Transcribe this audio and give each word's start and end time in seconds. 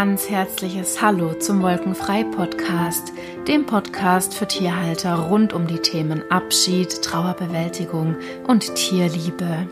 ganz 0.00 0.30
herzliches 0.30 1.02
Hallo 1.02 1.34
zum 1.34 1.60
Wolkenfrei 1.60 2.24
Podcast, 2.24 3.12
dem 3.46 3.66
Podcast 3.66 4.32
für 4.32 4.48
Tierhalter 4.48 5.14
rund 5.14 5.52
um 5.52 5.66
die 5.66 5.80
Themen 5.80 6.22
Abschied, 6.30 7.02
Trauerbewältigung 7.02 8.16
und 8.46 8.74
Tierliebe. 8.76 9.68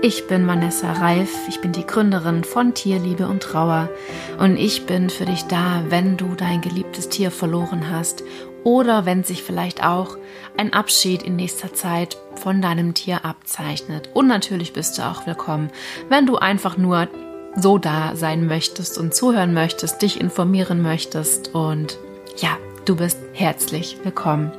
Ich 0.00 0.26
bin 0.26 0.46
Vanessa 0.46 0.94
Reif, 0.94 1.28
ich 1.50 1.60
bin 1.60 1.72
die 1.72 1.86
Gründerin 1.86 2.44
von 2.44 2.72
Tierliebe 2.72 3.26
und 3.26 3.42
Trauer 3.42 3.90
und 4.38 4.56
ich 4.56 4.86
bin 4.86 5.10
für 5.10 5.26
dich 5.26 5.42
da, 5.42 5.84
wenn 5.90 6.16
du 6.16 6.34
dein 6.34 6.62
geliebtes 6.62 7.10
Tier 7.10 7.30
verloren 7.30 7.90
hast 7.90 8.24
oder 8.64 9.04
wenn 9.04 9.22
sich 9.22 9.42
vielleicht 9.42 9.84
auch 9.84 10.16
ein 10.56 10.72
Abschied 10.72 11.22
in 11.22 11.36
nächster 11.36 11.74
Zeit 11.74 12.16
von 12.36 12.62
deinem 12.62 12.94
Tier 12.94 13.26
abzeichnet. 13.26 14.08
Und 14.14 14.28
natürlich 14.28 14.72
bist 14.72 14.96
du 14.96 15.02
auch 15.02 15.26
willkommen, 15.26 15.70
wenn 16.08 16.24
du 16.24 16.36
einfach 16.36 16.78
nur 16.78 17.08
so 17.56 17.78
da 17.78 18.16
sein 18.16 18.46
möchtest 18.46 18.98
und 18.98 19.14
zuhören 19.14 19.54
möchtest, 19.54 20.02
dich 20.02 20.20
informieren 20.20 20.82
möchtest 20.82 21.54
und 21.54 21.98
ja, 22.38 22.56
du 22.84 22.96
bist 22.96 23.18
herzlich 23.34 23.98
willkommen. 24.02 24.52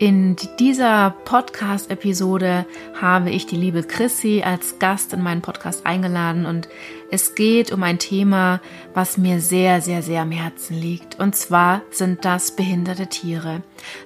In 0.00 0.36
dieser 0.60 1.10
Podcast-Episode 1.24 2.66
habe 3.00 3.30
ich 3.30 3.46
die 3.46 3.56
liebe 3.56 3.82
Chrissy 3.82 4.44
als 4.46 4.78
Gast 4.78 5.12
in 5.12 5.22
meinen 5.22 5.42
Podcast 5.42 5.86
eingeladen 5.86 6.46
und 6.46 6.68
es 7.10 7.34
geht 7.34 7.72
um 7.72 7.82
ein 7.82 7.98
Thema, 7.98 8.60
was 8.94 9.18
mir 9.18 9.40
sehr, 9.40 9.80
sehr, 9.80 10.02
sehr 10.02 10.22
am 10.22 10.30
Herzen 10.30 10.80
liegt. 10.80 11.18
Und 11.18 11.34
zwar 11.34 11.82
sind 11.90 12.24
das 12.24 12.54
behinderte 12.54 13.08
Tiere. 13.08 13.62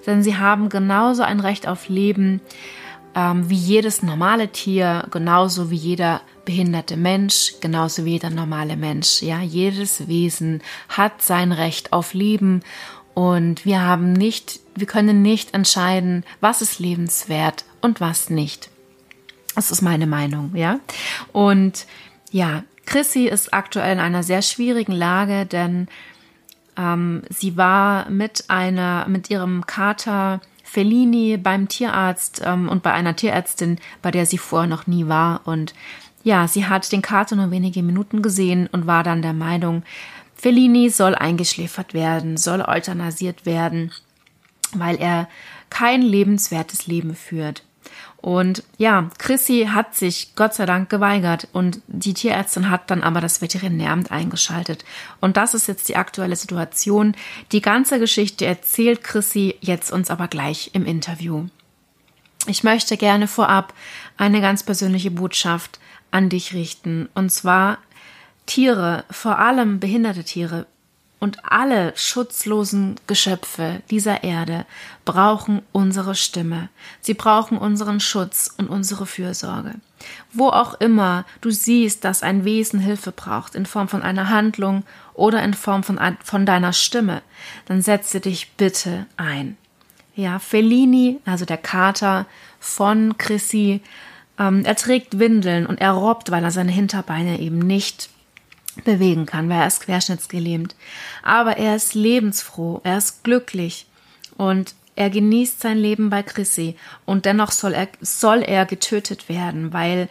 Denn 0.06 0.22
sie 0.22 0.38
haben 0.38 0.70
genauso 0.70 1.24
ein 1.24 1.40
Recht 1.40 1.68
auf 1.68 1.90
Leben 1.90 2.40
ähm, 3.14 3.48
wie 3.48 3.56
jedes 3.56 4.02
normale 4.02 4.48
Tier, 4.48 5.06
genauso 5.10 5.70
wie 5.70 5.76
jeder 5.76 6.22
behinderte 6.44 6.96
Mensch, 6.96 7.54
genauso 7.60 8.04
wie 8.04 8.12
jeder 8.12 8.30
normale 8.30 8.76
Mensch. 8.76 9.22
Ja, 9.22 9.40
jedes 9.40 10.08
Wesen 10.08 10.62
hat 10.88 11.22
sein 11.22 11.52
Recht 11.52 11.92
auf 11.92 12.14
Leben 12.14 12.62
und 13.14 13.64
wir 13.64 13.82
haben 13.82 14.12
nicht, 14.12 14.60
wir 14.74 14.86
können 14.86 15.22
nicht 15.22 15.54
entscheiden, 15.54 16.24
was 16.40 16.62
ist 16.62 16.78
lebenswert 16.78 17.64
und 17.80 18.00
was 18.00 18.30
nicht. 18.30 18.70
Das 19.54 19.70
ist 19.70 19.82
meine 19.82 20.06
Meinung, 20.06 20.52
ja. 20.54 20.80
Und 21.32 21.86
ja, 22.30 22.64
Chrissy 22.86 23.26
ist 23.26 23.52
aktuell 23.52 23.92
in 23.92 24.00
einer 24.00 24.22
sehr 24.22 24.42
schwierigen 24.42 24.92
Lage, 24.92 25.44
denn 25.44 25.88
ähm, 26.76 27.22
sie 27.28 27.56
war 27.56 28.08
mit 28.08 28.44
einer, 28.48 29.06
mit 29.08 29.28
ihrem 29.28 29.66
Kater 29.66 30.40
Fellini 30.72 31.36
beim 31.36 31.68
Tierarzt 31.68 32.40
ähm, 32.42 32.70
und 32.70 32.82
bei 32.82 32.94
einer 32.94 33.14
Tierärztin, 33.14 33.78
bei 34.00 34.10
der 34.10 34.24
sie 34.24 34.38
vorher 34.38 34.66
noch 34.66 34.86
nie 34.86 35.06
war. 35.06 35.42
Und 35.44 35.74
ja, 36.24 36.48
sie 36.48 36.64
hat 36.64 36.90
den 36.92 37.02
Kater 37.02 37.36
nur 37.36 37.50
wenige 37.50 37.82
Minuten 37.82 38.22
gesehen 38.22 38.70
und 38.72 38.86
war 38.86 39.02
dann 39.02 39.20
der 39.20 39.34
Meinung, 39.34 39.82
Fellini 40.34 40.88
soll 40.88 41.14
eingeschläfert 41.14 41.92
werden, 41.92 42.38
soll 42.38 42.62
euthanasiert 42.62 43.44
werden, 43.44 43.92
weil 44.72 44.96
er 44.96 45.28
kein 45.68 46.00
lebenswertes 46.00 46.86
Leben 46.86 47.14
führt. 47.14 47.64
Und 48.22 48.62
ja, 48.78 49.10
Chrissy 49.18 49.68
hat 49.72 49.96
sich 49.96 50.36
Gott 50.36 50.54
sei 50.54 50.64
Dank 50.64 50.88
geweigert 50.88 51.48
und 51.52 51.82
die 51.88 52.14
Tierärztin 52.14 52.70
hat 52.70 52.88
dann 52.88 53.02
aber 53.02 53.20
das 53.20 53.42
Veterinäramt 53.42 54.12
eingeschaltet. 54.12 54.84
Und 55.20 55.36
das 55.36 55.54
ist 55.54 55.66
jetzt 55.66 55.88
die 55.88 55.96
aktuelle 55.96 56.36
Situation. 56.36 57.16
Die 57.50 57.60
ganze 57.60 57.98
Geschichte 57.98 58.46
erzählt 58.46 59.02
Chrissy 59.02 59.56
jetzt 59.60 59.90
uns 59.90 60.08
aber 60.08 60.28
gleich 60.28 60.70
im 60.72 60.86
Interview. 60.86 61.46
Ich 62.46 62.62
möchte 62.62 62.96
gerne 62.96 63.26
vorab 63.26 63.74
eine 64.16 64.40
ganz 64.40 64.62
persönliche 64.62 65.10
Botschaft 65.10 65.80
an 66.12 66.28
dich 66.28 66.54
richten. 66.54 67.08
Und 67.14 67.30
zwar 67.30 67.78
Tiere, 68.46 69.04
vor 69.10 69.40
allem 69.40 69.80
behinderte 69.80 70.22
Tiere 70.22 70.66
und 71.22 71.38
alle 71.44 71.92
schutzlosen 71.94 72.96
Geschöpfe 73.06 73.80
dieser 73.90 74.24
Erde 74.24 74.66
brauchen 75.04 75.62
unsere 75.70 76.16
Stimme. 76.16 76.68
Sie 77.00 77.14
brauchen 77.14 77.58
unseren 77.58 78.00
Schutz 78.00 78.52
und 78.58 78.66
unsere 78.66 79.06
Fürsorge. 79.06 79.74
Wo 80.32 80.48
auch 80.48 80.74
immer 80.80 81.24
du 81.40 81.52
siehst, 81.52 82.02
dass 82.02 82.24
ein 82.24 82.44
Wesen 82.44 82.80
Hilfe 82.80 83.12
braucht, 83.12 83.54
in 83.54 83.66
Form 83.66 83.86
von 83.86 84.02
einer 84.02 84.30
Handlung 84.30 84.82
oder 85.14 85.44
in 85.44 85.54
Form 85.54 85.84
von, 85.84 86.00
von 86.24 86.44
deiner 86.44 86.72
Stimme, 86.72 87.22
dann 87.66 87.82
setze 87.82 88.18
dich 88.18 88.54
bitte 88.56 89.06
ein. 89.16 89.56
Ja, 90.16 90.40
Fellini, 90.40 91.20
also 91.24 91.44
der 91.44 91.56
Kater 91.56 92.26
von 92.58 93.16
Chrissy, 93.16 93.80
ähm, 94.40 94.64
er 94.64 94.74
trägt 94.74 95.20
Windeln 95.20 95.66
und 95.66 95.80
er 95.80 95.92
robbt, 95.92 96.32
weil 96.32 96.42
er 96.42 96.50
seine 96.50 96.72
Hinterbeine 96.72 97.38
eben 97.38 97.60
nicht 97.60 98.10
bewegen 98.84 99.26
kann, 99.26 99.48
weil 99.48 99.60
er 99.60 99.66
ist 99.66 99.80
querschnittsgelähmt. 99.80 100.74
Aber 101.22 101.56
er 101.56 101.76
ist 101.76 101.94
lebensfroh, 101.94 102.80
er 102.84 102.98
ist 102.98 103.24
glücklich 103.24 103.86
und 104.36 104.74
er 104.94 105.10
genießt 105.10 105.60
sein 105.60 105.78
Leben 105.78 106.10
bei 106.10 106.22
Chrissy 106.22 106.76
und 107.06 107.24
dennoch 107.24 107.50
soll 107.50 107.72
er, 107.74 107.88
soll 108.00 108.42
er 108.42 108.66
getötet 108.66 109.28
werden, 109.28 109.72
weil 109.72 110.08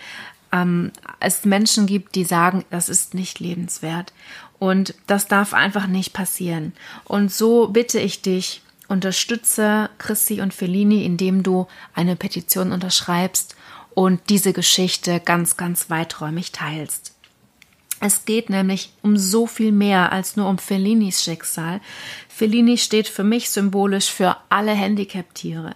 ähm, 0.51 0.91
es 1.19 1.45
Menschen 1.45 1.85
gibt, 1.85 2.15
die 2.15 2.23
sagen, 2.23 2.65
das 2.69 2.89
ist 2.89 3.13
nicht 3.13 3.39
lebenswert. 3.39 4.13
Und 4.59 4.93
das 5.07 5.27
darf 5.27 5.53
einfach 5.53 5.87
nicht 5.87 6.13
passieren. 6.13 6.73
Und 7.03 7.31
so 7.31 7.69
bitte 7.69 7.99
ich 7.99 8.21
dich, 8.21 8.61
unterstütze 8.87 9.89
Chrissy 9.97 10.41
und 10.41 10.53
Fellini, 10.53 11.03
indem 11.03 11.41
du 11.43 11.67
eine 11.95 12.15
Petition 12.15 12.71
unterschreibst 12.71 13.55
und 13.95 14.21
diese 14.29 14.53
Geschichte 14.53 15.19
ganz, 15.19 15.57
ganz 15.57 15.89
weiträumig 15.89 16.51
teilst. 16.51 17.15
Es 18.01 18.25
geht 18.25 18.49
nämlich 18.49 18.91
um 19.03 19.15
so 19.15 19.45
viel 19.45 19.71
mehr 19.71 20.11
als 20.11 20.35
nur 20.35 20.49
um 20.49 20.57
Fellinis 20.57 21.23
Schicksal. 21.23 21.79
Fellini 22.27 22.77
steht 22.77 23.07
für 23.07 23.23
mich 23.23 23.51
symbolisch 23.51 24.09
für 24.09 24.37
alle 24.49 24.71
Handicap-Tiere. 24.71 25.75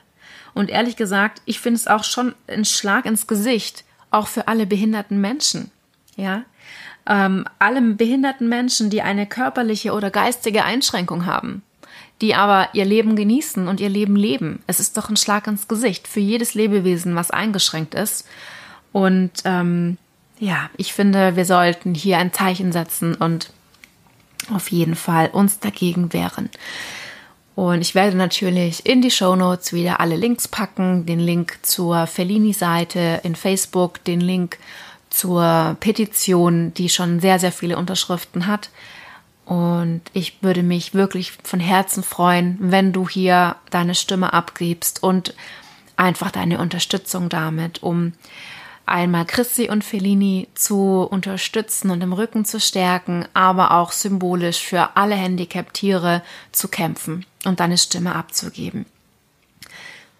Und 0.56 0.72
ehrlich 0.72 0.96
gesagt, 0.96 1.42
ich 1.46 1.60
finde 1.60 1.80
es 1.80 1.88
auch 1.88 2.04
schon 2.04 2.34
ein 2.48 2.66
Schlag 2.66 3.06
ins 3.06 3.28
Gesicht, 3.28 3.84
auch 4.10 4.28
für 4.28 4.48
alle 4.48 4.66
behinderten 4.66 5.22
Menschen. 5.22 5.70
Ja, 6.18 6.44
ähm, 7.08 7.46
alle 7.60 7.82
behinderten 7.82 8.50
Menschen, 8.50 8.90
die 8.90 9.04
eine 9.04 9.28
körperliche 9.28 9.94
oder 9.94 10.10
geistige 10.10 10.64
Einschränkung 10.64 11.28
haben, 11.28 11.62
die 12.22 12.34
aber 12.34 12.70
ihr 12.74 12.86
Leben 12.86 13.16
genießen 13.16 13.68
und 13.68 13.80
ihr 13.80 13.90
Leben 13.90 14.16
leben. 14.16 14.64
Es 14.66 14.80
ist 14.80 14.98
doch 14.98 15.10
ein 15.10 15.18
Schlag 15.18 15.46
ins 15.46 15.68
Gesicht 15.68 16.08
für 16.08 16.22
jedes 16.22 16.56
Lebewesen, 16.56 17.16
was 17.16 17.30
eingeschränkt 17.30 17.94
ist. 17.94 18.26
Und 18.92 19.32
ähm, 19.44 19.98
ja, 20.40 20.70
ich 20.78 20.94
finde, 20.94 21.36
wir 21.36 21.46
sollten 21.46 21.94
hier 21.94 22.18
ein 22.18 22.34
Zeichen 22.34 22.72
setzen 22.72 23.16
und 23.16 23.52
auf 24.54 24.70
jeden 24.72 24.96
Fall 24.96 25.30
uns 25.30 25.60
dagegen 25.60 26.14
wehren. 26.14 26.50
Und 27.56 27.80
ich 27.82 27.96
werde 27.96 28.18
natürlich 28.18 28.86
in 28.86 29.02
die 29.02 29.12
Show 29.12 29.36
Notes 29.36 29.72
wieder 29.72 30.02
alle 30.02 30.18
Links 30.18 30.48
packen, 30.48 31.06
den 31.06 31.20
Link 31.20 31.60
zur 31.62 32.06
Fellini-Seite 32.06 33.22
in 33.24 33.36
Facebook, 33.36 34.04
den 34.04 34.20
Link 34.20 34.58
zur 35.10 35.78
Petition, 35.80 36.74
die 36.74 36.90
schon 36.90 37.22
sehr, 37.22 37.40
sehr 37.40 37.54
viele 37.54 37.78
Unterschriften 37.78 38.48
hat. 38.48 38.70
Und 39.46 40.02
ich 40.12 40.42
würde 40.42 40.64
mich 40.64 40.94
wirklich 40.94 41.32
von 41.44 41.62
Herzen 41.62 42.04
freuen, 42.04 42.58
wenn 42.60 42.92
du 42.92 43.08
hier 43.08 43.56
deine 43.70 43.96
Stimme 43.96 44.34
abgibst 44.34 45.02
und 45.02 45.34
einfach 45.96 46.32
deine 46.32 46.60
Unterstützung 46.60 47.30
damit, 47.30 47.82
um 47.82 48.12
einmal 48.86 49.26
Christi 49.26 49.70
und 49.70 49.84
Fellini 49.84 50.48
zu 50.54 51.02
unterstützen 51.02 51.92
und 51.92 52.02
im 52.02 52.14
Rücken 52.14 52.46
zu 52.46 52.60
stärken, 52.60 53.26
aber 53.34 53.72
auch 53.72 53.92
symbolisch 53.92 54.60
für 54.60 54.96
alle 54.96 55.16
Handicap-Tiere 55.16 56.22
zu 56.52 56.68
kämpfen 56.68 57.26
und 57.46 57.60
deine 57.60 57.78
Stimme 57.78 58.16
abzugeben. 58.16 58.86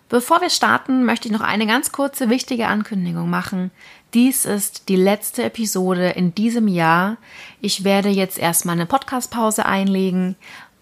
Bevor 0.08 0.40
wir 0.40 0.52
starten, 0.52 1.04
möchte 1.04 1.28
ich 1.28 1.34
noch 1.34 1.42
eine 1.42 1.66
ganz 1.66 1.92
kurze 1.92 2.30
wichtige 2.30 2.68
Ankündigung 2.68 3.30
machen. 3.30 3.72
Dies 4.14 4.46
ist 4.46 4.88
die 4.88 4.96
letzte 4.96 5.44
Episode 5.44 6.10
in 6.10 6.36
diesem 6.36 6.68
Jahr. 6.68 7.18
Ich 7.60 7.84
werde 7.84 8.10
jetzt 8.10 8.38
erstmal 8.38 8.76
eine 8.76 8.86
Podcast-Pause 8.86 9.66
einlegen 9.66 10.36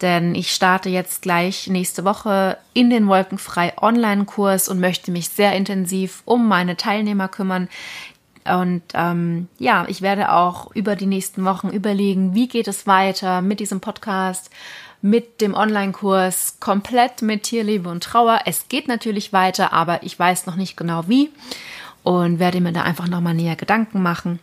denn 0.04 0.36
ich 0.36 0.52
starte 0.52 0.90
jetzt 0.90 1.22
gleich 1.22 1.68
nächste 1.68 2.04
Woche 2.04 2.58
in 2.74 2.90
den 2.90 3.08
Wolkenfrei 3.08 3.74
Online-Kurs 3.82 4.70
und 4.70 4.80
möchte 4.80 5.12
mich 5.12 5.30
sehr 5.30 5.54
intensiv 5.54 6.22
um 6.26 6.48
meine 6.48 6.78
Teilnehmer 6.78 7.30
kümmern. 7.30 7.70
Und 8.46 8.84
ähm, 8.94 9.48
ja, 9.58 9.86
ich 9.88 10.02
werde 10.02 10.32
auch 10.34 10.76
über 10.76 10.96
die 10.96 11.06
nächsten 11.06 11.46
Wochen 11.46 11.70
überlegen, 11.70 12.36
wie 12.36 12.50
geht 12.50 12.68
es 12.68 12.86
weiter 12.86 13.42
mit 13.42 13.62
diesem 13.62 13.80
Podcast, 13.80 14.50
mit 15.02 15.42
dem 15.42 15.54
Online-Kurs, 15.54 16.58
komplett 16.60 17.22
mit 17.22 17.44
Tierliebe 17.44 17.90
und 17.90 18.04
Trauer. 18.04 18.42
Es 18.46 18.68
geht 18.68 18.88
natürlich 18.88 19.34
weiter, 19.34 19.74
aber 19.74 20.04
ich 20.04 20.20
weiß 20.20 20.46
noch 20.46 20.58
nicht 20.58 20.76
genau 20.76 21.08
wie 21.08 21.32
und 22.04 22.40
werde 22.40 22.60
mir 22.62 22.74
da 22.74 22.84
einfach 22.84 23.08
nochmal 23.08 23.34
näher 23.34 23.56
Gedanken 23.56 24.02
machen. 24.02 24.40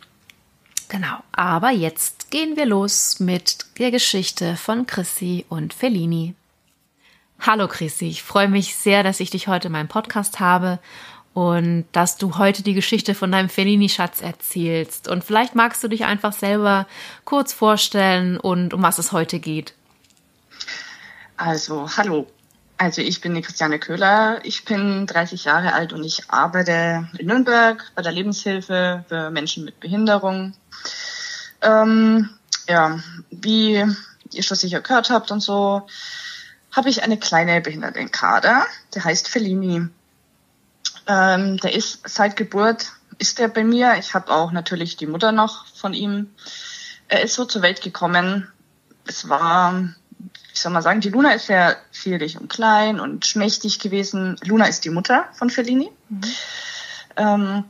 Genau, 0.90 1.22
aber 1.30 1.70
jetzt 1.70 2.32
gehen 2.32 2.56
wir 2.56 2.66
los 2.66 3.20
mit 3.20 3.58
der 3.78 3.92
Geschichte 3.92 4.56
von 4.56 4.86
Chrissy 4.86 5.46
und 5.48 5.72
Fellini. 5.72 6.34
Hallo 7.38 7.68
Chrissy, 7.68 8.08
ich 8.08 8.24
freue 8.24 8.48
mich 8.48 8.74
sehr, 8.74 9.04
dass 9.04 9.20
ich 9.20 9.30
dich 9.30 9.46
heute 9.46 9.68
in 9.68 9.72
meinem 9.72 9.86
Podcast 9.86 10.40
habe 10.40 10.80
und 11.32 11.84
dass 11.92 12.16
du 12.16 12.38
heute 12.38 12.64
die 12.64 12.74
Geschichte 12.74 13.14
von 13.14 13.30
deinem 13.30 13.48
Fellini-Schatz 13.48 14.20
erzählst. 14.20 15.06
Und 15.06 15.22
vielleicht 15.22 15.54
magst 15.54 15.84
du 15.84 15.86
dich 15.86 16.06
einfach 16.06 16.32
selber 16.32 16.88
kurz 17.24 17.52
vorstellen 17.52 18.36
und 18.36 18.74
um 18.74 18.82
was 18.82 18.98
es 18.98 19.12
heute 19.12 19.38
geht. 19.38 19.74
Also, 21.36 21.88
hallo. 21.96 22.26
Also 22.80 23.02
ich 23.02 23.20
bin 23.20 23.34
die 23.34 23.42
Christiane 23.42 23.78
Köhler, 23.78 24.40
ich 24.42 24.64
bin 24.64 25.06
30 25.06 25.44
Jahre 25.44 25.74
alt 25.74 25.92
und 25.92 26.02
ich 26.02 26.30
arbeite 26.30 27.06
in 27.18 27.26
Nürnberg 27.26 27.92
bei 27.94 28.00
der 28.00 28.10
Lebenshilfe 28.10 29.04
für 29.06 29.28
Menschen 29.28 29.66
mit 29.66 29.80
Behinderung. 29.80 30.54
Ähm, 31.60 32.30
ja, 32.66 32.98
wie 33.30 33.84
ihr 34.32 34.42
schon 34.42 34.56
sicher 34.56 34.80
gehört 34.80 35.10
habt 35.10 35.30
und 35.30 35.40
so, 35.40 35.86
habe 36.72 36.88
ich 36.88 37.02
eine 37.02 37.18
kleine 37.18 37.60
Behindertenkader, 37.60 38.64
der 38.94 39.04
heißt 39.04 39.28
Fellini. 39.28 39.86
Ähm, 41.06 41.58
der 41.58 41.74
ist 41.74 42.08
seit 42.08 42.34
Geburt, 42.36 42.92
ist 43.18 43.40
er 43.40 43.48
bei 43.48 43.62
mir. 43.62 43.96
Ich 43.98 44.14
habe 44.14 44.32
auch 44.32 44.52
natürlich 44.52 44.96
die 44.96 45.06
Mutter 45.06 45.32
noch 45.32 45.66
von 45.66 45.92
ihm. 45.92 46.30
Er 47.08 47.20
ist 47.20 47.34
so 47.34 47.44
zur 47.44 47.60
Welt 47.60 47.82
gekommen. 47.82 48.50
Es 49.06 49.28
war, 49.28 49.74
wie 50.52 50.58
soll 50.58 50.72
man 50.72 50.82
sagen, 50.82 51.00
die 51.00 51.10
Luna 51.10 51.32
ist 51.32 51.46
sehr 51.46 51.76
zierlich 51.92 52.38
und 52.38 52.48
klein 52.48 53.00
und 53.00 53.26
schmächtig 53.26 53.78
gewesen. 53.78 54.36
Luna 54.44 54.66
ist 54.66 54.84
die 54.84 54.90
Mutter 54.90 55.26
von 55.32 55.50
Fellini. 55.50 55.90
Mhm. 56.08 56.20
Ähm, 57.16 57.64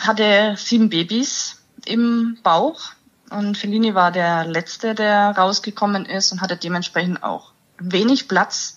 hatte 0.00 0.54
sieben 0.56 0.88
Babys 0.90 1.58
im 1.84 2.38
Bauch 2.42 2.92
und 3.30 3.56
Fellini 3.56 3.94
war 3.94 4.10
der 4.12 4.44
letzte, 4.44 4.94
der 4.94 5.30
rausgekommen 5.36 6.04
ist 6.04 6.32
und 6.32 6.40
hatte 6.40 6.56
dementsprechend 6.56 7.22
auch 7.22 7.52
wenig 7.78 8.28
Platz 8.28 8.76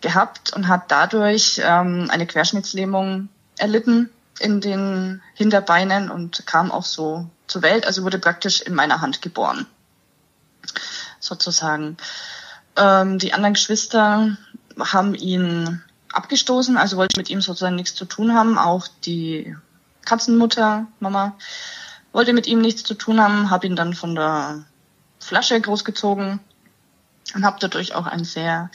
gehabt 0.00 0.52
und 0.52 0.68
hat 0.68 0.90
dadurch 0.90 1.60
ähm, 1.64 2.08
eine 2.10 2.26
Querschnittslähmung 2.26 3.28
erlitten 3.58 4.10
in 4.38 4.60
den 4.60 5.22
Hinterbeinen 5.34 6.10
und 6.10 6.46
kam 6.46 6.70
auch 6.70 6.84
so 6.84 7.28
zur 7.46 7.62
Welt, 7.62 7.86
also 7.86 8.02
wurde 8.02 8.18
praktisch 8.18 8.60
in 8.60 8.74
meiner 8.74 9.00
Hand 9.00 9.22
geboren, 9.22 9.66
sozusagen. 11.20 11.96
Ähm, 12.76 13.18
die 13.18 13.32
anderen 13.32 13.54
Geschwister 13.54 14.36
haben 14.78 15.14
ihn 15.14 15.82
abgestoßen, 16.12 16.76
also 16.76 16.96
wollten 16.96 17.18
mit 17.18 17.30
ihm 17.30 17.40
sozusagen 17.40 17.76
nichts 17.76 17.94
zu 17.94 18.04
tun 18.04 18.34
haben. 18.34 18.58
Auch 18.58 18.88
die 19.04 19.56
Katzenmutter, 20.04 20.86
Mama, 21.00 21.36
wollte 22.12 22.32
mit 22.32 22.46
ihm 22.46 22.60
nichts 22.60 22.82
zu 22.82 22.94
tun 22.94 23.20
haben, 23.20 23.50
habe 23.50 23.66
ihn 23.66 23.76
dann 23.76 23.94
von 23.94 24.14
der 24.14 24.64
Flasche 25.18 25.60
großgezogen 25.60 26.40
und 27.34 27.44
habe 27.44 27.58
dadurch 27.60 27.94
auch 27.94 28.06
ein 28.06 28.24
sehr 28.24 28.70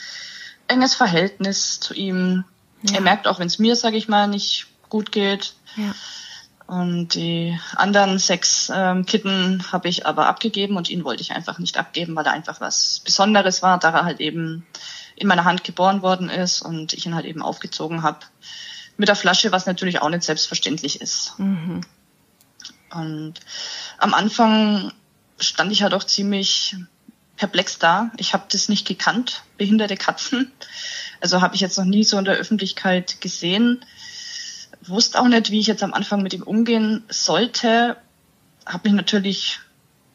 enges 0.68 0.94
Verhältnis 0.94 1.80
zu 1.80 1.94
ihm. 1.94 2.44
Ja. 2.82 2.96
Er 2.96 3.00
merkt 3.00 3.26
auch, 3.26 3.38
wenn 3.38 3.46
es 3.46 3.58
mir, 3.58 3.76
sage 3.76 3.96
ich 3.96 4.08
mal, 4.08 4.28
nicht 4.28 4.66
gut 4.88 5.12
geht. 5.12 5.54
Ja. 5.76 5.94
Und 6.72 7.16
die 7.16 7.58
anderen 7.76 8.18
sechs 8.18 8.72
ähm, 8.74 9.04
Kitten 9.04 9.62
habe 9.72 9.90
ich 9.90 10.06
aber 10.06 10.26
abgegeben 10.26 10.78
und 10.78 10.88
ihn 10.88 11.04
wollte 11.04 11.20
ich 11.20 11.32
einfach 11.32 11.58
nicht 11.58 11.76
abgeben, 11.76 12.16
weil 12.16 12.24
er 12.24 12.32
einfach 12.32 12.62
was 12.62 13.02
Besonderes 13.04 13.60
war, 13.60 13.78
da 13.78 13.90
er 13.90 14.04
halt 14.06 14.20
eben 14.20 14.66
in 15.14 15.28
meiner 15.28 15.44
Hand 15.44 15.64
geboren 15.64 16.00
worden 16.00 16.30
ist 16.30 16.62
und 16.62 16.94
ich 16.94 17.04
ihn 17.04 17.14
halt 17.14 17.26
eben 17.26 17.42
aufgezogen 17.42 18.02
habe 18.02 18.20
mit 18.96 19.10
der 19.10 19.16
Flasche, 19.16 19.52
was 19.52 19.66
natürlich 19.66 20.00
auch 20.00 20.08
nicht 20.08 20.22
selbstverständlich 20.22 21.02
ist. 21.02 21.38
Mhm. 21.38 21.82
Und 22.90 23.34
am 23.98 24.14
Anfang 24.14 24.94
stand 25.38 25.72
ich 25.72 25.82
halt 25.82 25.92
auch 25.92 26.04
ziemlich 26.04 26.74
perplex 27.36 27.80
da. 27.80 28.12
Ich 28.16 28.32
habe 28.32 28.44
das 28.50 28.70
nicht 28.70 28.88
gekannt, 28.88 29.42
behinderte 29.58 29.98
Katzen. 29.98 30.50
Also 31.20 31.42
habe 31.42 31.54
ich 31.54 31.60
jetzt 31.60 31.76
noch 31.76 31.84
nie 31.84 32.04
so 32.04 32.16
in 32.16 32.24
der 32.24 32.36
Öffentlichkeit 32.36 33.20
gesehen. 33.20 33.84
Wusste 34.86 35.20
auch 35.20 35.28
nicht, 35.28 35.50
wie 35.50 35.60
ich 35.60 35.66
jetzt 35.66 35.82
am 35.82 35.94
Anfang 35.94 36.22
mit 36.22 36.34
ihm 36.34 36.42
umgehen 36.42 37.04
sollte. 37.08 37.96
Habe 38.66 38.88
mich 38.88 38.96
natürlich 38.96 39.60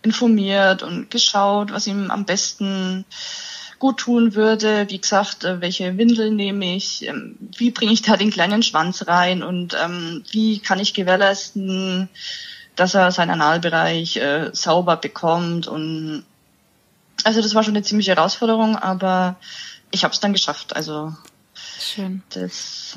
informiert 0.01 0.83
und 0.83 1.11
geschaut, 1.11 1.71
was 1.71 1.87
ihm 1.87 2.11
am 2.11 2.25
besten 2.25 3.05
gut 3.79 3.97
tun 3.97 4.35
würde. 4.35 4.85
Wie 4.89 4.99
gesagt, 4.99 5.43
äh, 5.43 5.61
welche 5.61 5.97
Windel 5.97 6.31
nehme 6.31 6.75
ich? 6.75 7.07
Ähm, 7.07 7.37
wie 7.57 7.71
bringe 7.71 7.93
ich 7.93 8.01
da 8.01 8.17
den 8.17 8.31
kleinen 8.31 8.63
Schwanz 8.63 9.07
rein? 9.07 9.43
Und 9.43 9.75
ähm, 9.81 10.23
wie 10.31 10.59
kann 10.59 10.79
ich 10.79 10.93
gewährleisten, 10.93 12.09
dass 12.75 12.93
er 12.93 13.11
seinen 13.11 13.41
Analbereich 13.41 14.17
äh, 14.17 14.49
sauber 14.53 14.97
bekommt 14.97 15.67
und 15.67 16.23
also 17.23 17.41
das 17.41 17.55
war 17.55 17.63
schon 17.63 17.75
eine 17.75 17.83
ziemliche 17.83 18.15
Herausforderung, 18.15 18.75
aber 18.75 19.37
ich 19.91 20.03
habe 20.03 20.13
es 20.13 20.19
dann 20.19 20.33
geschafft. 20.33 20.75
Also 20.75 21.13
Schön. 21.79 22.23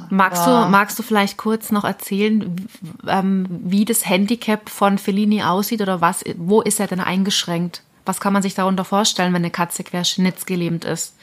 magst 0.09 0.47
du 0.47 0.51
magst 0.51 0.99
du 0.99 1.03
vielleicht 1.03 1.37
kurz 1.37 1.71
noch 1.71 1.85
erzählen, 1.85 2.69
ähm, 3.07 3.47
wie 3.49 3.85
das 3.85 4.07
Handicap 4.07 4.69
von 4.69 4.99
Fellini 4.99 5.43
aussieht 5.43 5.83
oder 5.83 6.01
was? 6.01 6.25
Wo 6.37 6.63
ist 6.63 6.81
er 6.81 6.87
denn 6.87 7.01
eingeschränkt? 7.01 7.83
Was 8.07 8.21
kann 8.21 8.33
man 8.33 8.43
sich 8.43 8.55
darunter 8.55 8.85
vorstellen, 8.85 9.33
wenn 9.35 9.43
eine 9.43 9.51
Katze 9.51 9.85
querschnittsgelähmt 9.85 10.85
ist? 10.85 11.15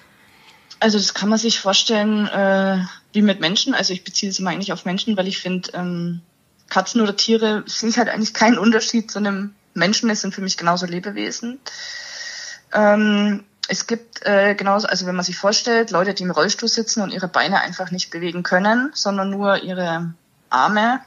Also 0.80 0.98
das 0.98 1.14
kann 1.14 1.30
man 1.30 1.40
sich 1.40 1.60
vorstellen 1.60 2.28
äh, 2.28 2.84
wie 3.12 3.22
mit 3.24 3.40
Menschen. 3.40 3.74
Also 3.74 3.94
ich 3.94 4.04
beziehe 4.04 4.30
es 4.30 4.40
immer 4.40 4.52
eigentlich 4.52 4.74
auf 4.74 4.86
Menschen, 4.86 5.18
weil 5.18 5.28
ich 5.28 5.40
finde, 5.40 5.72
ähm, 5.74 6.22
Katzen 6.70 7.02
oder 7.02 7.16
Tiere 7.16 7.64
sehe 7.66 7.90
ich 7.90 7.98
halt 7.98 8.10
eigentlich 8.10 8.34
keinen 8.34 8.60
Unterschied 8.60 9.10
zu 9.10 9.20
einem 9.20 9.56
Menschen. 9.74 10.10
Es 10.10 10.22
sind 10.22 10.36
für 10.36 10.42
mich 10.42 10.58
genauso 10.58 10.86
Lebewesen. 10.86 11.60
Ähm, 12.74 13.44
es 13.68 13.88
gibt 13.88 14.26
äh, 14.26 14.56
genauso, 14.56 14.88
also 14.88 15.06
wenn 15.06 15.16
man 15.16 15.26
sich 15.26 15.38
vorstellt, 15.38 15.92
Leute, 15.92 16.14
die 16.14 16.24
im 16.24 16.32
Rollstuhl 16.32 16.70
sitzen 16.70 17.02
und 17.02 17.12
ihre 17.12 17.28
Beine 17.28 17.60
einfach 17.60 17.92
nicht 17.92 18.12
bewegen 18.12 18.44
können, 18.44 18.92
sondern 18.94 19.30
nur 19.30 19.62
ihre 19.64 20.14
Arme. 20.50 21.02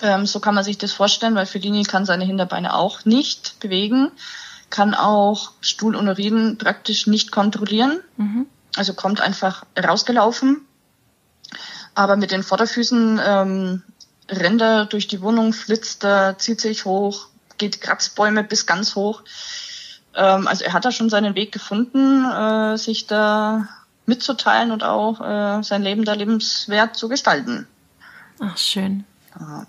Ähm, 0.00 0.26
so 0.26 0.40
kann 0.40 0.54
man 0.54 0.64
sich 0.64 0.78
das 0.78 0.92
vorstellen, 0.92 1.34
weil 1.34 1.46
Fellini 1.46 1.82
kann 1.82 2.06
seine 2.06 2.24
Hinterbeine 2.24 2.74
auch 2.74 3.04
nicht 3.04 3.60
bewegen, 3.60 4.10
kann 4.70 4.94
auch 4.94 5.52
Stuhl 5.60 5.94
und 5.94 6.08
Urin 6.08 6.56
praktisch 6.56 7.06
nicht 7.06 7.30
kontrollieren. 7.30 8.00
Mhm. 8.16 8.46
Also 8.76 8.94
kommt 8.94 9.20
einfach 9.20 9.64
rausgelaufen. 9.78 10.62
Aber 11.94 12.16
mit 12.16 12.30
den 12.30 12.42
Vorderfüßen 12.42 13.20
ähm, 13.22 13.82
rennt 14.30 14.62
er 14.62 14.86
durch 14.86 15.08
die 15.08 15.20
Wohnung, 15.20 15.52
flitzt 15.52 16.04
er, 16.04 16.38
zieht 16.38 16.62
sich 16.62 16.86
hoch, 16.86 17.28
geht 17.58 17.82
Kratzbäume 17.82 18.42
bis 18.44 18.64
ganz 18.64 18.96
hoch. 18.96 19.22
Ähm, 20.14 20.46
also 20.46 20.64
er 20.64 20.72
hat 20.72 20.84
da 20.84 20.92
schon 20.92 21.10
seinen 21.10 21.34
Weg 21.34 21.52
gefunden, 21.52 22.24
äh, 22.24 22.76
sich 22.76 23.06
da 23.06 23.68
mitzuteilen 24.06 24.72
und 24.72 24.82
auch 24.84 25.20
äh, 25.20 25.62
sein 25.62 25.82
Leben 25.82 26.04
da 26.04 26.14
lebenswert 26.14 26.96
zu 26.96 27.08
gestalten. 27.08 27.66
Ach, 28.40 28.56
schön. 28.56 29.04
Ja. 29.38 29.66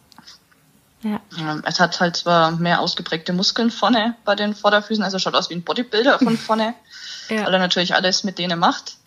Ja. 1.03 1.19
Ähm, 1.37 1.61
es 1.65 1.79
hat 1.79 1.99
halt 1.99 2.15
zwar 2.15 2.51
mehr 2.51 2.79
ausgeprägte 2.79 3.33
Muskeln 3.33 3.71
vorne 3.71 4.15
bei 4.23 4.35
den 4.35 4.55
Vorderfüßen, 4.55 5.03
also 5.03 5.19
schaut 5.19 5.35
aus 5.35 5.49
wie 5.49 5.55
ein 5.55 5.63
Bodybuilder 5.63 6.17
von 6.17 6.37
vorne, 6.37 6.73
ja. 7.29 7.45
weil 7.45 7.53
er 7.53 7.59
natürlich 7.59 7.93
alles 7.93 8.23
mit 8.23 8.39
denen 8.39 8.57
macht. 8.57 8.97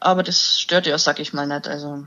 Aber 0.00 0.22
das 0.22 0.60
stört 0.60 0.86
ja, 0.86 0.98
sag 0.98 1.20
ich 1.20 1.32
mal, 1.32 1.46
nicht. 1.46 1.68
Also 1.68 2.06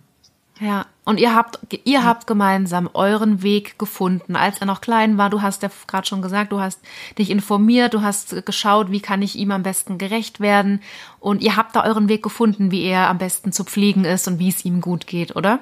ja, 0.59 0.85
und 1.05 1.19
ihr 1.19 1.33
habt, 1.33 1.59
ihr 1.85 2.03
habt 2.03 2.27
gemeinsam 2.27 2.89
euren 2.93 3.41
Weg 3.41 3.79
gefunden, 3.79 4.35
als 4.35 4.59
er 4.59 4.65
noch 4.65 4.81
klein 4.81 5.17
war. 5.17 5.29
Du 5.29 5.41
hast 5.41 5.63
ja 5.63 5.69
gerade 5.87 6.05
schon 6.05 6.21
gesagt, 6.21 6.51
du 6.51 6.59
hast 6.59 6.79
dich 7.17 7.29
informiert, 7.29 7.93
du 7.93 8.01
hast 8.01 8.45
geschaut, 8.45 8.91
wie 8.91 8.99
kann 8.99 9.21
ich 9.21 9.35
ihm 9.35 9.51
am 9.51 9.63
besten 9.63 9.97
gerecht 9.97 10.39
werden. 10.39 10.81
Und 11.19 11.41
ihr 11.41 11.55
habt 11.55 11.75
da 11.75 11.83
euren 11.85 12.09
Weg 12.09 12.23
gefunden, 12.23 12.71
wie 12.71 12.83
er 12.83 13.07
am 13.07 13.17
besten 13.17 13.53
zu 13.53 13.63
pflegen 13.63 14.03
ist 14.03 14.27
und 14.27 14.37
wie 14.37 14.49
es 14.49 14.65
ihm 14.65 14.81
gut 14.81 15.07
geht, 15.07 15.35
oder? 15.35 15.59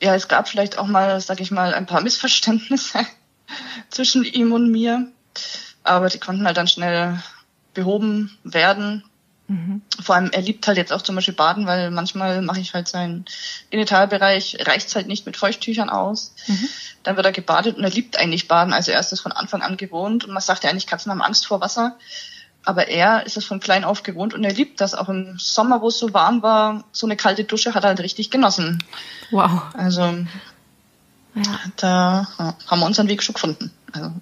Ja, 0.00 0.14
es 0.14 0.28
gab 0.28 0.48
vielleicht 0.48 0.78
auch 0.78 0.86
mal, 0.86 1.20
sag 1.20 1.40
ich 1.40 1.50
mal, 1.50 1.74
ein 1.74 1.86
paar 1.86 2.02
Missverständnisse 2.02 3.00
zwischen 3.90 4.24
ihm 4.24 4.52
und 4.52 4.70
mir. 4.70 5.08
Aber 5.82 6.08
die 6.08 6.18
konnten 6.18 6.46
halt 6.46 6.56
dann 6.56 6.68
schnell 6.68 7.20
behoben 7.74 8.38
werden. 8.44 9.04
Mhm. 9.52 9.82
Vor 10.00 10.14
allem, 10.14 10.30
er 10.32 10.40
liebt 10.40 10.66
halt 10.66 10.78
jetzt 10.78 10.94
auch 10.94 11.02
zum 11.02 11.14
Beispiel 11.14 11.34
Baden, 11.34 11.66
weil 11.66 11.90
manchmal 11.90 12.40
mache 12.40 12.60
ich 12.60 12.72
halt 12.72 12.88
seinen 12.88 13.26
Genitalbereich, 13.70 14.56
reicht 14.60 14.94
halt 14.94 15.08
nicht 15.08 15.26
mit 15.26 15.36
Feuchttüchern 15.36 15.90
aus. 15.90 16.34
Mhm. 16.46 16.68
Dann 17.02 17.16
wird 17.16 17.26
er 17.26 17.32
gebadet 17.32 17.76
und 17.76 17.84
er 17.84 17.90
liebt 17.90 18.16
eigentlich 18.16 18.48
Baden. 18.48 18.72
Also 18.72 18.92
er 18.92 19.00
ist 19.00 19.12
das 19.12 19.20
von 19.20 19.30
Anfang 19.32 19.60
an 19.60 19.76
gewohnt 19.76 20.24
und 20.24 20.32
man 20.32 20.42
sagt 20.42 20.64
ja 20.64 20.70
eigentlich, 20.70 20.86
Katzen 20.86 21.12
haben 21.12 21.20
Angst 21.20 21.46
vor 21.46 21.60
Wasser. 21.60 21.98
Aber 22.64 22.88
er 22.88 23.26
ist 23.26 23.36
es 23.36 23.44
von 23.44 23.60
klein 23.60 23.84
auf 23.84 24.04
gewohnt 24.04 24.32
und 24.32 24.42
er 24.42 24.54
liebt 24.54 24.80
das. 24.80 24.94
Auch 24.94 25.10
im 25.10 25.36
Sommer, 25.38 25.82
wo 25.82 25.88
es 25.88 25.98
so 25.98 26.14
warm 26.14 26.42
war, 26.42 26.84
so 26.92 27.06
eine 27.06 27.16
kalte 27.16 27.44
Dusche 27.44 27.74
hat 27.74 27.84
er 27.84 27.88
halt 27.88 28.00
richtig 28.00 28.30
genossen. 28.30 28.82
Wow. 29.32 29.64
Also 29.74 30.02
ja. 31.34 31.60
da 31.76 32.26
haben 32.38 32.80
wir 32.80 32.86
unseren 32.86 33.08
Weg 33.08 33.22
schon 33.22 33.34
gefunden. 33.34 33.70
Also 33.92 34.12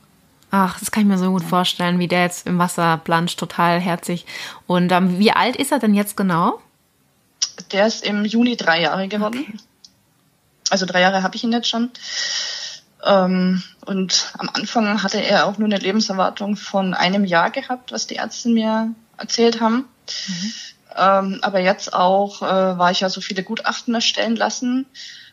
Ach, 0.50 0.78
das 0.78 0.90
kann 0.90 1.04
ich 1.04 1.09
mir 1.09 1.19
so 1.19 1.30
gut 1.30 1.45
vorstellen, 1.45 1.99
wie 1.99 2.09
der 2.09 2.23
jetzt 2.23 2.47
im 2.47 2.59
Wasser 2.59 2.97
planscht, 2.99 3.38
total 3.38 3.78
herzig. 3.78 4.26
Und 4.66 4.90
ähm, 4.90 5.19
wie 5.19 5.33
alt 5.33 5.57
ist 5.57 5.71
er 5.71 5.78
denn 5.78 5.95
jetzt 5.95 6.16
genau? 6.16 6.61
Der 7.73 7.87
ist 7.87 8.04
im 8.04 8.25
Juni 8.25 8.57
drei 8.57 8.80
Jahre 8.80 9.07
geworden. 9.07 9.47
Okay. 9.49 9.59
Also 10.71 10.87
drei 10.87 11.00
Jahre 11.00 11.23
habe 11.23 11.37
ich 11.37 11.45
ihn 11.45 11.52
jetzt 11.52 11.69
schon. 11.69 11.90
Ähm, 13.04 13.62
und 13.87 14.33
am 14.38 14.50
Anfang 14.52 15.02
hatte 15.02 15.23
er 15.23 15.47
auch 15.47 15.59
nur 15.59 15.66
eine 15.66 15.78
Lebenserwartung 15.78 16.57
von 16.57 16.95
einem 16.95 17.25
Jahr 17.25 17.50
gehabt, 17.50 17.92
was 17.92 18.07
die 18.07 18.16
Ärzte 18.16 18.49
mir 18.49 18.92
erzählt 19.16 19.61
haben. 19.61 19.88
Mhm. 20.28 20.52
Ähm, 20.97 21.38
aber 21.42 21.61
jetzt 21.61 21.95
auch 21.95 22.42
äh, 22.42 22.78
war 22.78 22.90
ich 22.90 23.00
ja 23.00 23.09
so 23.09 23.21
viele 23.21 23.45
Gutachten 23.45 23.95
erstellen 23.95 24.37
lassen. 24.37 24.87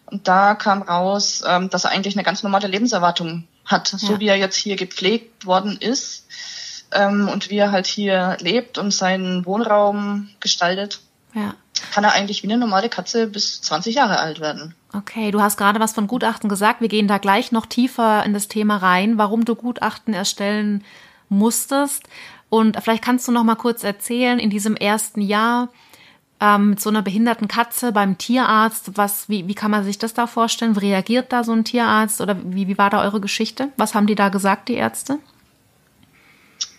Und 0.06 0.28
da 0.28 0.56
kam 0.56 0.84
raus, 0.84 1.44
ähm, 1.46 1.70
dass 1.70 1.84
er 1.84 1.92
eigentlich 1.92 2.16
eine 2.16 2.24
ganz 2.24 2.44
normale 2.44 2.68
Lebenserwartung 2.68 3.48
hat, 3.68 3.92
ja. 3.92 3.98
so 4.00 4.20
wie 4.20 4.28
er 4.28 4.38
jetzt 4.38 4.56
hier 4.56 4.76
gepflegt 4.76 5.46
worden 5.46 5.78
ist 5.80 6.26
ähm, 6.92 7.30
und 7.30 7.50
wie 7.50 7.58
er 7.58 7.72
halt 7.72 7.86
hier 7.86 8.38
lebt 8.40 8.78
und 8.78 8.92
seinen 8.92 9.46
Wohnraum 9.46 10.30
gestaltet. 10.40 11.00
Ja. 11.34 11.54
Kann 11.92 12.04
er 12.04 12.14
eigentlich 12.14 12.42
wie 12.42 12.48
eine 12.48 12.58
normale 12.58 12.90
Katze 12.90 13.28
bis 13.28 13.62
20 13.62 13.96
Jahre 13.96 14.20
alt 14.20 14.40
werden. 14.40 14.74
Okay, 14.94 15.30
du 15.30 15.42
hast 15.42 15.58
gerade 15.58 15.80
was 15.80 15.94
von 15.94 16.08
Gutachten 16.08 16.50
gesagt. 16.50 16.82
Wir 16.82 16.88
gehen 16.88 17.08
da 17.08 17.20
gleich 17.20 17.52
noch 17.52 17.68
tiefer 17.68 18.24
in 18.26 18.34
das 18.34 18.48
Thema 18.48 18.78
rein, 18.78 19.18
warum 19.18 19.46
du 19.46 19.54
Gutachten 19.54 20.14
erstellen 20.14 20.84
musstest. 21.30 22.04
Und 22.50 22.82
vielleicht 22.82 23.04
kannst 23.04 23.28
du 23.28 23.32
noch 23.32 23.44
mal 23.44 23.56
kurz 23.56 23.84
erzählen, 23.84 24.40
in 24.40 24.50
diesem 24.50 24.76
ersten 24.76 25.22
Jahr 25.22 25.70
ähm, 26.40 26.72
mit 26.72 26.82
so 26.82 26.90
einer 26.90 27.02
behinderten 27.02 27.48
Katze 27.48 27.92
beim 27.92 28.18
Tierarzt, 28.18 28.92
was, 28.96 29.28
wie, 29.30 29.48
wie 29.48 29.56
kann 29.56 29.72
man 29.72 29.84
sich 29.84 29.98
das 29.98 30.14
da 30.14 30.28
vorstellen? 30.28 30.76
Wie 30.76 30.92
reagiert 30.92 31.34
da 31.34 31.44
so 31.44 31.52
ein 31.52 31.64
Tierarzt 31.64 32.22
oder 32.22 32.38
wie, 32.44 32.68
wie 32.68 32.78
war 32.78 32.90
da 32.90 33.02
eure 33.02 33.20
Geschichte? 33.20 33.70
Was 33.78 33.96
haben 33.96 34.08
die 34.08 34.16
da 34.16 34.30
gesagt, 34.30 34.70
die 34.70 34.76
Ärzte? 34.76 35.20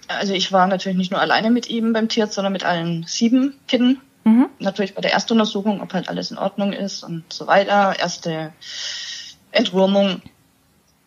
Also 0.07 0.33
ich 0.33 0.53
war 0.53 0.67
natürlich 0.67 0.97
nicht 0.97 1.11
nur 1.11 1.21
alleine 1.21 1.51
mit 1.51 1.69
ihm 1.69 1.93
beim 1.93 2.09
Tierarzt, 2.09 2.35
sondern 2.35 2.53
mit 2.53 2.65
allen 2.65 3.05
sieben 3.07 3.55
Kindern. 3.67 4.01
Mhm. 4.25 4.49
Natürlich 4.59 4.95
bei 4.95 5.01
der 5.01 5.13
Erstuntersuchung, 5.13 5.81
ob 5.81 5.93
halt 5.93 6.09
alles 6.09 6.31
in 6.31 6.39
Ordnung 6.39 6.73
ist 6.73 7.03
und 7.03 7.25
so 7.33 7.47
weiter. 7.47 7.99
Erste 7.99 8.53
Entwurmung. 9.51 10.23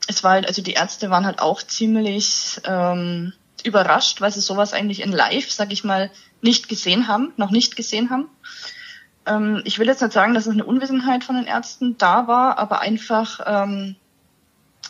Es 0.07 0.23
war 0.23 0.31
halt, 0.31 0.47
also 0.47 0.61
die 0.61 0.73
Ärzte 0.73 1.09
waren 1.09 1.25
halt 1.25 1.41
auch 1.41 1.61
ziemlich 1.61 2.59
ähm, 2.65 3.33
überrascht, 3.65 4.21
weil 4.21 4.31
sie 4.31 4.41
sowas 4.41 4.73
eigentlich 4.73 5.01
in 5.01 5.11
live, 5.11 5.51
sag 5.51 5.71
ich 5.71 5.83
mal, 5.83 6.11
nicht 6.41 6.69
gesehen 6.69 7.07
haben, 7.07 7.33
noch 7.37 7.51
nicht 7.51 7.75
gesehen 7.75 8.09
haben. 8.09 8.29
Ähm, 9.25 9.61
ich 9.65 9.79
will 9.79 9.87
jetzt 9.87 10.01
nicht 10.01 10.13
sagen, 10.13 10.33
dass 10.33 10.47
es 10.47 10.53
eine 10.53 10.65
Unwissenheit 10.65 11.23
von 11.23 11.35
den 11.35 11.45
Ärzten 11.45 11.97
da 11.97 12.27
war, 12.27 12.57
aber 12.57 12.81
einfach 12.81 13.39
ähm, 13.45 13.95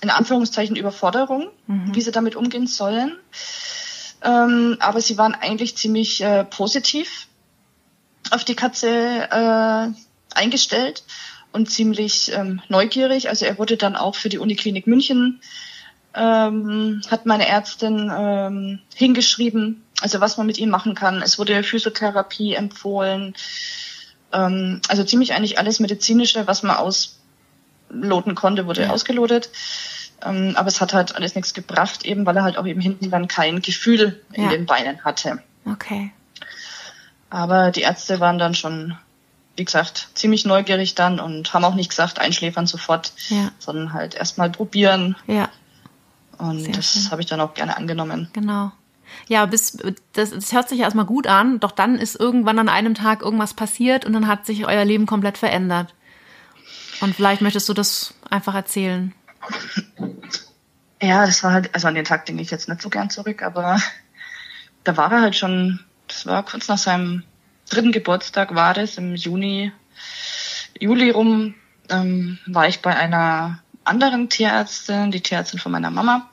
in 0.01 0.09
Anführungszeichen 0.09 0.75
Überforderung, 0.75 1.49
mhm. 1.67 1.93
wie 1.93 2.01
sie 2.01 2.11
damit 2.11 2.35
umgehen 2.35 2.67
sollen. 2.67 3.17
Ähm, 4.23 4.77
aber 4.79 5.01
sie 5.01 5.17
waren 5.17 5.35
eigentlich 5.35 5.75
ziemlich 5.77 6.23
äh, 6.23 6.43
positiv 6.45 7.27
auf 8.29 8.43
die 8.43 8.55
Katze 8.55 8.87
äh, 8.87 9.87
eingestellt 10.35 11.03
und 11.51 11.69
ziemlich 11.69 12.31
ähm, 12.31 12.61
neugierig. 12.69 13.29
Also 13.29 13.45
er 13.45 13.57
wurde 13.57 13.77
dann 13.77 13.95
auch 13.95 14.15
für 14.15 14.29
die 14.29 14.37
Uniklinik 14.37 14.87
München 14.87 15.41
ähm, 16.13 17.01
hat 17.09 17.25
meine 17.25 17.47
Ärztin 17.47 18.11
ähm, 18.13 18.79
hingeschrieben, 18.95 19.83
also 20.01 20.19
was 20.19 20.37
man 20.37 20.47
mit 20.47 20.57
ihm 20.57 20.69
machen 20.69 20.95
kann. 20.95 21.21
Es 21.21 21.39
wurde 21.39 21.63
Physiotherapie 21.63 22.53
empfohlen. 22.53 23.35
Ähm, 24.33 24.81
also 24.87 25.03
ziemlich 25.03 25.33
eigentlich 25.33 25.57
alles 25.57 25.79
Medizinische, 25.79 26.47
was 26.47 26.63
man 26.63 26.75
ausloten 26.75 28.35
konnte, 28.35 28.65
wurde 28.65 28.83
ja. 28.83 28.89
ausgelotet. 28.89 29.49
Ähm, 30.23 30.53
aber 30.55 30.67
es 30.67 30.81
hat 30.81 30.93
halt 30.93 31.15
alles 31.15 31.35
nichts 31.35 31.53
gebracht, 31.53 32.05
eben 32.05 32.25
weil 32.25 32.37
er 32.37 32.43
halt 32.43 32.57
auch 32.57 32.65
eben 32.65 32.81
hinten 32.81 33.09
dann 33.09 33.27
kein 33.27 33.61
Gefühl 33.61 34.21
in 34.33 34.43
ja. 34.43 34.49
den 34.49 34.65
Beinen 34.65 35.03
hatte. 35.03 35.41
Okay. 35.65 36.11
Aber 37.29 37.71
die 37.71 37.81
Ärzte 37.81 38.19
waren 38.19 38.37
dann 38.37 38.53
schon, 38.53 38.97
wie 39.55 39.65
gesagt, 39.65 40.09
ziemlich 40.15 40.45
neugierig 40.45 40.95
dann 40.95 41.19
und 41.19 41.53
haben 41.53 41.63
auch 41.63 41.75
nicht 41.75 41.89
gesagt, 41.89 42.19
einschläfern 42.19 42.67
sofort, 42.67 43.13
ja. 43.29 43.51
sondern 43.57 43.93
halt 43.93 44.13
erstmal 44.13 44.49
probieren. 44.49 45.15
Ja. 45.27 45.49
Und 46.41 46.59
Sehr 46.59 46.73
das 46.73 47.11
habe 47.11 47.21
ich 47.21 47.27
dann 47.27 47.39
auch 47.39 47.53
gerne 47.53 47.77
angenommen. 47.77 48.29
Genau. 48.33 48.71
Ja, 49.27 49.45
bis 49.45 49.77
das, 50.13 50.31
das 50.31 50.51
hört 50.51 50.69
sich 50.69 50.79
erstmal 50.79 51.05
gut 51.05 51.27
an, 51.27 51.59
doch 51.59 51.71
dann 51.71 51.97
ist 51.97 52.19
irgendwann 52.19 52.57
an 52.57 52.69
einem 52.69 52.95
Tag 52.95 53.21
irgendwas 53.21 53.53
passiert 53.53 54.05
und 54.05 54.13
dann 54.13 54.27
hat 54.27 54.45
sich 54.45 54.65
euer 54.65 54.83
Leben 54.83 55.05
komplett 55.05 55.37
verändert. 55.37 55.93
Und 57.01 57.15
vielleicht 57.15 57.41
möchtest 57.41 57.69
du 57.69 57.73
das 57.73 58.15
einfach 58.29 58.55
erzählen. 58.55 59.13
Ja, 61.01 61.25
das 61.25 61.43
war 61.43 61.51
halt, 61.51 61.73
also 61.75 61.87
an 61.87 61.95
den 61.95 62.05
Tag 62.05 62.25
denke 62.25 62.41
ich 62.41 62.51
jetzt 62.51 62.69
nicht 62.69 62.81
so 62.81 62.89
gern 62.89 63.09
zurück, 63.09 63.43
aber 63.43 63.79
da 64.83 64.97
war 64.97 65.11
er 65.11 65.21
halt 65.21 65.35
schon, 65.35 65.79
das 66.07 66.25
war 66.25 66.43
kurz 66.43 66.67
nach 66.67 66.77
seinem 66.77 67.23
dritten 67.69 67.91
Geburtstag 67.91 68.55
war 68.55 68.73
das, 68.73 68.97
im 68.97 69.15
Juni, 69.15 69.71
Juli 70.79 71.11
rum, 71.11 71.53
ähm, 71.89 72.39
war 72.47 72.67
ich 72.67 72.81
bei 72.81 72.95
einer 72.95 73.60
anderen 73.83 74.29
Tierärztin, 74.29 75.11
die 75.11 75.21
Tierärztin 75.21 75.59
von 75.59 75.71
meiner 75.71 75.89
Mama, 75.89 76.29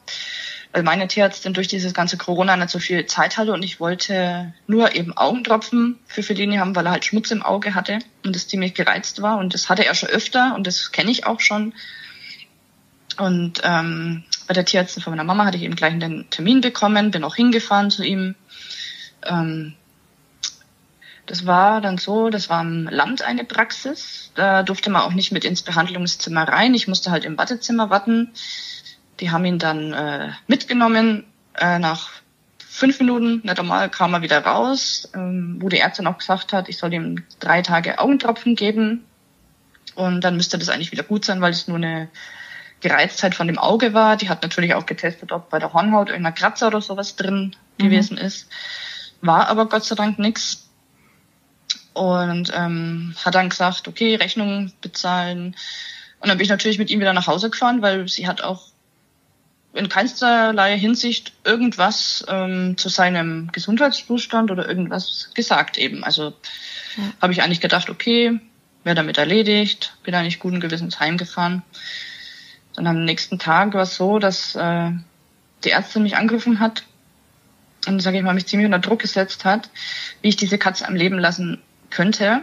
weil 0.73 0.83
meine 0.83 1.09
Tierärztin 1.09 1.55
durch 1.55 1.69
dieses 1.69 1.95
ganze 1.95 2.19
Corona 2.19 2.57
nicht 2.57 2.71
so 2.71 2.79
viel 2.79 3.07
Zeit 3.07 3.37
hatte 3.37 3.53
und 3.53 3.63
ich 3.63 3.81
wollte 3.81 4.53
nur 4.67 4.95
eben 4.95 5.17
Augentropfen 5.17 5.99
für 6.07 6.23
Felini 6.23 6.57
haben, 6.57 6.77
weil 6.77 6.87
er 6.87 6.93
halt 6.93 7.05
Schmutz 7.05 7.31
im 7.31 7.43
Auge 7.43 7.75
hatte 7.75 8.01
und 8.25 8.35
das 8.35 8.49
ziemlich 8.49 8.75
gereizt 8.75 9.23
war 9.23 9.39
und 9.39 9.55
das 9.55 9.69
hatte 9.69 9.85
er 9.85 9.95
schon 9.95 10.11
öfter 10.11 10.55
und 10.55 10.67
das 10.67 10.93
kenne 10.93 11.11
ich 11.11 11.27
auch 11.27 11.41
schon. 11.41 11.73
Und 13.17 13.61
ähm, 13.65 14.23
bei 14.47 14.55
der 14.55 14.65
Tierärztin 14.65 15.03
von 15.03 15.13
meiner 15.13 15.25
Mama 15.25 15.45
hatte 15.45 15.57
ich 15.57 15.65
eben 15.65 15.75
gleich 15.75 15.93
einen 15.93 16.31
Termin 16.31 16.61
bekommen, 16.61 17.11
bin 17.11 17.25
auch 17.25 17.35
hingefahren 17.35 17.91
zu 17.91 18.05
ihm. 18.05 18.37
Ähm, 19.25 19.75
das 21.29 21.45
war 21.45 21.83
dann 21.83 21.99
so, 21.99 22.31
das 22.31 22.49
war 22.49 22.63
im 22.63 22.89
Land 22.89 23.23
eine 23.23 23.45
Praxis. 23.45 24.33
Da 24.35 24.63
durfte 24.63 24.89
man 24.89 25.03
auch 25.03 25.13
nicht 25.13 25.31
mit 25.31 25.45
ins 25.45 25.63
Behandlungszimmer 25.63 26.49
rein. 26.49 26.75
Ich 26.75 26.89
musste 26.89 27.11
halt 27.11 27.27
im 27.27 27.37
Wartezimmer 27.37 27.91
warten. 27.91 28.33
Die 29.21 29.31
haben 29.31 29.45
ihn 29.45 29.59
dann 29.59 29.93
äh, 29.93 30.31
mitgenommen. 30.47 31.25
Äh, 31.55 31.79
nach 31.79 32.09
fünf 32.67 32.99
Minuten, 32.99 33.43
nicht 33.45 33.59
einmal, 33.59 33.91
kam 33.91 34.15
er 34.15 34.23
wieder 34.23 34.43
raus, 34.43 35.11
ähm, 35.15 35.59
wo 35.61 35.69
die 35.69 35.79
Ärztin 35.79 36.07
auch 36.07 36.17
gesagt 36.17 36.55
hat, 36.55 36.69
ich 36.71 36.79
soll 36.79 36.95
ihm 36.95 37.25
drei 37.41 37.61
Tage 37.61 37.99
Augentropfen 37.99 38.57
geben. 38.57 39.05
Und 39.95 40.23
dann 40.23 40.37
müsste 40.37 40.57
das 40.57 40.71
eigentlich 40.71 40.93
wieder 40.93 41.03
gut 41.03 41.27
sein, 41.27 41.43
weil 41.43 41.51
es 41.51 41.69
nur 41.69 41.77
eine 41.77 42.09
Gereiztheit 42.81 43.35
von 43.35 43.49
dem 43.49 43.59
Auge 43.59 43.93
war. 43.93 44.17
Die 44.17 44.31
hat 44.31 44.43
natürlich 44.43 44.73
auch 44.73 44.87
getestet, 44.87 45.31
ob 45.33 45.51
bei 45.51 45.59
der 45.59 45.75
Hornhaut 45.75 46.09
irgendein 46.09 46.35
Kratzer 46.35 46.69
oder 46.69 46.81
sowas 46.81 47.17
drin 47.17 47.55
mhm. 47.77 47.83
gewesen 47.83 48.17
ist. 48.17 48.49
War 49.21 49.49
aber 49.49 49.69
Gott 49.69 49.85
sei 49.85 49.95
Dank 49.95 50.19
nichts 50.19 50.68
und 51.95 52.53
ähm, 52.55 53.15
hat 53.25 53.35
dann 53.35 53.49
gesagt, 53.49 53.89
okay, 53.89 54.15
Rechnung 54.17 54.73
bezahlen. 54.81 55.57
Und 56.21 56.29
dann 56.29 56.39
bin 56.39 56.45
ich 56.45 56.51
natürlich 56.51 56.79
mit 56.79 56.91
ihm 56.91 57.01
wieder 57.01 57.13
nach 57.13 57.27
Hause 57.27 57.51
gefahren, 57.51 57.83
weil 57.83 58.09
sie 58.09 58.27
hat 58.27 58.43
auch 58.43 58.69
in 59.75 59.89
keinsterlei 59.89 60.79
Hinsicht 60.79 61.33
irgendwas 61.45 62.25
ähm, 62.29 62.77
zu 62.77 62.89
seinem 62.89 63.51
Gesundheitszustand 63.53 64.51
oder 64.51 64.69
irgendwas 64.69 65.31
gesagt 65.35 65.79
eben. 65.79 66.05
Also 66.05 66.35
ja. 66.97 67.05
habe 67.21 67.33
ich 67.33 67.43
eigentlich 67.43 67.61
gedacht, 67.61 67.91
okay, 67.91 68.41
wäre 68.85 68.97
damit 68.97 69.19
erledigt, 69.19 69.95
bin 70.03 70.15
eigentlich 70.15 70.41
guten 70.41 70.61
Gewissens 70.61 70.99
heimgefahren. 70.99 71.63
Dann 72.75 72.87
am 72.87 73.05
nächsten 73.05 73.39
Tag 73.39 73.75
war 73.75 73.83
es 73.83 73.97
so, 73.97 74.19
dass 74.19 74.55
äh, 74.55 74.91
die 75.65 75.71
Ärztin 75.71 76.03
mich 76.03 76.17
angerufen 76.17 76.61
hat 76.61 76.85
und, 77.87 78.01
sage 78.01 78.19
ich 78.19 78.23
mal, 78.23 78.35
mich 78.35 78.47
ziemlich 78.47 78.67
unter 78.67 78.79
Druck 78.79 79.01
gesetzt 79.01 79.45
hat, 79.45 79.71
wie 80.23 80.29
ich 80.29 80.37
diese 80.37 80.59
Katze 80.59 80.87
am 80.87 80.95
Leben 80.95 81.19
lassen 81.19 81.63
könnte, 81.91 82.43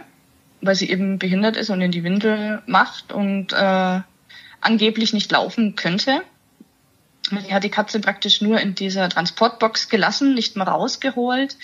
weil 0.60 0.74
sie 0.74 0.90
eben 0.90 1.18
behindert 1.18 1.56
ist 1.56 1.70
und 1.70 1.80
in 1.80 1.92
die 1.92 2.04
Windel 2.04 2.62
macht 2.66 3.12
und 3.12 3.52
äh, 3.52 4.00
angeblich 4.60 5.12
nicht 5.12 5.30
laufen 5.30 5.76
könnte. 5.76 6.22
Sie 7.30 7.52
hat 7.52 7.64
die 7.64 7.70
Katze 7.70 8.00
praktisch 8.00 8.40
nur 8.40 8.60
in 8.60 8.74
dieser 8.74 9.08
Transportbox 9.08 9.88
gelassen, 9.88 10.34
nicht 10.34 10.56
mal 10.56 10.64
rausgeholt, 10.64 11.56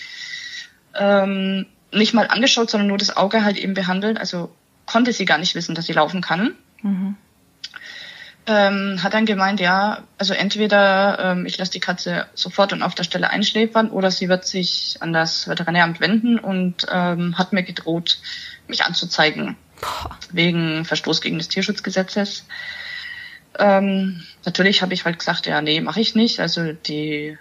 ähm, 0.95 1.65
nicht 1.91 2.13
mal 2.13 2.27
angeschaut, 2.27 2.69
sondern 2.69 2.87
nur 2.87 2.97
das 2.97 3.15
Auge 3.15 3.45
halt 3.45 3.57
eben 3.57 3.73
behandelt. 3.73 4.17
Also 4.17 4.53
konnte 4.85 5.13
sie 5.13 5.25
gar 5.25 5.37
nicht 5.37 5.55
wissen, 5.55 5.75
dass 5.75 5.85
sie 5.85 5.93
laufen 5.93 6.21
kann. 6.21 6.55
Mhm 6.81 7.15
ähm, 8.45 9.01
hat 9.01 9.13
dann 9.13 9.25
gemeint, 9.25 9.59
ja, 9.59 10.03
also 10.17 10.33
entweder 10.33 11.19
ähm, 11.19 11.45
ich 11.45 11.57
lasse 11.57 11.71
die 11.71 11.79
Katze 11.79 12.27
sofort 12.33 12.73
und 12.73 12.83
auf 12.83 12.95
der 12.95 13.03
Stelle 13.03 13.29
einschläfern 13.29 13.89
oder 13.89 14.11
sie 14.11 14.27
wird 14.29 14.45
sich 14.45 14.97
an 14.99 15.13
das 15.13 15.47
Veterinäramt 15.47 15.99
wenden 15.99 16.39
und 16.39 16.85
ähm, 16.91 17.37
hat 17.37 17.53
mir 17.53 17.63
gedroht, 17.63 18.19
mich 18.67 18.83
anzuzeigen 18.83 19.55
wegen 20.31 20.85
Verstoß 20.85 21.21
gegen 21.21 21.37
das 21.37 21.47
Tierschutzgesetzes. 21.47 22.45
Ähm, 23.59 24.23
natürlich 24.45 24.81
habe 24.81 24.93
ich 24.93 25.05
halt 25.05 25.19
gesagt, 25.19 25.45
ja, 25.45 25.61
nee, 25.61 25.79
mache 25.81 26.01
ich 26.01 26.15
nicht. 26.15 26.39
Also 26.39 26.73
die 26.73 27.37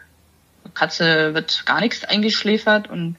Katze 0.74 1.34
wird 1.34 1.66
gar 1.66 1.80
nichts 1.80 2.04
eingeschläfert 2.04 2.88
und 2.88 3.16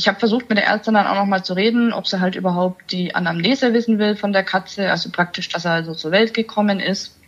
ich 0.00 0.08
habe 0.08 0.18
versucht, 0.18 0.48
mit 0.48 0.56
der 0.56 0.66
Ärztin 0.66 0.94
dann 0.94 1.06
auch 1.06 1.14
nochmal 1.14 1.44
zu 1.44 1.52
reden, 1.52 1.92
ob 1.92 2.06
sie 2.06 2.20
halt 2.20 2.34
überhaupt 2.34 2.90
die 2.90 3.14
Anamnese 3.14 3.74
wissen 3.74 3.98
will 3.98 4.16
von 4.16 4.32
der 4.32 4.42
Katze, 4.42 4.90
also 4.90 5.10
praktisch, 5.10 5.50
dass 5.50 5.66
er 5.66 5.72
also 5.72 5.94
zur 5.94 6.10
Welt 6.10 6.32
gekommen 6.32 6.80
ist 6.80 7.18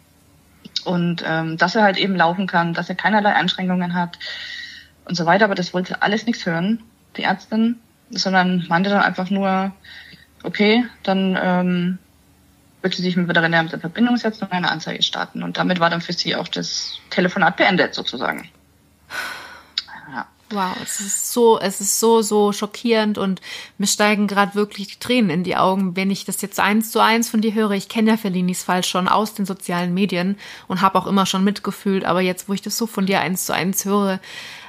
und 0.86 1.22
ähm, 1.26 1.58
dass 1.58 1.74
er 1.74 1.82
halt 1.82 1.98
eben 1.98 2.16
laufen 2.16 2.46
kann, 2.46 2.72
dass 2.72 2.88
er 2.88 2.94
keinerlei 2.94 3.34
Einschränkungen 3.34 3.92
hat 3.92 4.18
und 5.04 5.16
so 5.16 5.26
weiter. 5.26 5.44
Aber 5.44 5.54
das 5.54 5.74
wollte 5.74 6.00
alles 6.00 6.24
nichts 6.24 6.46
hören, 6.46 6.82
die 7.18 7.24
Ärztin, 7.24 7.78
sondern 8.08 8.64
meinte 8.70 8.88
dann 8.88 9.02
einfach 9.02 9.28
nur, 9.28 9.72
okay, 10.42 10.86
dann 11.02 11.38
ähm, 11.42 11.98
wird 12.80 12.94
sie 12.94 13.02
sich 13.02 13.18
mit 13.18 13.28
Veterinäramt 13.28 13.74
in 13.74 13.80
Verbindung 13.80 14.16
setzen 14.16 14.44
und 14.44 14.52
eine 14.52 14.70
Anzeige 14.70 15.02
starten. 15.02 15.42
Und 15.42 15.58
damit 15.58 15.78
war 15.78 15.90
dann 15.90 16.00
für 16.00 16.14
sie 16.14 16.36
auch 16.36 16.48
das 16.48 16.98
Telefonat 17.10 17.58
beendet 17.58 17.94
sozusagen. 17.94 18.48
Wow, 20.52 20.76
es 20.82 21.00
ist 21.00 21.32
so, 21.32 21.58
es 21.58 21.80
ist 21.80 21.98
so, 21.98 22.20
so 22.20 22.52
schockierend 22.52 23.16
und 23.16 23.40
mir 23.78 23.86
steigen 23.86 24.26
gerade 24.26 24.54
wirklich 24.54 24.88
die 24.88 24.98
Tränen 24.98 25.30
in 25.30 25.44
die 25.44 25.56
Augen, 25.56 25.96
wenn 25.96 26.10
ich 26.10 26.26
das 26.26 26.42
jetzt 26.42 26.60
eins 26.60 26.90
zu 26.90 27.00
eins 27.00 27.30
von 27.30 27.40
dir 27.40 27.54
höre. 27.54 27.70
Ich 27.70 27.88
kenne 27.88 28.10
ja 28.10 28.16
Fellinis 28.18 28.62
Fall 28.62 28.84
schon 28.84 29.08
aus 29.08 29.32
den 29.32 29.46
sozialen 29.46 29.94
Medien 29.94 30.36
und 30.68 30.82
habe 30.82 30.98
auch 30.98 31.06
immer 31.06 31.24
schon 31.24 31.42
mitgefühlt, 31.42 32.04
aber 32.04 32.20
jetzt, 32.20 32.50
wo 32.50 32.52
ich 32.52 32.60
das 32.60 32.76
so 32.76 32.86
von 32.86 33.06
dir 33.06 33.20
eins 33.20 33.46
zu 33.46 33.54
eins 33.54 33.86
höre, 33.86 34.20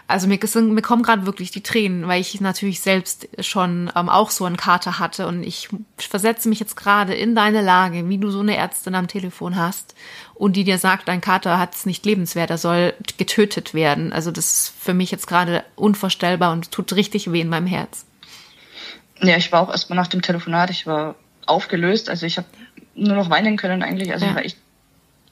also 0.07 0.27
mir, 0.27 0.37
mir 0.37 0.81
kommen 0.81 1.03
gerade 1.03 1.25
wirklich 1.25 1.51
die 1.51 1.63
Tränen, 1.63 2.07
weil 2.07 2.19
ich 2.19 2.39
natürlich 2.41 2.81
selbst 2.81 3.27
schon 3.39 3.91
ähm, 3.95 4.09
auch 4.09 4.31
so 4.31 4.45
einen 4.45 4.57
Kater 4.57 4.99
hatte 4.99 5.27
und 5.27 5.43
ich 5.43 5.69
versetze 5.97 6.49
mich 6.49 6.59
jetzt 6.59 6.75
gerade 6.75 7.13
in 7.13 7.35
deine 7.35 7.61
Lage, 7.61 8.09
wie 8.09 8.17
du 8.17 8.29
so 8.29 8.41
eine 8.41 8.57
Ärztin 8.57 8.95
am 8.95 9.07
Telefon 9.07 9.55
hast 9.55 9.95
und 10.35 10.55
die 10.55 10.65
dir 10.65 10.77
sagt, 10.77 11.07
dein 11.07 11.21
Kater 11.21 11.57
hat 11.57 11.73
es 11.73 11.85
nicht 11.85 12.05
lebenswert, 12.05 12.49
er 12.49 12.57
soll 12.57 12.93
getötet 13.17 13.73
werden. 13.73 14.11
Also 14.11 14.31
das 14.31 14.45
ist 14.45 14.73
für 14.77 14.93
mich 14.93 15.09
jetzt 15.11 15.27
gerade 15.27 15.63
unvorstellbar 15.75 16.51
und 16.51 16.71
tut 16.71 16.93
richtig 16.93 17.31
weh 17.31 17.41
in 17.41 17.49
meinem 17.49 17.67
Herz. 17.67 18.05
Ja, 19.21 19.37
ich 19.37 19.51
war 19.51 19.61
auch 19.61 19.69
erstmal 19.69 19.97
nach 19.97 20.07
dem 20.07 20.21
Telefonat, 20.21 20.69
ich 20.69 20.85
war 20.85 21.15
aufgelöst, 21.45 22.09
also 22.09 22.25
ich 22.25 22.37
habe 22.37 22.47
nur 22.95 23.15
noch 23.15 23.29
weinen 23.29 23.57
können 23.57 23.83
eigentlich, 23.83 24.11
also 24.11 24.25
ja. 24.25 24.31
ich 24.31 24.35
war 24.35 24.45
echt 24.45 24.57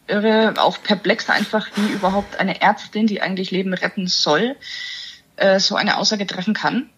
irre, 0.07 0.53
auch 0.57 0.81
perplex 0.81 1.29
einfach, 1.29 1.67
wie 1.75 1.93
überhaupt 1.93 2.39
eine 2.39 2.61
Ärztin, 2.61 3.07
die 3.07 3.21
eigentlich 3.21 3.51
Leben 3.51 3.73
retten 3.73 4.07
soll, 4.07 4.55
äh, 5.37 5.59
so 5.59 5.75
eine 5.75 5.97
Aussage 5.97 6.27
treffen 6.27 6.53
kann. 6.53 6.89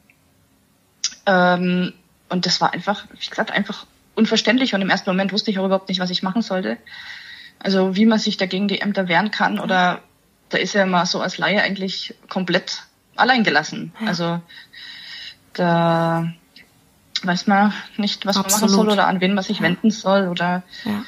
Ähm, 1.25 1.93
und 2.29 2.45
das 2.45 2.61
war 2.61 2.73
einfach, 2.73 3.05
wie 3.11 3.29
gesagt, 3.29 3.51
einfach 3.51 3.85
unverständlich 4.15 4.73
und 4.73 4.81
im 4.81 4.89
ersten 4.89 5.09
Moment 5.09 5.31
wusste 5.31 5.51
ich 5.51 5.59
auch 5.59 5.65
überhaupt 5.65 5.89
nicht, 5.89 5.99
was 5.99 6.09
ich 6.09 6.23
machen 6.23 6.41
sollte. 6.41 6.77
Also 7.59 7.95
wie 7.95 8.05
man 8.05 8.19
sich 8.19 8.37
dagegen 8.37 8.67
die 8.67 8.81
Ämter 8.81 9.07
wehren 9.07 9.31
kann 9.31 9.59
oder 9.59 10.01
da 10.49 10.57
ist 10.57 10.73
ja 10.73 10.85
mal 10.85 11.05
so 11.05 11.21
als 11.21 11.37
Laie 11.37 11.61
eigentlich 11.61 12.13
komplett 12.29 12.83
allein 13.15 13.43
gelassen. 13.43 13.93
Ja. 13.99 14.07
Also 14.07 14.41
da 15.53 16.33
weiß 17.23 17.47
man 17.47 17.73
nicht, 17.97 18.25
was 18.25 18.37
Absolut. 18.37 18.51
man 18.51 18.61
machen 18.61 18.75
soll 18.75 18.89
oder 18.93 19.07
an 19.07 19.21
wen 19.21 19.33
man 19.33 19.43
sich 19.43 19.57
ja. 19.57 19.63
wenden 19.63 19.91
soll 19.91 20.27
oder 20.27 20.63
ja, 20.83 21.05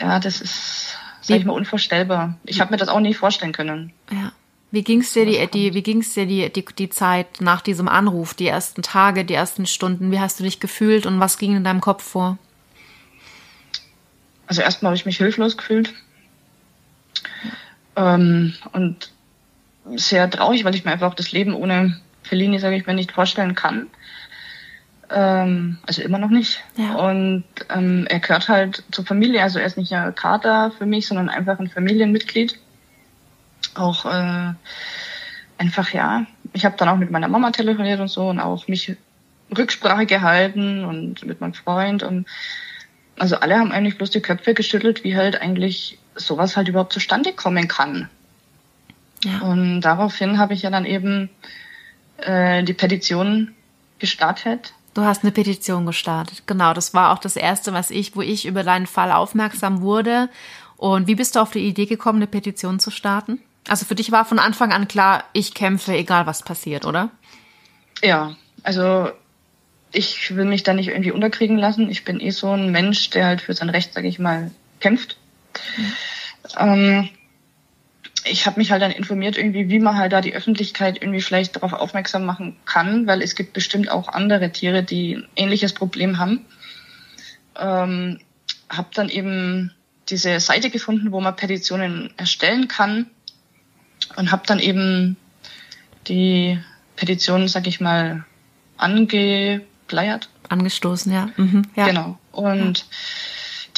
ja 0.00 0.18
das 0.18 0.40
ist 0.40 0.96
sag 1.20 1.38
ich 1.38 1.44
mal, 1.44 1.52
unvorstellbar. 1.52 2.34
Ich 2.44 2.60
habe 2.60 2.72
mir 2.72 2.76
das 2.76 2.88
auch 2.88 3.00
nie 3.00 3.14
vorstellen 3.14 3.52
können. 3.52 3.92
Ja. 4.10 4.32
Wie 4.72 4.84
ging's 4.84 5.12
dir 5.12 5.26
die, 5.26 5.44
die 5.48 5.74
wie 5.74 5.82
ging's 5.82 6.14
dir 6.14 6.26
die, 6.26 6.50
die, 6.50 6.64
die 6.64 6.90
Zeit 6.90 7.40
nach 7.40 7.60
diesem 7.60 7.88
Anruf, 7.88 8.34
die 8.34 8.46
ersten 8.46 8.82
Tage, 8.82 9.24
die 9.24 9.34
ersten 9.34 9.66
Stunden? 9.66 10.12
Wie 10.12 10.20
hast 10.20 10.38
du 10.38 10.44
dich 10.44 10.60
gefühlt 10.60 11.06
und 11.06 11.18
was 11.18 11.38
ging 11.38 11.56
in 11.56 11.64
deinem 11.64 11.80
Kopf 11.80 12.04
vor? 12.04 12.38
Also 14.46 14.62
erstmal 14.62 14.90
habe 14.90 14.96
ich 14.96 15.06
mich 15.06 15.16
hilflos 15.16 15.56
gefühlt. 15.56 15.92
Ähm, 17.96 18.54
und 18.72 19.12
sehr 19.96 20.30
traurig, 20.30 20.64
weil 20.64 20.74
ich 20.74 20.84
mir 20.84 20.92
einfach 20.92 21.08
auch 21.08 21.14
das 21.14 21.32
Leben 21.32 21.54
ohne 21.54 22.00
Fellini, 22.22 22.58
sage 22.58 22.76
ich 22.76 22.86
mir, 22.86 22.94
nicht 22.94 23.12
vorstellen 23.12 23.54
kann. 23.56 23.88
Ähm, 25.12 25.78
also 25.86 26.02
immer 26.02 26.18
noch 26.18 26.30
nicht. 26.30 26.62
Ja. 26.76 26.94
Und 26.94 27.44
ähm, 27.68 28.06
er 28.08 28.20
gehört 28.20 28.48
halt 28.48 28.84
zur 28.92 29.04
Familie. 29.04 29.42
Also 29.42 29.58
er 29.58 29.66
ist 29.66 29.76
nicht 29.76 29.92
ein 29.92 30.14
Kater 30.14 30.70
für 30.76 30.86
mich, 30.86 31.06
sondern 31.08 31.28
einfach 31.28 31.58
ein 31.58 31.68
Familienmitglied. 31.68 32.58
Auch 33.74 34.06
äh, 34.06 34.52
einfach, 35.58 35.92
ja. 35.92 36.26
Ich 36.52 36.64
habe 36.64 36.76
dann 36.76 36.88
auch 36.88 36.96
mit 36.96 37.10
meiner 37.10 37.28
Mama 37.28 37.50
telefoniert 37.50 38.00
und 38.00 38.08
so 38.08 38.28
und 38.28 38.40
auch 38.40 38.68
mich 38.68 38.96
Rücksprache 39.56 40.06
gehalten 40.06 40.84
und 40.84 41.24
mit 41.24 41.40
meinem 41.40 41.54
Freund. 41.54 42.02
Und 42.04 42.26
also 43.18 43.36
alle 43.36 43.58
haben 43.58 43.72
eigentlich 43.72 43.98
bloß 43.98 44.10
die 44.10 44.22
Köpfe 44.22 44.54
geschüttelt, 44.54 45.02
wie 45.02 45.16
halt 45.16 45.40
eigentlich 45.40 45.98
sowas 46.14 46.56
halt 46.56 46.68
überhaupt 46.68 46.92
zustande 46.92 47.32
kommen 47.32 47.66
kann. 47.66 48.08
Ja. 49.24 49.40
Und 49.40 49.80
daraufhin 49.80 50.38
habe 50.38 50.54
ich 50.54 50.62
ja 50.62 50.70
dann 50.70 50.86
eben 50.86 51.30
äh, 52.18 52.62
die 52.62 52.74
Petition 52.74 53.54
gestartet 53.98 54.72
Du 54.94 55.02
hast 55.02 55.22
eine 55.22 55.32
Petition 55.32 55.86
gestartet. 55.86 56.42
Genau, 56.46 56.74
das 56.74 56.94
war 56.94 57.12
auch 57.12 57.18
das 57.18 57.36
erste, 57.36 57.72
was 57.72 57.90
ich, 57.90 58.16
wo 58.16 58.22
ich 58.22 58.46
über 58.46 58.64
deinen 58.64 58.86
Fall 58.86 59.12
aufmerksam 59.12 59.82
wurde. 59.82 60.28
Und 60.76 61.06
wie 61.06 61.14
bist 61.14 61.36
du 61.36 61.40
auf 61.40 61.52
die 61.52 61.66
Idee 61.66 61.86
gekommen, 61.86 62.18
eine 62.18 62.26
Petition 62.26 62.80
zu 62.80 62.90
starten? 62.90 63.40
Also 63.68 63.84
für 63.84 63.94
dich 63.94 64.10
war 64.10 64.24
von 64.24 64.38
Anfang 64.38 64.72
an 64.72 64.88
klar, 64.88 65.24
ich 65.32 65.54
kämpfe, 65.54 65.92
egal 65.92 66.26
was 66.26 66.42
passiert, 66.42 66.86
oder? 66.86 67.10
Ja, 68.02 68.34
also 68.62 69.10
ich 69.92 70.34
will 70.34 70.44
mich 70.44 70.62
da 70.62 70.72
nicht 70.72 70.88
irgendwie 70.88 71.12
unterkriegen 71.12 71.58
lassen. 71.58 71.90
Ich 71.90 72.04
bin 72.04 72.20
eh 72.20 72.30
so 72.30 72.50
ein 72.50 72.70
Mensch, 72.70 73.10
der 73.10 73.26
halt 73.26 73.40
für 73.42 73.54
sein 73.54 73.70
Recht, 73.70 73.92
sage 73.92 74.08
ich 74.08 74.18
mal, 74.18 74.50
kämpft. 74.80 75.18
Mhm. 75.76 75.92
Ähm, 76.58 77.08
ich 78.24 78.46
habe 78.46 78.58
mich 78.58 78.70
halt 78.70 78.82
dann 78.82 78.90
informiert, 78.90 79.36
irgendwie, 79.36 79.68
wie 79.68 79.78
man 79.78 79.96
halt 79.96 80.12
da 80.12 80.20
die 80.20 80.34
Öffentlichkeit 80.34 80.98
irgendwie 81.00 81.22
vielleicht 81.22 81.56
darauf 81.56 81.72
aufmerksam 81.72 82.24
machen 82.24 82.56
kann, 82.64 83.06
weil 83.06 83.22
es 83.22 83.34
gibt 83.34 83.52
bestimmt 83.52 83.90
auch 83.90 84.08
andere 84.08 84.50
Tiere, 84.50 84.82
die 84.82 85.16
ein 85.16 85.28
ähnliches 85.36 85.72
Problem 85.72 86.18
haben. 86.18 86.44
Ähm, 87.58 88.20
habe 88.68 88.88
dann 88.94 89.08
eben 89.08 89.72
diese 90.08 90.38
Seite 90.40 90.70
gefunden, 90.70 91.12
wo 91.12 91.20
man 91.20 91.36
Petitionen 91.36 92.10
erstellen 92.16 92.68
kann 92.68 93.06
und 94.16 94.32
habe 94.32 94.42
dann 94.46 94.58
eben 94.58 95.16
die 96.08 96.58
Petition, 96.96 97.48
sag 97.48 97.66
ich 97.66 97.80
mal, 97.80 98.24
angepleiert. 98.76 100.28
Angestoßen, 100.48 101.12
ja. 101.12 101.30
Mhm, 101.36 101.62
ja. 101.76 101.86
Genau. 101.86 102.18
Und 102.32 102.78
ja 102.78 102.84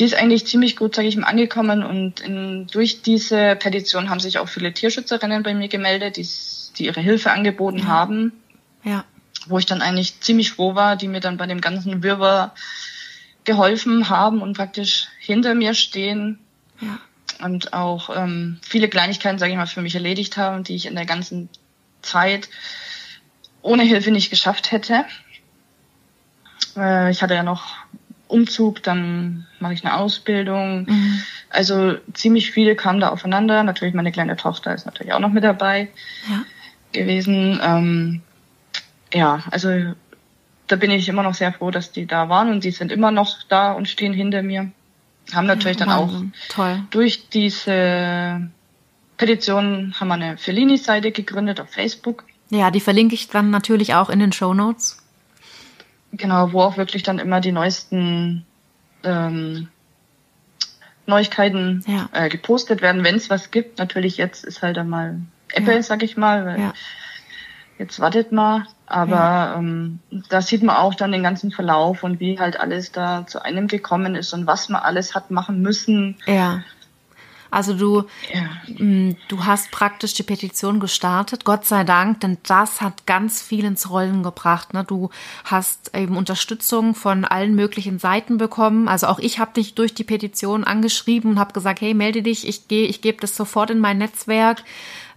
die 0.03 0.07
ist 0.07 0.17
eigentlich 0.17 0.49
ziemlich 0.49 0.75
gut, 0.75 0.97
sage 0.97 1.07
ich 1.07 1.17
mal, 1.17 1.29
angekommen 1.29 1.85
und 1.85 2.19
in, 2.19 2.67
durch 2.67 3.03
diese 3.03 3.55
Petition 3.55 4.11
haben 4.11 4.19
sich 4.19 4.39
auch 4.39 4.49
viele 4.49 4.73
Tierschützerinnen 4.73 5.45
bei 5.45 5.55
mir 5.55 5.69
gemeldet, 5.69 6.17
die, 6.17 6.29
die 6.77 6.87
ihre 6.87 7.01
Hilfe 7.01 7.31
angeboten 7.31 7.79
ja. 7.79 7.85
haben. 7.85 8.33
Ja. 8.83 9.05
Wo 9.47 9.61
ich 9.61 9.67
dann 9.67 9.81
eigentlich 9.81 10.21
ziemlich 10.21 10.51
froh 10.51 10.75
war, 10.75 10.97
die 10.97 11.07
mir 11.07 11.21
dann 11.21 11.37
bei 11.37 11.47
dem 11.47 11.61
ganzen 11.61 12.03
Wirrwarr 12.03 12.53
geholfen 13.45 14.09
haben 14.09 14.43
und 14.43 14.57
praktisch 14.57 15.07
hinter 15.21 15.55
mir 15.55 15.73
stehen. 15.73 16.41
Ja. 16.81 16.99
Und 17.47 17.73
auch 17.73 18.11
ähm, 18.13 18.59
viele 18.61 18.89
Kleinigkeiten, 18.89 19.39
sage 19.39 19.53
ich 19.53 19.57
mal, 19.57 19.69
für 19.69 19.83
mich 19.83 19.95
erledigt 19.95 20.37
haben, 20.37 20.65
die 20.65 20.75
ich 20.75 20.87
in 20.87 20.97
der 20.97 21.07
ganzen 21.07 21.49
Zeit 22.03 22.49
ohne 23.63 23.85
Hilfe 23.85 24.11
nicht 24.11 24.31
geschafft 24.31 24.73
hätte. 24.73 25.05
Äh, 26.77 27.13
ich 27.13 27.23
hatte 27.23 27.35
ja 27.35 27.45
noch 27.45 27.77
Umzug, 28.33 28.83
dann 28.83 29.47
mache 29.61 29.75
ich 29.75 29.85
eine 29.85 29.97
Ausbildung. 29.97 30.87
Mhm. 30.87 31.23
Also 31.51 31.97
ziemlich 32.15 32.51
viel 32.51 32.75
kam 32.75 33.01
da 33.01 33.11
aufeinander. 33.11 33.63
Natürlich 33.63 33.95
meine 33.95 34.13
kleine 34.13 34.37
Tochter 34.37 34.75
ist 34.75 34.87
natürlich 34.87 35.13
auch 35.13 35.21
noch 35.21 35.33
mit 35.33 35.45
dabei 35.45 35.89
ja. 36.29 36.43
gewesen. 36.93 37.61
Ähm, 37.63 38.23
ja, 39.13 39.45
also 39.51 39.95
da 40.67 40.77
bin 40.77 40.91
ich 40.91 41.09
immer 41.09 41.23
noch 41.23 41.35
sehr 41.35 41.53
froh, 41.53 41.71
dass 41.71 41.93
die 41.93 42.07
da 42.07 42.29
waren 42.29 42.51
und 42.51 42.65
die 42.65 42.71
sind 42.71 42.91
immer 42.91 43.11
noch 43.11 43.43
da 43.49 43.73
und 43.73 43.89
stehen 43.89 44.13
hinter 44.15 44.43
mir. 44.43 44.71
Haben 45.33 45.47
natürlich 45.47 45.79
ja, 45.79 45.87
dann 45.87 45.95
auch 45.95 46.23
Toll. 46.49 46.83
durch 46.91 47.29
diese 47.29 48.51
Petition 49.17 49.95
haben 50.01 50.09
wir 50.09 50.15
eine 50.15 50.39
Fellini-Seite 50.39 51.13
gegründet 51.13 51.61
auf 51.61 51.71
Facebook. 51.71 52.25
Ja, 52.51 52.71
die 52.71 52.81
verlinke 52.81 53.15
ich 53.15 53.29
dann 53.29 53.51
natürlich 53.51 53.95
auch 53.95 54.11
in 54.11 54.19
den 54.19 54.33
Show 54.33 54.53
Notes. 54.53 55.02
Genau, 56.13 56.53
wo 56.53 56.61
auch 56.61 56.77
wirklich 56.77 57.03
dann 57.03 57.19
immer 57.19 57.41
die 57.41 57.53
neuesten 57.53 58.45
ähm, 59.03 59.69
Neuigkeiten 61.07 61.83
ja. 61.87 62.09
äh, 62.13 62.29
gepostet 62.29 62.83
werden, 62.83 63.05
wenn 63.05 63.17
es 63.17 63.31
was 63.31 63.51
gibt. 63.51 63.79
Natürlich 63.79 64.17
jetzt 64.17 64.45
ist 64.45 64.63
halt 64.63 64.79
einmal 64.79 65.21
Apple, 65.53 65.77
ja. 65.77 65.83
sag 65.83 66.03
ich 66.03 66.17
mal, 66.17 66.45
weil 66.47 66.61
ja. 66.61 66.73
jetzt 67.79 67.99
wartet 67.99 68.31
mal. 68.33 68.67
Aber 68.87 69.17
ja. 69.17 69.57
ähm, 69.57 70.01
da 70.29 70.43
sieht 70.43 70.63
man 70.63 70.77
auch 70.77 70.95
dann 70.95 71.13
den 71.13 71.23
ganzen 71.23 71.51
Verlauf 71.51 72.05
und 72.05 72.21
wie 72.21 72.39
halt 72.39 72.61
alles 72.61 72.93
da 72.93 73.27
zu 73.27 73.43
einem 73.43 73.67
gekommen 73.67 74.15
ist 74.15 74.33
und 74.35 74.47
was 74.47 74.69
man 74.69 74.83
alles 74.83 75.15
hat 75.15 75.31
machen 75.31 75.63
müssen. 75.63 76.17
Ja. 76.27 76.63
Also 77.53 77.75
du, 77.75 78.05
ja. 78.33 78.83
Mm, 78.83 79.15
du 79.29 79.45
hast 79.45 79.71
praktisch 79.71 80.15
die 80.15 80.23
Petition 80.23 80.81
gestartet, 80.81 81.45
Gott 81.45 81.67
sei 81.67 81.85
Dank, 81.85 82.21
denn 82.21 82.39
das 82.45 82.81
hat 82.81 83.07
ganz 83.07 83.43
viel 83.43 83.67
ins 83.67 83.91
Rollen 83.91 84.23
gebracht. 84.23 84.73
Ne? 84.73 84.85
Du 84.85 85.11
hast 85.45 85.95
eben 85.95 86.17
Unterstützung 86.17 86.95
von 86.95 87.27
allen 87.27 87.55
möglichen 87.55 87.99
Seiten 87.99 88.39
bekommen. 88.39 88.89
Also 88.89 89.07
auch 89.07 89.19
ich 89.19 89.39
habe 89.39 89.53
dich 89.53 89.75
durch 89.75 89.93
die 89.93 90.03
Petition 90.03 90.65
angeschrieben 90.65 91.33
und 91.33 91.39
habe 91.39 91.53
gesagt, 91.53 91.83
hey, 91.83 91.93
melde 91.93 92.23
dich, 92.23 92.49
ich 92.49 92.69
gehe, 92.69 92.87
ich 92.87 93.03
gebe 93.03 93.21
das 93.21 93.37
sofort 93.37 93.69
in 93.69 93.81
mein 93.81 93.99
Netzwerk 93.99 94.65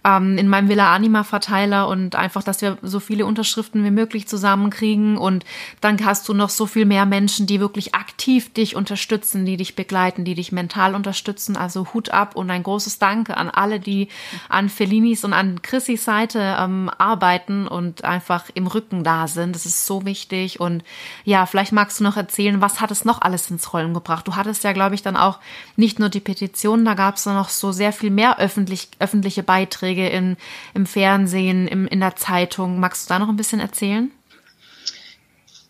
ähm, 0.06 0.38
in 0.38 0.48
meinem 0.48 0.68
Villa 0.68 0.94
Anima 0.94 1.24
Verteiler 1.24 1.88
und 1.88 2.14
einfach, 2.14 2.44
dass 2.44 2.62
wir 2.62 2.78
so 2.80 3.00
viele 3.00 3.26
Unterschriften 3.26 3.84
wie 3.84 3.90
möglich 3.90 4.28
zusammenkriegen 4.28 5.18
und 5.18 5.44
dann 5.80 6.02
hast 6.04 6.28
du 6.28 6.34
noch 6.34 6.50
so 6.50 6.66
viel 6.66 6.84
mehr 6.84 7.06
Menschen, 7.06 7.46
die 7.46 7.58
wirklich 7.58 7.94
aktiv 7.94 8.52
dich 8.52 8.76
unterstützen, 8.76 9.44
die 9.44 9.56
dich 9.56 9.74
begleiten, 9.74 10.24
die 10.24 10.34
dich 10.34 10.52
mental 10.52 10.94
unterstützen. 10.94 11.56
Also 11.56 11.88
Hut 11.92 12.10
ab 12.10 12.36
und 12.36 12.50
ein 12.50 12.62
großes 12.62 13.00
Danke 13.00 13.36
an 13.36 13.50
alle, 13.50 13.80
die 13.80 14.08
an 14.48 14.68
Fellinis 14.68 15.24
und 15.24 15.32
an 15.32 15.60
Chrissys 15.62 16.04
Seite 16.04 16.56
ähm, 16.58 16.88
arbeiten 16.98 17.66
und 17.66 18.04
einfach 18.04 18.44
im 18.54 18.68
Rücken 18.68 19.02
da 19.02 19.26
sind. 19.26 19.56
Das 19.56 19.66
ist 19.66 19.86
so 19.86 20.04
wichtig 20.04 20.60
und 20.60 20.84
ja, 21.24 21.46
vielleicht 21.46 21.72
magst 21.72 21.98
du 21.98 22.04
noch 22.04 22.16
erzählen, 22.16 22.60
was 22.60 22.80
hat 22.80 22.92
es 22.92 23.04
noch 23.04 23.22
alles 23.22 23.50
ins 23.50 23.72
Rollen 23.72 23.94
gebracht? 23.94 24.28
Du 24.28 24.36
hattest 24.36 24.62
ja, 24.62 24.72
glaube 24.72 24.94
ich, 24.94 25.02
dann 25.02 25.16
auch 25.16 25.40
nicht 25.74 25.98
nur 25.98 26.10
die 26.10 26.20
Petition, 26.20 26.84
da 26.84 26.94
gab 26.94 27.16
es 27.16 27.26
noch 27.26 27.48
so 27.48 27.72
sehr 27.72 27.92
viel 27.92 28.10
mehr 28.10 28.38
öffentlich, 28.38 28.88
öffentliche 29.00 29.42
Beiträge 29.42 29.95
Beiträge 29.96 30.08
in, 30.08 30.36
im 30.74 30.86
Fernsehen, 30.86 31.66
im, 31.68 31.86
in 31.86 32.00
der 32.00 32.16
Zeitung. 32.16 32.78
Magst 32.78 33.08
du 33.08 33.14
da 33.14 33.18
noch 33.18 33.28
ein 33.28 33.36
bisschen 33.36 33.60
erzählen? 33.60 34.10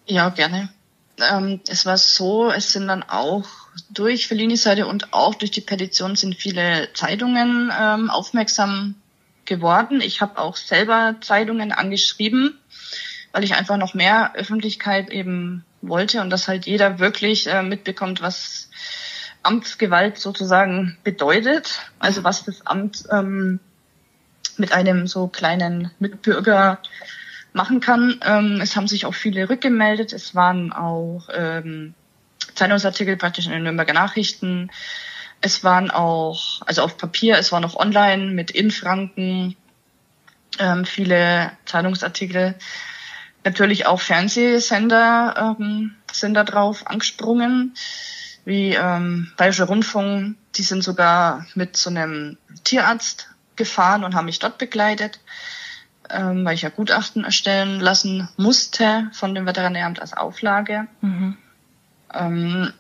Ja, 0.07 0.29
gerne. 0.31 0.69
Ähm, 1.19 1.61
es 1.69 1.87
war 1.87 1.97
so, 1.97 2.51
es 2.51 2.73
sind 2.73 2.89
dann 2.89 3.03
auch 3.03 3.47
durch 3.91 4.27
Fellinis 4.27 4.63
Seite 4.63 4.87
und 4.87 5.13
auch 5.13 5.35
durch 5.35 5.51
die 5.51 5.61
Petition 5.61 6.17
sind 6.17 6.37
viele 6.37 6.89
Zeitungen 6.93 7.73
ähm, 7.79 8.11
aufmerksam 8.11 8.95
geworden. 9.45 10.01
Ich 10.01 10.21
habe 10.21 10.39
auch 10.39 10.57
selber 10.57 11.17
Zeitungen 11.21 11.73
angeschrieben, 11.73 12.59
weil 13.33 13.45
ich 13.45 13.55
einfach 13.55 13.77
noch 13.77 13.95
mehr 13.95 14.35
Öffentlichkeit 14.35 15.11
eben 15.11 15.65
wollte 15.83 16.21
und 16.21 16.31
dass 16.31 16.49
halt 16.49 16.67
jeder 16.67 16.99
wirklich 16.99 17.47
äh, 17.47 17.63
mitbekommt, 17.63 18.21
was 18.21 18.69
Amtsgewalt 19.43 20.19
sozusagen 20.19 20.99
bedeutet. 21.05 21.91
Also 21.99 22.25
was 22.25 22.45
das 22.45 22.67
Amt 22.67 23.05
ähm, 23.11 23.61
mit 24.59 24.73
einem 24.73 25.07
so 25.07 25.29
kleinen 25.29 25.91
Mitbürger 25.99 26.79
machen 27.53 27.81
kann. 27.81 28.21
Ähm, 28.25 28.61
es 28.61 28.77
haben 28.77 28.87
sich 28.87 29.07
auch 29.07 29.15
viele 29.15 29.49
rückgemeldet. 29.49 30.13
Es 30.13 30.35
waren 30.35 30.73
auch 30.73 31.29
ähm, 31.35 31.95
Zeitungsartikel 32.55 33.17
praktisch 33.17 33.47
in 33.47 33.53
den 33.53 33.63
Nürnberger 33.65 33.95
Nachrichten. 33.95 34.71
Es 35.41 35.65
waren 35.65 35.91
auch, 35.91 36.63
also 36.67 36.83
auf 36.83 36.97
Papier, 36.97 37.39
es 37.39 37.53
war 37.53 37.61
noch 37.61 37.77
online 37.77 38.33
mit 38.33 38.51
Infranken, 38.51 39.57
ähm, 40.59 40.85
viele 40.85 41.53
Zeitungsartikel. 41.67 42.55
Natürlich 43.45 43.87
auch 43.87 44.01
Fernsehsender 44.01 45.57
ähm, 45.59 45.95
sind 46.13 46.35
da 46.35 46.45
drauf 46.45 46.87
angesprungen, 46.87 47.75
wie 48.45 48.75
ähm, 48.75 49.33
Bayerischer 49.37 49.67
Rundfunk. 49.67 50.37
Die 50.57 50.63
sind 50.63 50.83
sogar 50.83 51.47
mit 51.55 51.77
so 51.77 51.91
einem 51.91 52.39
Tierarzt 52.65 53.29
gefahren 53.57 54.05
und 54.05 54.15
haben 54.15 54.27
mich 54.27 54.39
dort 54.39 54.59
begleitet 54.59 55.21
ähm, 56.11 56.45
weil 56.45 56.55
ich 56.55 56.63
ja 56.63 56.69
Gutachten 56.69 57.25
erstellen 57.25 57.81
lassen 57.81 58.29
musste 58.37 59.09
von 59.13 59.35
dem 59.35 59.47
Veterinäramt 59.47 60.01
als 60.01 60.13
Auflage. 60.13 60.87
Mhm. 61.01 61.37
Ähm, 62.13 62.73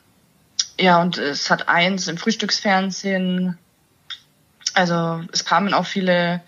ja, 0.78 1.00
und 1.00 1.18
es 1.18 1.50
hat 1.50 1.68
eins 1.68 2.08
im 2.08 2.18
Frühstücksfernsehen. 2.18 3.58
Also 4.74 5.22
es 5.32 5.44
kamen 5.44 5.74
auch 5.74 5.86
viele 5.86 6.42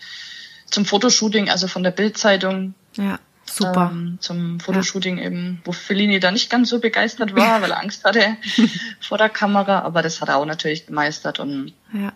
zum 0.69 0.85
Fotoshooting, 0.85 1.49
also 1.49 1.67
von 1.67 1.83
der 1.83 1.91
Bildzeitung. 1.91 2.75
Ja, 2.95 3.19
super. 3.45 3.89
Ähm, 3.91 4.17
zum 4.21 4.59
Fotoshooting 4.59 5.17
ja. 5.17 5.25
eben, 5.25 5.61
wo 5.65 5.71
Fellini 5.71 6.19
da 6.19 6.31
nicht 6.31 6.49
ganz 6.49 6.69
so 6.69 6.79
begeistert 6.79 7.35
war, 7.35 7.61
weil 7.61 7.71
er 7.71 7.79
Angst 7.79 8.05
hatte 8.05 8.37
vor 9.01 9.17
der 9.17 9.29
Kamera, 9.29 9.79
aber 9.79 10.01
das 10.01 10.21
hat 10.21 10.29
er 10.29 10.37
auch 10.37 10.45
natürlich 10.45 10.85
gemeistert 10.85 11.39
und 11.39 11.73
ja. 11.91 12.13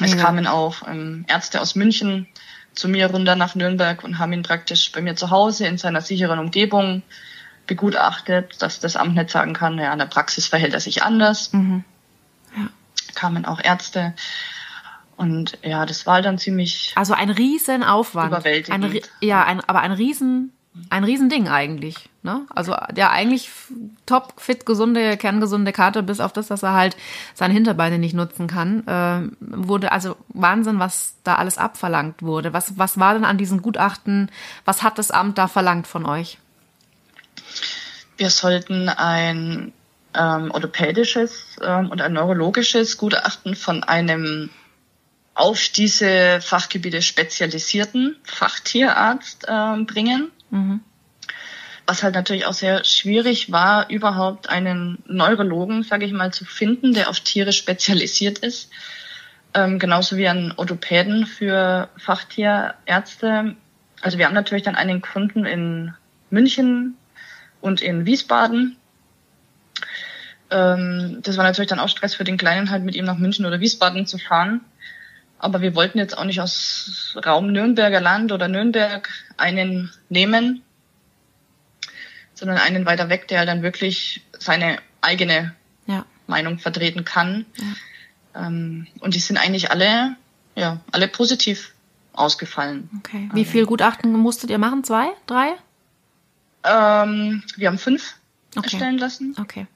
Es 0.00 0.16
kamen 0.16 0.46
auch 0.46 0.86
ähm, 0.86 1.24
Ärzte 1.28 1.60
aus 1.60 1.74
München 1.74 2.26
zu 2.74 2.88
mir 2.88 3.10
runter 3.10 3.36
nach 3.36 3.54
Nürnberg 3.54 4.02
und 4.02 4.18
haben 4.18 4.32
ihn 4.32 4.42
praktisch 4.42 4.90
bei 4.92 5.00
mir 5.00 5.16
zu 5.16 5.30
Hause 5.30 5.66
in 5.66 5.78
seiner 5.78 6.00
sicheren 6.00 6.38
Umgebung 6.38 7.02
begutachtet, 7.66 8.60
dass 8.60 8.80
das 8.80 8.96
Amt 8.96 9.14
nicht 9.14 9.30
sagen 9.30 9.52
kann, 9.52 9.78
ja, 9.78 9.92
in 9.92 9.98
der 9.98 10.06
Praxis 10.06 10.46
verhält 10.46 10.74
er 10.74 10.80
sich 10.80 11.02
anders. 11.02 11.52
Mhm. 11.52 11.84
Ja. 12.56 12.68
Kamen 13.14 13.44
auch 13.44 13.60
Ärzte. 13.62 14.14
Und 15.16 15.58
ja, 15.62 15.86
das 15.86 16.06
war 16.06 16.22
dann 16.22 16.38
ziemlich. 16.38 16.92
Also 16.96 17.14
ein 17.14 17.30
Riesenaufwand. 17.30 18.28
Überwältigend. 18.28 18.84
Ein, 18.84 19.00
ja, 19.20 19.44
ein, 19.44 19.60
aber 19.60 19.80
ein 19.80 19.92
Riesen, 19.92 20.52
ein 20.88 21.04
Riesending 21.04 21.48
eigentlich. 21.48 22.08
Ne? 22.22 22.46
Also 22.54 22.74
der 22.90 23.10
eigentlich 23.10 23.50
top, 24.06 24.34
fit, 24.38 24.64
gesunde, 24.64 25.16
kerngesunde 25.16 25.72
Karte, 25.72 26.02
bis 26.02 26.20
auf 26.20 26.32
das, 26.32 26.48
dass 26.48 26.62
er 26.62 26.72
halt 26.72 26.96
seine 27.34 27.52
Hinterbeine 27.52 27.98
nicht 27.98 28.14
nutzen 28.14 28.46
kann, 28.46 28.86
äh, 28.86 29.28
wurde 29.40 29.92
also 29.92 30.16
Wahnsinn, 30.28 30.78
was 30.78 31.14
da 31.24 31.34
alles 31.34 31.58
abverlangt 31.58 32.22
wurde. 32.22 32.52
Was, 32.52 32.78
was 32.78 32.98
war 32.98 33.14
denn 33.14 33.24
an 33.24 33.38
diesen 33.38 33.60
Gutachten, 33.60 34.30
was 34.64 34.82
hat 34.82 34.98
das 34.98 35.10
Amt 35.10 35.36
da 35.36 35.48
verlangt 35.48 35.86
von 35.86 36.06
euch? 36.06 36.38
Wir 38.16 38.30
sollten 38.30 38.88
ein 38.88 39.72
ähm, 40.14 40.50
orthopädisches 40.50 41.58
ähm, 41.62 41.90
und 41.90 42.00
ein 42.00 42.14
neurologisches 42.14 42.96
Gutachten 42.96 43.56
von 43.56 43.82
einem 43.82 44.50
auf 45.34 45.68
diese 45.68 46.40
Fachgebiete 46.42 47.02
spezialisierten 47.02 48.16
Fachtierarzt 48.24 49.46
äh, 49.48 49.82
bringen. 49.84 50.30
Mhm. 50.52 50.80
Was 51.86 52.04
halt 52.04 52.14
natürlich 52.14 52.46
auch 52.46 52.52
sehr 52.52 52.84
schwierig 52.84 53.50
war, 53.50 53.90
überhaupt 53.90 54.48
einen 54.48 55.02
Neurologen, 55.06 55.82
sage 55.82 56.04
ich 56.04 56.12
mal, 56.12 56.32
zu 56.32 56.44
finden, 56.44 56.94
der 56.94 57.10
auf 57.10 57.18
Tiere 57.18 57.52
spezialisiert 57.52 58.38
ist. 58.38 58.70
Ähm, 59.54 59.78
genauso 59.78 60.16
wie 60.16 60.28
einen 60.28 60.52
Orthopäden 60.52 61.26
für 61.26 61.88
Fachtierärzte. 61.96 63.56
Also 64.00 64.18
wir 64.18 64.26
haben 64.26 64.34
natürlich 64.34 64.62
dann 64.62 64.76
einen 64.76 65.02
Kunden 65.02 65.44
in 65.44 65.94
München 66.30 66.96
und 67.60 67.80
in 67.80 68.06
Wiesbaden. 68.06 68.76
Ähm, 70.50 71.18
das 71.22 71.36
war 71.36 71.44
natürlich 71.44 71.68
dann 71.68 71.80
auch 71.80 71.88
Stress 71.88 72.14
für 72.14 72.24
den 72.24 72.36
Kleinen, 72.36 72.70
halt 72.70 72.84
mit 72.84 72.94
ihm 72.94 73.04
nach 73.04 73.18
München 73.18 73.44
oder 73.44 73.60
Wiesbaden 73.60 74.06
zu 74.06 74.18
fahren. 74.18 74.60
Aber 75.42 75.60
wir 75.60 75.74
wollten 75.74 75.98
jetzt 75.98 76.16
auch 76.16 76.24
nicht 76.24 76.40
aus 76.40 77.16
Raum 77.26 77.50
Nürnberger 77.50 78.00
Land 78.00 78.30
oder 78.30 78.46
Nürnberg 78.46 79.08
einen 79.36 79.90
nehmen, 80.08 80.62
sondern 82.32 82.58
einen 82.58 82.86
weiter 82.86 83.08
weg, 83.08 83.26
der 83.26 83.44
dann 83.44 83.60
wirklich 83.60 84.22
seine 84.38 84.78
eigene 85.00 85.52
ja. 85.88 86.06
Meinung 86.28 86.60
vertreten 86.60 87.04
kann. 87.04 87.44
Ja. 87.56 88.46
Ähm, 88.46 88.86
und 89.00 89.16
die 89.16 89.18
sind 89.18 89.36
eigentlich 89.36 89.72
alle, 89.72 90.14
ja, 90.54 90.78
alle 90.92 91.08
positiv 91.08 91.72
ausgefallen. 92.12 92.88
Okay. 92.98 93.28
Wie 93.32 93.44
viel 93.44 93.66
Gutachten 93.66 94.12
musstet 94.12 94.48
ihr 94.48 94.58
machen? 94.58 94.84
Zwei? 94.84 95.08
Drei? 95.26 95.54
Ähm, 96.62 97.42
wir 97.56 97.66
haben 97.66 97.78
fünf 97.78 98.14
okay. 98.54 98.68
erstellen 98.70 98.98
lassen. 98.98 99.34
Okay. 99.40 99.66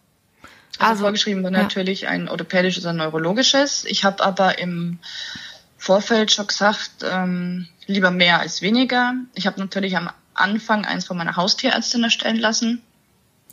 Also, 0.79 0.91
also 0.91 1.03
vorgeschrieben 1.03 1.43
war 1.43 1.51
ja. 1.51 1.63
natürlich 1.63 2.07
ein 2.07 2.29
orthopädisches 2.29 2.87
ein 2.87 2.97
neurologisches. 2.99 3.85
Ich 3.85 4.05
habe 4.05 4.23
aber 4.23 4.61
im 4.61 5.01
Vorfeld 5.87 6.33
schon 6.33 6.49
gesagt, 6.49 7.05
ähm, 7.09 7.69
lieber 7.87 8.11
mehr 8.11 8.41
als 8.41 8.61
weniger. 8.61 9.15
Ich 9.35 9.47
habe 9.47 9.61
natürlich 9.61 9.97
am 9.97 10.11
Anfang 10.35 10.85
eins 10.85 11.05
von 11.07 11.17
meiner 11.17 11.37
Haustierärztin 11.37 12.03
erstellen 12.03 12.41
lassen. 12.41 12.83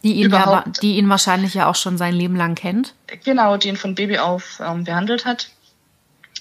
Die 0.01 0.13
ihn, 0.13 0.31
ja, 0.31 0.65
die 0.81 0.97
ihn 0.97 1.07
wahrscheinlich 1.09 1.53
ja 1.53 1.69
auch 1.69 1.75
schon 1.75 1.99
sein 1.99 2.15
Leben 2.15 2.35
lang 2.35 2.55
kennt. 2.55 2.95
Genau, 3.23 3.55
die 3.57 3.69
ihn 3.69 3.77
von 3.77 3.93
Baby 3.93 4.17
auf 4.17 4.59
ähm, 4.59 4.83
behandelt 4.83 5.25
hat. 5.25 5.49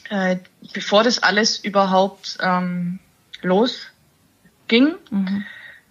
Äh, 0.08 0.38
bevor 0.72 1.04
das 1.04 1.22
alles 1.22 1.58
überhaupt 1.58 2.38
ähm, 2.40 2.98
losging, 3.42 4.94
mhm. 5.10 5.44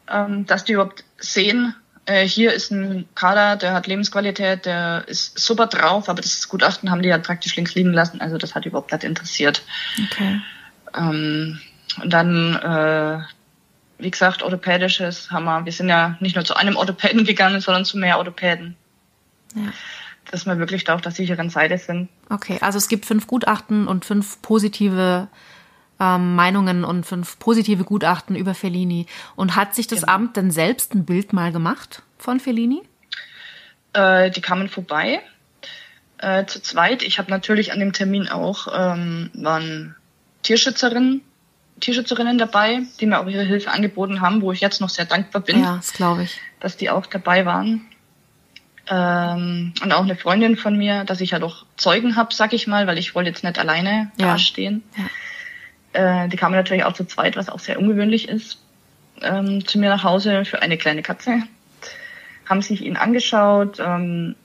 ähm, 0.10 0.46
dass 0.48 0.66
die 0.66 0.74
überhaupt 0.74 1.04
sehen, 1.20 1.76
äh, 2.06 2.28
hier 2.28 2.54
ist 2.54 2.72
ein 2.72 3.08
Kader, 3.16 3.56
der 3.56 3.74
hat 3.74 3.88
Lebensqualität, 3.88 4.66
der 4.66 5.04
ist 5.08 5.38
super 5.40 5.68
drauf, 5.68 6.10
aber 6.10 6.22
das 6.22 6.48
Gutachten 6.50 6.90
haben 6.90 7.02
die 7.02 7.12
halt 7.12 7.24
praktisch 7.24 7.56
links 7.56 7.76
liegen 7.76 7.94
lassen, 7.94 8.22
also 8.22 8.38
das 8.38 8.56
hat 8.56 8.66
überhaupt 8.66 8.92
nicht 8.92 9.04
interessiert. 9.04 9.64
Okay. 10.10 10.42
Ähm, 10.98 11.60
und 12.02 12.12
dann, 12.12 12.56
äh, 12.56 13.20
wie 14.00 14.12
gesagt, 14.12 14.44
orthopädisches 14.44 15.32
haben 15.32 15.46
wir, 15.46 15.66
wir 15.66 15.72
sind 15.72 15.90
ja 15.90 16.18
nicht 16.20 16.36
nur 16.36 16.46
zu 16.46 16.56
einem 16.56 16.76
Orthopäden 16.76 17.24
gegangen, 17.24 17.62
sondern 17.62 17.86
zu 17.86 17.98
mehr 17.98 18.18
Orthopäden. 18.18 18.76
Ja. 19.56 19.74
Dass 20.32 20.46
wir 20.46 20.58
wirklich 20.60 20.84
da 20.86 20.96
auf 20.96 21.02
der 21.02 21.12
sicheren 21.12 21.50
Seite 21.50 21.78
sind. 21.78 22.10
Okay, 22.30 22.58
also 22.62 22.78
es 22.78 22.88
gibt 22.88 23.06
fünf 23.06 23.28
Gutachten 23.28 23.88
und 23.88 24.06
fünf 24.06 24.42
positive 24.42 25.28
ähm, 26.02 26.36
Meinungen 26.36 26.84
und 26.84 27.06
fünf 27.06 27.38
positive 27.38 27.84
Gutachten 27.84 28.36
über 28.36 28.56
Fellini. 28.56 29.06
Und 29.36 29.56
hat 29.56 29.76
sich 29.76 29.86
das 29.88 30.02
genau. 30.02 30.14
Amt 30.14 30.36
denn 30.38 30.50
selbst 30.50 30.96
ein 30.96 31.06
Bild 31.06 31.32
mal 31.32 31.52
gemacht 31.52 32.02
von 32.18 32.40
Fellini? 32.40 32.82
Äh, 33.94 34.32
die 34.32 34.42
kamen 34.42 34.68
vorbei. 34.68 35.22
Äh, 36.18 36.46
zu 36.46 36.62
zweit. 36.62 37.04
Ich 37.04 37.20
habe 37.20 37.30
natürlich 37.30 37.72
an 37.72 37.80
dem 37.80 37.94
Termin 37.94 38.28
auch 38.28 38.68
ähm, 38.74 39.30
waren 39.34 39.96
Tierschützerinnen, 40.42 41.22
Tierschützerinnen 41.80 42.38
dabei, 42.38 42.82
die 43.00 43.06
mir 43.06 43.20
auch 43.20 43.28
ihre 43.28 43.44
Hilfe 43.44 43.72
angeboten 43.72 44.22
haben, 44.22 44.42
wo 44.42 44.52
ich 44.52 44.60
jetzt 44.60 44.82
noch 44.82 44.90
sehr 44.90 45.06
dankbar 45.06 45.42
bin. 45.42 45.62
Ja, 45.62 45.78
das 45.78 45.94
glaube 45.94 46.24
ich. 46.24 46.40
Dass 46.60 46.78
die 46.78 46.90
auch 46.90 47.06
dabei 47.06 47.46
waren. 47.46 47.88
Ähm, 48.88 49.74
und 49.84 49.94
auch 49.94 50.04
eine 50.04 50.16
Freundin 50.16 50.58
von 50.58 50.78
mir, 50.78 51.04
dass 51.04 51.22
ich 51.22 51.32
ja 51.32 51.40
doch 51.40 51.66
Zeugen 51.78 52.16
habe, 52.16 52.34
sag 52.34 52.54
ich 52.54 52.66
mal, 52.66 52.88
weil 52.88 52.98
ich 52.98 53.14
wollte 53.14 53.30
jetzt 53.30 53.44
nicht 53.44 53.60
alleine 53.60 54.12
ja. 54.18 54.34
dastehen. 54.34 54.84
Ja. 54.98 55.06
Äh, 55.94 56.30
die 56.30 56.38
kamen 56.38 56.56
natürlich 56.56 56.84
auch 56.84 56.94
zu 56.94 57.06
zweit, 57.06 57.36
was 57.36 57.50
auch 57.50 57.60
sehr 57.60 57.80
ungewöhnlich 57.80 58.30
ist, 58.30 58.60
ähm, 59.22 59.66
zu 59.66 59.80
mir 59.80 59.90
nach 59.90 60.04
Hause 60.04 60.46
für 60.46 60.62
eine 60.62 60.78
kleine 60.78 61.02
Katze. 61.02 61.44
Haben 62.46 62.62
sich 62.62 62.82
ihn 62.82 62.98
angeschaut, 62.98 63.80
ähm, 63.80 64.36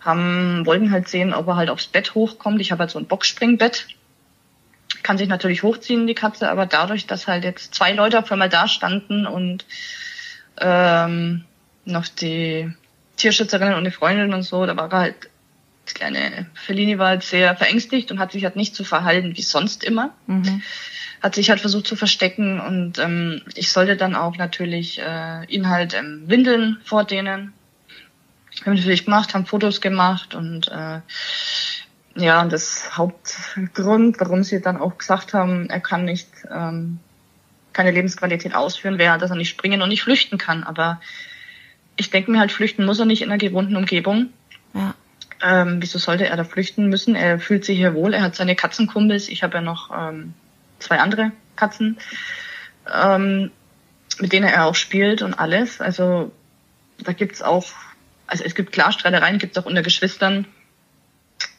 haben, 0.00 0.66
wollten 0.66 0.90
halt 0.90 1.08
sehen, 1.08 1.32
ob 1.32 1.46
er 1.48 1.56
halt 1.56 1.70
aufs 1.70 1.86
Bett 1.86 2.14
hochkommt. 2.14 2.60
Ich 2.60 2.72
habe 2.72 2.80
halt 2.80 2.90
so 2.90 2.98
ein 2.98 3.06
Boxspringbett. 3.06 3.86
Kann 5.02 5.16
sich 5.16 5.28
natürlich 5.28 5.62
hochziehen, 5.62 6.06
die 6.06 6.14
Katze, 6.14 6.50
aber 6.50 6.66
dadurch, 6.66 7.06
dass 7.06 7.28
halt 7.28 7.44
jetzt 7.44 7.74
zwei 7.74 7.92
Leute 7.92 8.18
auf 8.18 8.30
einmal 8.30 8.48
da 8.48 8.68
standen 8.68 9.26
und 9.26 9.64
ähm, 10.60 11.44
noch 11.84 12.06
die 12.08 12.72
Tierschützerin 13.16 13.74
und 13.74 13.84
die 13.84 13.90
Freundin 13.90 14.34
und 14.34 14.42
so, 14.42 14.66
da 14.66 14.76
war 14.76 14.92
er 14.92 14.98
halt 14.98 15.30
Das 15.84 15.94
kleine 15.94 16.46
Fellini 16.54 16.98
war 16.98 17.08
halt 17.08 17.22
sehr 17.24 17.56
verängstigt 17.56 18.10
und 18.12 18.18
hat 18.18 18.32
sich 18.32 18.44
halt 18.44 18.56
nicht 18.56 18.74
so 18.74 18.84
verhalten 18.84 19.36
wie 19.36 19.42
sonst 19.42 19.82
immer. 19.82 20.14
Mhm. 20.26 20.62
Hat 21.20 21.34
sich 21.34 21.50
halt 21.50 21.60
versucht 21.60 21.86
zu 21.86 21.96
verstecken 21.96 22.60
und 22.60 22.98
ähm, 22.98 23.42
ich 23.54 23.70
sollte 23.70 23.96
dann 23.96 24.14
auch 24.14 24.36
natürlich 24.36 25.00
äh, 25.00 25.44
ihn 25.46 25.68
halt 25.68 25.94
ähm, 25.94 26.24
Windeln 26.26 26.78
vordehnen. 26.84 27.52
Haben 28.64 28.74
natürlich 28.74 29.04
gemacht, 29.04 29.34
haben 29.34 29.46
Fotos 29.46 29.80
gemacht 29.80 30.34
und 30.34 30.68
äh, 30.68 31.00
ja, 32.16 32.44
das 32.44 32.96
Hauptgrund, 32.96 34.20
warum 34.20 34.42
sie 34.42 34.60
dann 34.60 34.76
auch 34.76 34.98
gesagt 34.98 35.32
haben, 35.32 35.70
er 35.70 35.80
kann 35.80 36.04
nicht 36.04 36.28
ähm, 36.50 36.98
keine 37.72 37.90
Lebensqualität 37.90 38.54
ausführen, 38.54 38.98
wäre, 38.98 39.18
dass 39.18 39.30
er 39.30 39.36
nicht 39.36 39.48
springen 39.48 39.82
und 39.82 39.88
nicht 39.88 40.02
flüchten 40.02 40.38
kann. 40.38 40.64
Aber 40.64 41.00
ich 41.96 42.10
denke 42.10 42.30
mir 42.30 42.40
halt, 42.40 42.52
flüchten 42.52 42.84
muss 42.84 42.98
er 42.98 43.06
nicht 43.06 43.22
in 43.22 43.30
einer 43.30 43.38
gewohnten 43.38 43.76
Umgebung. 43.76 44.30
Ähm, 45.42 45.78
wieso 45.80 45.98
sollte 45.98 46.26
er 46.26 46.36
da 46.36 46.44
flüchten 46.44 46.88
müssen? 46.88 47.16
Er 47.16 47.40
fühlt 47.40 47.64
sich 47.64 47.76
hier 47.76 47.94
wohl, 47.94 48.14
er 48.14 48.22
hat 48.22 48.36
seine 48.36 48.54
Katzenkumpels, 48.54 49.28
ich 49.28 49.42
habe 49.42 49.54
ja 49.54 49.60
noch 49.60 49.90
ähm, 49.96 50.34
zwei 50.78 51.00
andere 51.00 51.32
Katzen, 51.56 51.98
ähm, 52.92 53.50
mit 54.20 54.32
denen 54.32 54.46
er 54.46 54.66
auch 54.66 54.76
spielt 54.76 55.20
und 55.20 55.34
alles. 55.34 55.80
Also 55.80 56.30
da 56.98 57.12
gibt's 57.12 57.42
auch, 57.42 57.66
also 58.26 58.44
es 58.44 58.54
gibt 58.54 58.72
klar 58.72 58.92
Streitereien, 58.92 59.38
gibt's 59.38 59.58
auch 59.58 59.66
unter 59.66 59.82
Geschwistern, 59.82 60.46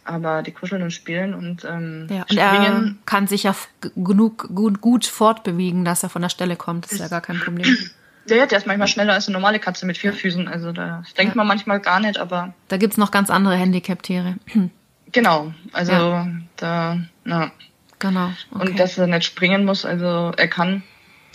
aber 0.05 0.43
die 0.43 0.51
kuscheln 0.51 0.81
und 0.81 0.91
spielen 0.91 1.33
und 1.33 1.65
ähm, 1.65 2.07
ja, 2.09 2.23
und. 2.29 2.37
Er 2.37 2.95
kann 3.05 3.27
sich 3.27 3.43
ja 3.43 3.55
genug 3.95 4.47
gut, 4.55 4.79
gut 4.79 5.05
fortbewegen, 5.05 5.83
dass 5.83 6.03
er 6.03 6.09
von 6.09 6.21
der 6.21 6.29
Stelle 6.29 6.55
kommt. 6.55 6.85
Das 6.85 6.93
ist 6.93 6.99
ja 6.99 7.09
gar 7.09 7.21
kein 7.21 7.39
Problem. 7.39 7.77
Der, 8.29 8.47
der 8.47 8.57
ist 8.57 8.67
manchmal 8.67 8.87
schneller 8.87 9.13
als 9.13 9.27
eine 9.27 9.33
normale 9.33 9.59
Katze 9.59 9.85
mit 9.85 9.97
vier 9.97 10.13
Füßen. 10.13 10.47
Also 10.47 10.71
das 10.71 11.13
denkt 11.13 11.33
ja. 11.33 11.37
man 11.37 11.47
manchmal 11.47 11.79
gar 11.79 11.99
nicht, 11.99 12.17
aber. 12.17 12.53
Da 12.69 12.77
gibt's 12.77 12.97
noch 12.97 13.11
ganz 13.11 13.29
andere 13.29 13.55
Handicap-Tiere. 13.55 14.35
Genau, 15.13 15.53
also 15.73 15.91
ja. 15.91 16.27
da, 16.57 16.97
na. 17.23 17.51
Genau. 17.99 18.31
Okay. 18.51 18.69
Und 18.69 18.79
dass 18.79 18.97
er 18.97 19.05
nicht 19.07 19.23
springen 19.23 19.63
muss, 19.63 19.85
also 19.85 20.33
er 20.35 20.47
kann, 20.47 20.81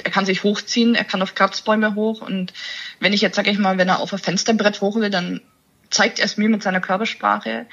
er 0.03 0.11
kann 0.11 0.27
sich 0.27 0.43
hochziehen, 0.43 0.97
er 0.97 1.05
kann 1.05 1.23
auf 1.23 1.37
Kratzbäume 1.37 1.95
hoch 1.95 2.21
und 2.21 2.53
wenn 2.99 3.13
ich 3.13 3.21
jetzt, 3.21 3.37
sag 3.37 3.47
ich 3.47 3.57
mal, 3.57 3.79
wenn 3.79 3.89
er 3.89 4.01
auf 4.01 4.13
ein 4.13 4.19
Fensterbrett 4.19 4.81
hoch 4.81 4.97
will, 4.97 5.11
dann 5.11 5.41
zeigt 5.91 6.19
er 6.19 6.25
es 6.25 6.37
mir 6.37 6.49
mit 6.49 6.63
seiner 6.63 6.81
Körpersprache 6.81 7.67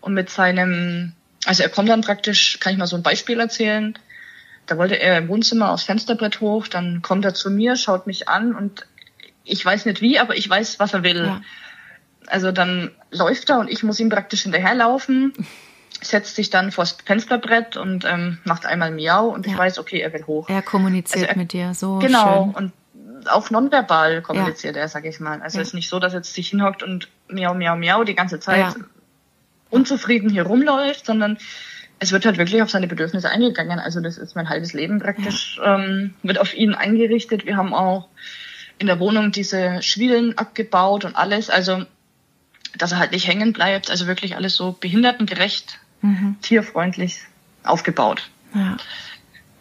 und 0.00 0.14
mit 0.14 0.30
seinem, 0.30 1.12
also 1.44 1.62
er 1.64 1.68
kommt 1.68 1.88
dann 1.88 2.00
praktisch, 2.00 2.60
kann 2.60 2.72
ich 2.72 2.78
mal 2.78 2.86
so 2.86 2.96
ein 2.96 3.02
Beispiel 3.02 3.40
erzählen, 3.40 3.98
da 4.70 4.78
wollte 4.78 5.00
er 5.00 5.18
im 5.18 5.28
Wohnzimmer 5.28 5.72
aufs 5.72 5.82
Fensterbrett 5.82 6.40
hoch, 6.40 6.68
dann 6.68 7.02
kommt 7.02 7.24
er 7.24 7.34
zu 7.34 7.50
mir, 7.50 7.74
schaut 7.74 8.06
mich 8.06 8.28
an 8.28 8.54
und 8.54 8.86
ich 9.42 9.64
weiß 9.64 9.86
nicht 9.86 10.00
wie, 10.00 10.20
aber 10.20 10.36
ich 10.36 10.48
weiß, 10.48 10.78
was 10.78 10.94
er 10.94 11.02
will. 11.02 11.24
Ja. 11.26 11.40
Also 12.28 12.52
dann 12.52 12.92
läuft 13.10 13.50
er 13.50 13.58
und 13.58 13.68
ich 13.68 13.82
muss 13.82 13.98
ihm 13.98 14.10
praktisch 14.10 14.44
hinterherlaufen, 14.44 15.32
setzt 16.00 16.36
sich 16.36 16.50
dann 16.50 16.70
vors 16.70 16.96
Fensterbrett 17.04 17.76
und 17.76 18.04
ähm, 18.04 18.38
macht 18.44 18.64
einmal 18.64 18.92
Miau 18.92 19.26
und 19.26 19.44
ja. 19.44 19.52
ich 19.52 19.58
weiß, 19.58 19.80
okay, 19.80 19.98
er 19.98 20.12
will 20.12 20.24
hoch. 20.24 20.48
Er 20.48 20.62
kommuniziert 20.62 21.24
also 21.24 21.34
er, 21.34 21.36
mit 21.36 21.52
dir, 21.52 21.74
so 21.74 21.98
Genau, 21.98 22.44
schön. 22.44 22.54
und 22.54 22.72
auch 23.26 23.50
nonverbal 23.50 24.22
kommuniziert 24.22 24.76
ja. 24.76 24.82
er, 24.82 24.88
sag 24.88 25.04
ich 25.04 25.18
mal. 25.18 25.42
Also 25.42 25.58
es 25.60 25.68
ist 25.68 25.74
nicht 25.74 25.88
so, 25.88 25.98
dass 25.98 26.12
er 26.12 26.20
jetzt 26.20 26.32
sich 26.32 26.50
hinhockt 26.50 26.84
und 26.84 27.08
miau, 27.28 27.54
miau, 27.54 27.74
miau 27.74 28.04
die 28.04 28.14
ganze 28.14 28.38
Zeit 28.38 28.76
unzufrieden 29.68 30.30
hier 30.30 30.44
rumläuft, 30.44 31.06
sondern 31.06 31.38
es 32.00 32.12
wird 32.12 32.24
halt 32.24 32.38
wirklich 32.38 32.62
auf 32.62 32.70
seine 32.70 32.86
Bedürfnisse 32.88 33.30
eingegangen. 33.30 33.78
Also 33.78 34.00
das 34.00 34.18
ist 34.18 34.34
mein 34.34 34.48
halbes 34.48 34.72
Leben 34.72 34.98
praktisch, 34.98 35.58
ja. 35.58 35.78
ähm, 35.78 36.14
wird 36.22 36.38
auf 36.38 36.54
ihn 36.54 36.74
eingerichtet. 36.74 37.46
Wir 37.46 37.56
haben 37.56 37.74
auch 37.74 38.08
in 38.78 38.86
der 38.86 38.98
Wohnung 38.98 39.30
diese 39.30 39.82
Schwielen 39.82 40.36
abgebaut 40.38 41.04
und 41.04 41.14
alles. 41.14 41.50
Also, 41.50 41.84
dass 42.76 42.92
er 42.92 42.98
halt 42.98 43.12
nicht 43.12 43.28
hängen 43.28 43.52
bleibt. 43.52 43.90
Also 43.90 44.06
wirklich 44.06 44.34
alles 44.34 44.56
so 44.56 44.72
behindertengerecht, 44.72 45.78
mhm. 46.00 46.36
tierfreundlich 46.40 47.20
aufgebaut. 47.62 48.30
Ja. 48.54 48.78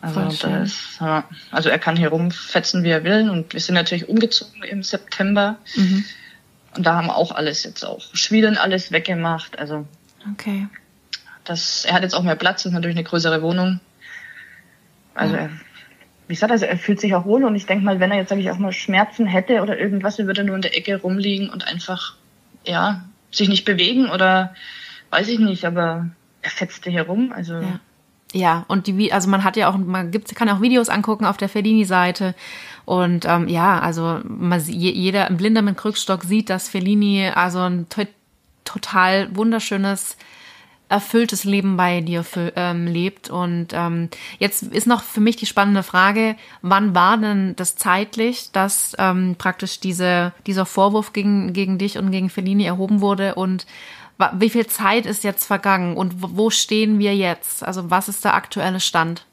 Also, 0.02 0.21
das, 0.21 0.97
ja, 1.02 1.25
also 1.52 1.67
er 1.67 1.78
kann 1.78 1.97
hier 1.97 2.08
rumfetzen, 2.08 2.86
wie 2.86 2.89
er 2.89 3.04
will. 3.04 3.30
Und 3.30 3.52
wir 3.52 3.60
sind 3.60 3.75
natürlich 3.75 4.08
umgezogen 4.08 4.63
im 4.63 4.82
September. 4.82 5.58
Mhm. 5.75 6.06
Und 6.78 6.86
da 6.86 6.95
haben 6.95 7.08
wir 7.08 7.17
auch 7.17 7.34
alles 7.34 7.63
jetzt 7.63 7.84
auch 7.84 8.02
Schwielen 8.13 8.58
alles 8.58 8.93
weggemacht. 8.93 9.60
Also 9.60 9.86
okay. 10.32 10.67
Das, 11.49 11.83
er 11.83 11.95
hat 11.95 12.03
jetzt 12.03 12.13
auch 12.13 12.21
mehr 12.21 12.35
Platz, 12.35 12.63
ist 12.63 12.73
natürlich 12.73 12.95
eine 12.95 13.03
größere 13.03 13.41
Wohnung. 13.41 13.79
Also 15.15 15.35
ja. 15.35 15.41
er, 15.41 15.49
wie 16.27 16.35
gesagt, 16.35 16.51
also 16.51 16.65
er 16.65 16.77
fühlt 16.77 17.01
sich 17.01 17.15
auch 17.15 17.25
wohl 17.25 17.43
und 17.43 17.55
ich 17.55 17.65
denke 17.65 17.83
mal, 17.83 17.99
wenn 17.99 18.12
er 18.12 18.17
jetzt, 18.17 18.29
sage 18.29 18.41
ich 18.41 18.51
auch 18.51 18.59
mal, 18.59 18.71
Schmerzen 18.71 19.25
hätte 19.25 19.63
oder 19.63 19.79
irgendwas, 19.79 20.19
er 20.19 20.27
würde 20.27 20.43
nur 20.43 20.55
in 20.55 20.62
der 20.62 20.77
Ecke 20.77 21.01
rumliegen 21.01 21.49
und 21.49 21.67
einfach, 21.67 22.15
ja, 22.65 23.03
sich 23.31 23.49
nicht 23.49 23.65
bewegen 23.65 24.12
oder 24.12 24.53
weiß 25.09 25.27
ich 25.29 25.39
nicht, 25.39 25.65
aber 25.65 26.12
er 26.43 26.51
fetzte 26.51 26.91
hier 26.91 27.03
rum, 27.03 27.33
also. 27.35 27.55
Ja. 27.55 27.79
Ja, 28.31 28.63
und 28.67 28.85
die, 28.85 29.12
also 29.12 29.27
man 29.27 29.43
hat 29.43 29.57
ja 29.57 29.71
auch, 29.71 29.77
man 29.77 30.12
gibt, 30.12 30.35
kann 30.35 30.49
auch 30.49 30.62
Videos 30.62 30.88
angucken 30.88 31.25
auf 31.25 31.38
der 31.38 31.49
Fellini-Seite. 31.49 32.35
Und 32.85 33.25
ähm, 33.25 33.47
ja, 33.47 33.79
also 33.79 34.19
man, 34.23 34.63
jeder, 34.67 35.25
ein 35.25 35.38
Blinder 35.38 35.63
mit 35.63 35.77
Krückstock 35.77 36.23
sieht, 36.25 36.51
dass 36.51 36.69
Fellini 36.69 37.31
also 37.33 37.62
ein 37.62 37.88
total 38.65 39.35
wunderschönes 39.35 40.15
erfülltes 40.89 41.43
Leben 41.43 41.78
bei 41.78 42.02
dir 42.02 42.23
für, 42.23 42.52
ähm, 42.56 42.88
lebt. 42.88 43.30
Und 43.30 43.67
ähm, 43.73 44.10
jetzt 44.39 44.63
ist 44.63 44.88
noch 44.88 45.04
für 45.04 45.21
mich 45.21 45.36
die 45.36 45.45
spannende 45.45 45.84
Frage, 45.84 46.36
wann 46.62 46.95
war 46.95 47.17
denn 47.17 47.56
das 47.56 47.75
zeitlich, 47.75 48.52
dass 48.52 48.95
ähm, 48.97 49.36
praktisch 49.38 49.80
diese, 49.80 50.34
dieser 50.47 50.65
Vorwurf 50.65 51.13
gegen, 51.13 51.54
gegen 51.54 51.78
dich 51.78 51.97
und 51.97 52.12
gegen 52.12 52.30
Fellini 52.30 52.65
erhoben 52.65 53.02
wurde 53.02 53.36
und 53.36 53.65
wie 54.34 54.49
viel 54.49 54.67
Zeit 54.67 55.06
ist 55.06 55.23
jetzt 55.23 55.45
vergangen 55.45 55.95
und 55.95 56.15
wo 56.17 56.49
stehen 56.49 56.99
wir 56.99 57.15
jetzt? 57.15 57.63
Also 57.63 57.89
was 57.89 58.10
ist 58.10 58.25
der 58.25 58.34
aktuelle 58.34 58.82
Stand? 58.82 59.25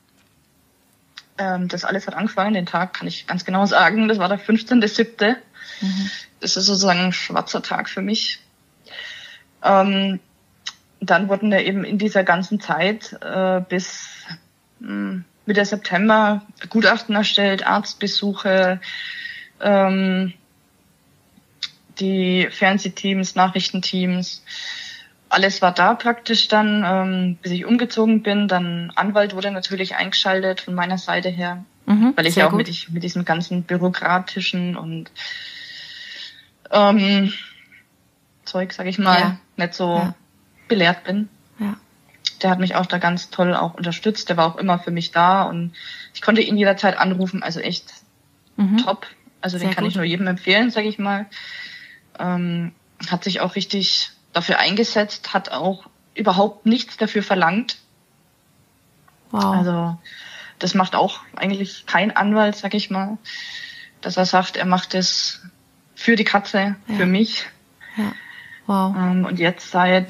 Ähm, 1.39 1.67
das 1.67 1.85
alles 1.85 2.07
hat 2.07 2.15
angefangen, 2.15 2.55
den 2.55 2.67
Tag 2.67 2.95
kann 2.95 3.09
ich 3.09 3.27
ganz 3.27 3.45
genau 3.45 3.67
sagen, 3.67 4.07
das 4.07 4.19
war 4.19 4.29
der 4.29 4.39
15.7. 4.39 5.37
Mhm. 5.81 6.11
Das 6.39 6.57
ist 6.57 6.67
sozusagen 6.67 7.01
ein 7.01 7.13
schwarzer 7.13 7.63
Tag 7.63 7.89
für 7.89 8.01
mich. 8.01 8.41
Ähm, 9.65 10.21
dann 11.01 11.29
wurden 11.29 11.53
ja 11.53 11.61
eben 11.61 11.85
in 11.85 11.99
dieser 11.99 12.25
ganzen 12.25 12.61
Zeit 12.61 13.17
äh, 13.23 13.61
bis 13.69 14.09
mh, 14.81 14.89
hm, 14.89 15.25
Mitte 15.47 15.65
September 15.65 16.43
Gutachten 16.71 17.15
erstellt, 17.15 17.67
Arztbesuche, 17.67 18.81
ähm, 19.61 20.33
die 22.01 22.49
Fernsehteams, 22.51 23.37
Nachrichtenteams, 23.37 24.43
alles 25.29 25.63
war 25.63 25.73
da 25.73 25.95
praktisch 25.95 26.49
dann, 26.49 26.85
ähm, 26.85 27.39
bis 27.43 27.53
ich 27.53 27.65
umgezogen 27.65 28.23
bin. 28.23 28.49
Dann 28.49 28.93
Anwalt 28.97 29.35
wurde 29.35 29.51
natürlich 29.51 29.95
eingeschaltet 29.95 30.61
von 30.61 30.75
meiner 30.75 30.99
Seite 30.99 31.29
her, 31.29 31.65
mhm, 31.87 32.13
weil 32.17 32.27
ich 32.27 32.37
ja 32.37 32.49
auch 32.49 32.53
mit, 32.53 32.69
mit 32.91 33.03
diesem 33.03 33.25
ganzen 33.25 33.63
bürokratischen 33.63 34.77
und 34.77 35.11
ähm, 36.71 37.33
Zeug, 38.45 38.73
sag 38.73 38.87
ich 38.87 38.99
mal, 38.99 39.19
ja. 39.19 39.39
nicht 39.57 39.75
so 39.75 39.97
ja 39.97 40.15
belehrt 40.69 41.05
bin. 41.05 41.29
Ja. 41.59 41.77
Der 42.43 42.51
hat 42.51 42.59
mich 42.59 42.75
auch 42.75 42.87
da 42.87 42.99
ganz 42.99 43.31
toll 43.31 43.55
auch 43.55 43.75
unterstützt. 43.75 44.29
Der 44.29 44.37
war 44.37 44.47
auch 44.47 44.57
immer 44.57 44.79
für 44.79 44.91
mich 44.91 45.11
da 45.11 45.45
und 45.45 45.73
ich 46.15 46.23
konnte 46.23 46.43
ihn 46.43 46.57
jederzeit 46.57 46.99
anrufen. 46.99 47.43
Also 47.43 47.61
echt 47.61 47.93
mhm. 48.57 48.79
top. 48.79 49.07
Also 49.41 49.59
Sehr 49.59 49.69
den 49.69 49.75
kann 49.75 49.85
gut. 49.85 49.93
ich 49.93 49.97
nur 49.97 50.05
jedem 50.05 50.27
empfehlen, 50.27 50.71
sage 50.71 50.89
ich 50.89 50.99
mal. 50.99 51.27
Ähm, 52.19 52.73
hat 53.09 53.25
sich 53.25 53.41
auch 53.41 53.55
richtig 53.55 54.11
dafür 54.33 54.59
eingesetzt, 54.59 55.33
hat 55.35 55.51
auch 55.51 55.87
überhaupt 56.15 56.67
nichts 56.67 56.97
dafür 56.97 57.23
verlangt. 57.23 57.79
Wow. 59.31 59.57
Also 59.57 59.99
das 60.59 60.75
macht 60.75 60.95
auch 60.95 61.21
eigentlich 61.35 61.87
kein 61.87 62.15
Anwalt, 62.17 62.57
sag 62.57 62.75
ich 62.75 62.91
mal, 62.91 63.19
dass 64.01 64.17
er 64.17 64.25
sagt, 64.25 64.57
er 64.57 64.65
macht 64.65 64.95
es 64.95 65.43
für 65.95 66.17
die 66.17 66.25
Katze, 66.25 66.77
ja. 66.87 66.97
für 66.97 67.07
mich. 67.07 67.47
Ja. 67.97 68.13
Wow. 68.67 68.97
Ähm, 68.97 69.25
und 69.25 69.39
jetzt 69.39 69.71
seit 69.71 70.09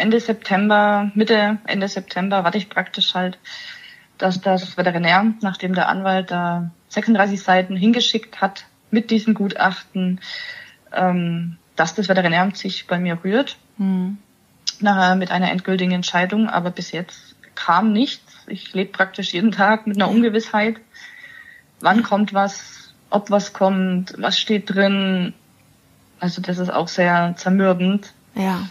Ende 0.00 0.18
September, 0.18 1.10
Mitte, 1.14 1.58
Ende 1.66 1.86
September 1.86 2.42
warte 2.42 2.56
ich 2.56 2.70
praktisch 2.70 3.14
halt, 3.14 3.38
dass 4.16 4.40
das 4.40 4.76
Veterinäramt, 4.76 5.42
nachdem 5.42 5.74
der 5.74 5.88
Anwalt 5.88 6.30
da 6.30 6.70
36 6.88 7.40
Seiten 7.42 7.76
hingeschickt 7.76 8.40
hat 8.40 8.64
mit 8.90 9.10
diesem 9.10 9.34
Gutachten, 9.34 10.20
ähm, 10.92 11.58
dass 11.76 11.94
das 11.94 12.08
Veterinäramt 12.08 12.56
sich 12.56 12.86
bei 12.86 12.98
mir 12.98 13.18
rührt. 13.22 13.58
Mhm. 13.76 14.18
Nachher 14.80 15.16
mit 15.16 15.30
einer 15.30 15.50
endgültigen 15.50 15.92
Entscheidung, 15.92 16.48
aber 16.48 16.70
bis 16.70 16.92
jetzt 16.92 17.36
kam 17.54 17.92
nichts. 17.92 18.38
Ich 18.46 18.72
lebe 18.72 18.92
praktisch 18.92 19.34
jeden 19.34 19.52
Tag 19.52 19.86
mit 19.86 19.96
einer 19.96 20.10
Ungewissheit. 20.10 20.76
Wann 21.80 22.02
kommt 22.02 22.32
was, 22.32 22.94
ob 23.10 23.30
was 23.30 23.52
kommt, 23.52 24.14
was 24.16 24.40
steht 24.40 24.74
drin. 24.74 25.34
Also 26.18 26.40
das 26.40 26.58
ist 26.58 26.70
auch 26.70 26.88
sehr 26.88 27.34
zermürbend. 27.36 28.14
Ja 28.34 28.66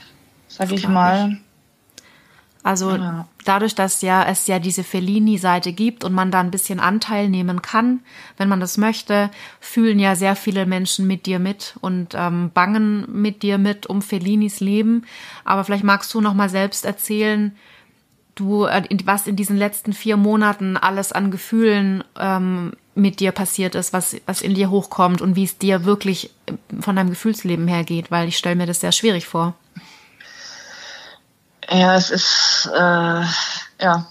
sag 0.50 0.72
ich 0.72 0.88
mal. 0.88 1.38
Also 2.62 2.92
ja. 2.92 3.28
dadurch, 3.46 3.74
dass 3.74 4.02
ja 4.02 4.24
es 4.26 4.48
ja 4.48 4.60
diese 4.60 4.84
Fellini-Seite 4.84 5.72
gibt 5.72 6.04
und 6.04 6.14
man 6.14 6.30
da 6.30 6.42
ein 6.42 6.52
bisschen 6.52 6.80
Anteil 6.80 7.30
nehmen 7.30 7.62
kann, 7.62 8.02
wenn 8.38 8.50
man 8.50 8.60
das 8.60 8.78
möchte, 8.78 9.30
fühlen 9.62 9.98
ja 9.98 10.16
sehr 10.16 10.36
viele 10.36 10.66
Menschen 10.66 11.08
mit 11.08 11.26
dir 11.26 11.40
mit 11.40 11.76
und 11.80 12.16
ähm, 12.16 12.52
bangen 12.54 13.06
mit 13.10 13.44
dir 13.44 13.58
mit 13.58 13.88
um 13.88 14.02
Fellinis 14.02 14.60
Leben. 14.60 15.06
Aber 15.46 15.64
vielleicht 15.64 15.86
magst 15.86 16.14
du 16.14 16.20
noch 16.20 16.34
mal 16.34 16.50
selbst 16.50 16.84
erzählen, 16.84 17.56
du 18.36 18.66
äh, 18.66 18.84
was 19.06 19.26
in 19.26 19.38
diesen 19.38 19.56
letzten 19.56 19.94
vier 19.94 20.18
Monaten 20.18 20.76
alles 20.76 21.14
an 21.14 21.32
Gefühlen 21.32 22.04
ähm, 22.20 22.74
mit 22.94 23.22
dir 23.22 23.32
passiert 23.32 23.76
ist, 23.76 23.94
was 23.94 24.18
was 24.26 24.42
in 24.42 24.54
dir 24.54 24.70
hochkommt 24.70 25.22
und 25.22 25.38
wie 25.38 25.46
es 25.46 25.58
dir 25.58 25.86
wirklich 25.86 26.32
äh, 26.46 26.54
von 26.82 26.98
deinem 26.98 27.10
Gefühlsleben 27.10 27.70
her 27.70 27.86
geht, 27.86 28.12
weil 28.12 28.28
ich 28.28 28.38
stelle 28.38 28.58
mir 28.58 28.68
das 28.68 28.82
sehr 28.82 28.92
schwierig 28.92 29.26
vor. 29.28 29.56
Ja, 31.72 31.96
es 31.96 32.10
ist, 32.10 32.70
äh, 32.74 33.24
ja, 33.82 34.08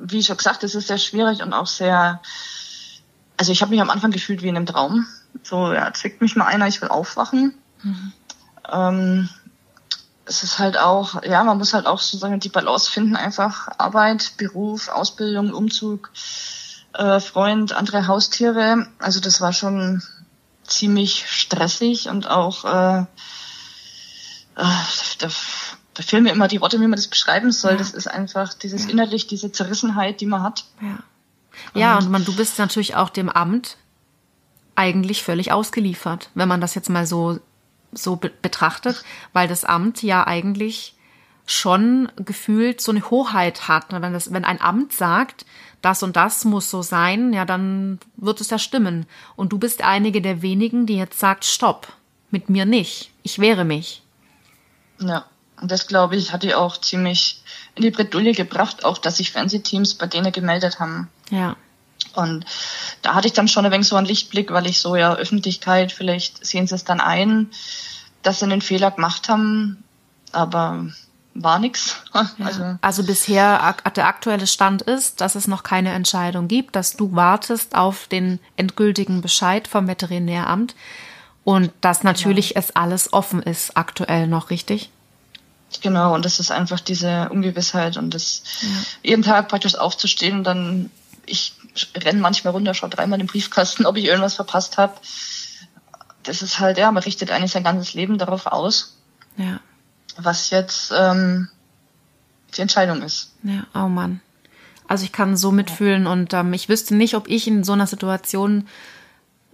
wie 0.00 0.22
schon 0.22 0.36
gesagt, 0.36 0.62
es 0.64 0.74
ist 0.74 0.86
sehr 0.86 0.98
schwierig 0.98 1.42
und 1.42 1.52
auch 1.52 1.66
sehr, 1.66 2.20
also 3.36 3.52
ich 3.52 3.60
habe 3.62 3.70
mich 3.70 3.80
am 3.80 3.90
Anfang 3.90 4.10
gefühlt 4.12 4.42
wie 4.42 4.48
in 4.48 4.56
einem 4.56 4.66
Traum. 4.66 5.06
So, 5.42 5.72
ja, 5.72 5.92
zwickt 5.92 6.20
mich 6.20 6.36
mal 6.36 6.46
einer, 6.46 6.68
ich 6.68 6.80
will 6.80 6.88
aufwachen. 6.88 7.54
Mhm. 7.82 8.12
Ähm, 8.70 9.28
es 10.26 10.44
ist 10.44 10.58
halt 10.60 10.78
auch, 10.78 11.22
ja, 11.24 11.42
man 11.42 11.58
muss 11.58 11.74
halt 11.74 11.86
auch 11.86 11.98
sozusagen 11.98 12.38
die 12.38 12.48
Balance 12.48 12.90
finden, 12.90 13.16
einfach 13.16 13.68
Arbeit, 13.78 14.36
Beruf, 14.36 14.88
Ausbildung, 14.88 15.52
Umzug, 15.52 16.10
äh, 16.92 17.18
Freund, 17.18 17.72
andere 17.72 18.06
Haustiere. 18.06 18.86
Also 19.00 19.18
das 19.18 19.40
war 19.40 19.52
schon 19.52 20.02
ziemlich 20.64 21.26
stressig 21.28 22.08
und 22.08 22.28
auch 22.28 22.64
äh, 22.64 23.04
äh, 24.56 25.28
fehlen 26.02 26.24
mir 26.24 26.32
immer 26.32 26.48
die 26.48 26.60
Worte, 26.60 26.78
wie 26.78 26.86
man 26.86 26.92
das 26.92 27.08
beschreiben 27.08 27.52
soll. 27.52 27.72
Ja. 27.72 27.78
Das 27.78 27.92
ist 27.92 28.06
einfach 28.06 28.54
dieses 28.54 28.84
ja. 28.84 28.90
innerlich, 28.90 29.26
diese 29.26 29.52
Zerrissenheit, 29.52 30.20
die 30.20 30.26
man 30.26 30.42
hat. 30.42 30.64
Ja, 30.80 30.98
ja 31.74 31.98
und 31.98 32.10
man, 32.10 32.24
du 32.24 32.34
bist 32.34 32.58
natürlich 32.58 32.96
auch 32.96 33.10
dem 33.10 33.28
Amt 33.28 33.76
eigentlich 34.74 35.22
völlig 35.22 35.52
ausgeliefert, 35.52 36.30
wenn 36.34 36.48
man 36.48 36.60
das 36.60 36.74
jetzt 36.74 36.88
mal 36.88 37.06
so, 37.06 37.38
so 37.92 38.16
be 38.16 38.30
betrachtet, 38.42 39.04
weil 39.32 39.48
das 39.48 39.64
Amt 39.64 40.02
ja 40.02 40.26
eigentlich 40.26 40.94
schon 41.46 42.08
gefühlt 42.16 42.80
so 42.80 42.92
eine 42.92 43.10
Hoheit 43.10 43.68
hat. 43.68 43.86
Wenn, 43.90 44.12
das, 44.12 44.32
wenn 44.32 44.44
ein 44.44 44.60
Amt 44.60 44.92
sagt, 44.92 45.44
das 45.82 46.02
und 46.02 46.16
das 46.16 46.44
muss 46.44 46.70
so 46.70 46.82
sein, 46.82 47.32
ja, 47.32 47.44
dann 47.44 47.98
wird 48.16 48.40
es 48.40 48.50
ja 48.50 48.58
stimmen. 48.58 49.06
Und 49.36 49.52
du 49.52 49.58
bist 49.58 49.82
einige 49.82 50.22
der 50.22 50.42
wenigen, 50.42 50.86
die 50.86 50.96
jetzt 50.96 51.18
sagt, 51.18 51.44
stopp, 51.44 51.92
mit 52.30 52.48
mir 52.48 52.66
nicht. 52.66 53.10
Ich 53.22 53.38
wehre 53.38 53.64
mich. 53.64 54.02
Ja. 55.00 55.24
Und 55.60 55.70
das, 55.70 55.86
glaube 55.86 56.16
ich, 56.16 56.32
hat 56.32 56.42
die 56.42 56.54
auch 56.54 56.78
ziemlich 56.78 57.42
in 57.74 57.82
die 57.82 57.90
Bredouille 57.90 58.32
gebracht, 58.32 58.84
auch 58.84 58.98
dass 58.98 59.18
sich 59.18 59.32
Fernsehteams 59.32 59.94
bei 59.94 60.06
denen 60.06 60.32
gemeldet 60.32 60.80
haben. 60.80 61.08
Ja. 61.30 61.56
Und 62.14 62.44
da 63.02 63.14
hatte 63.14 63.28
ich 63.28 63.34
dann 63.34 63.48
schon 63.48 63.64
ein 63.64 63.72
wenig 63.72 63.88
so 63.88 63.96
einen 63.96 64.06
Lichtblick, 64.06 64.50
weil 64.50 64.66
ich 64.66 64.80
so, 64.80 64.96
ja, 64.96 65.14
Öffentlichkeit, 65.14 65.92
vielleicht 65.92 66.44
sehen 66.44 66.66
sie 66.66 66.74
es 66.74 66.84
dann 66.84 67.00
ein, 67.00 67.50
dass 68.22 68.40
sie 68.40 68.46
einen 68.46 68.62
Fehler 68.62 68.90
gemacht 68.90 69.28
haben, 69.28 69.84
aber 70.32 70.86
war 71.34 71.58
nix. 71.58 71.96
Also, 72.42 72.78
also 72.80 73.04
bisher 73.04 73.76
der 73.94 74.06
aktuelle 74.06 74.46
Stand 74.46 74.82
ist, 74.82 75.20
dass 75.20 75.34
es 75.34 75.46
noch 75.46 75.62
keine 75.62 75.92
Entscheidung 75.92 76.48
gibt, 76.48 76.74
dass 76.74 76.96
du 76.96 77.14
wartest 77.14 77.74
auf 77.74 78.08
den 78.08 78.40
endgültigen 78.56 79.20
Bescheid 79.20 79.68
vom 79.68 79.86
Veterinäramt 79.86 80.74
und 81.44 81.70
dass 81.80 82.02
natürlich 82.02 82.50
ja. 82.50 82.56
es 82.56 82.74
alles 82.74 83.12
offen 83.12 83.42
ist 83.42 83.76
aktuell 83.76 84.26
noch, 84.26 84.50
richtig? 84.50 84.90
Genau, 85.80 86.14
und 86.14 86.24
das 86.24 86.40
ist 86.40 86.50
einfach 86.50 86.80
diese 86.80 87.28
Ungewissheit 87.30 87.96
und 87.96 88.12
das 88.12 88.42
ja. 88.62 88.68
jeden 89.10 89.22
Tag 89.22 89.48
praktisch 89.48 89.76
aufzustehen 89.76 90.38
und 90.38 90.44
dann, 90.44 90.90
ich 91.26 91.54
renne 91.94 92.20
manchmal 92.20 92.52
runter, 92.52 92.74
schaue 92.74 92.90
dreimal 92.90 93.20
im 93.20 93.26
Briefkasten, 93.26 93.86
ob 93.86 93.96
ich 93.96 94.04
irgendwas 94.04 94.34
verpasst 94.34 94.78
habe. 94.78 94.94
Das 96.24 96.42
ist 96.42 96.58
halt, 96.58 96.76
ja, 96.76 96.90
man 96.90 97.02
richtet 97.02 97.30
eigentlich 97.30 97.52
sein 97.52 97.64
ganzes 97.64 97.94
Leben 97.94 98.18
darauf 98.18 98.46
aus. 98.46 98.96
Ja. 99.36 99.60
Was 100.16 100.50
jetzt 100.50 100.92
ähm, 100.96 101.48
die 102.56 102.60
Entscheidung 102.60 103.02
ist. 103.02 103.30
Ja, 103.42 103.64
oh 103.74 103.88
Mann. 103.88 104.20
Also 104.88 105.04
ich 105.04 105.12
kann 105.12 105.36
so 105.36 105.52
mitfühlen 105.52 106.08
und 106.08 106.34
ähm, 106.34 106.52
ich 106.52 106.68
wüsste 106.68 106.96
nicht, 106.96 107.14
ob 107.14 107.28
ich 107.28 107.46
in 107.46 107.62
so 107.62 107.72
einer 107.72 107.86
Situation 107.86 108.66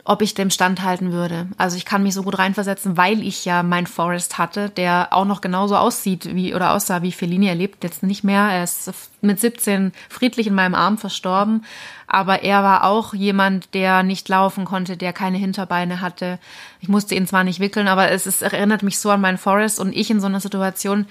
ob 0.09 0.23
ich 0.23 0.35
dem 0.35 0.51
standhalten 0.51 1.11
würde. 1.11 1.49
Also 1.59 1.77
ich 1.77 1.85
kann 1.85 2.05
mich 2.05 2.15
so 2.15 2.23
gut 2.23 2.39
reinversetzen, 2.39 2.97
weil 2.97 3.23
ich 3.23 3.45
ja 3.45 3.65
mein 3.65 3.89
Forest 3.89 4.39
hatte, 4.39 4.71
der 4.71 5.09
auch 5.11 5.25
noch 5.25 5.41
genauso 5.41 5.77
aussieht 5.77 6.33
wie 6.33 6.55
oder 6.55 6.73
aussah 6.73 7.03
wie 7.03 7.11
Fellini. 7.11 7.49
Er 7.49 7.57
lebt 7.57 7.83
jetzt 7.83 8.05
nicht 8.05 8.23
mehr. 8.23 8.43
Er 8.43 8.63
ist 8.63 8.93
mit 9.21 9.41
17 9.41 9.93
friedlich 10.09 10.47
in 10.47 10.55
meinem 10.55 10.77
Arm 10.77 10.97
verstorben. 10.97 11.65
Aber 12.07 12.45
er 12.45 12.63
war 12.63 12.85
auch 12.85 13.15
jemand, 13.15 13.75
der 13.75 14.05
nicht 14.05 14.29
laufen 14.29 14.65
konnte, 14.65 14.97
der 14.97 15.13
keine 15.13 15.39
Hinterbeine 15.39 16.01
hatte. 16.01 16.39
Ich 16.81 16.89
musste 16.89 17.17
ihn 17.17 17.27
zwar 17.27 17.43
nicht 17.43 17.59
wickeln, 17.59 17.89
aber 17.89 18.13
es 18.13 18.29
ist, 18.29 18.43
erinnert 18.43 18.85
mich 18.85 19.01
so 19.01 19.11
an 19.11 19.21
meinen 19.21 19.39
Forest 19.39 19.81
und 19.81 19.93
ich 19.93 20.09
in 20.09 20.21
so 20.21 20.27
einer 20.27 20.41
Situation, 20.41 21.07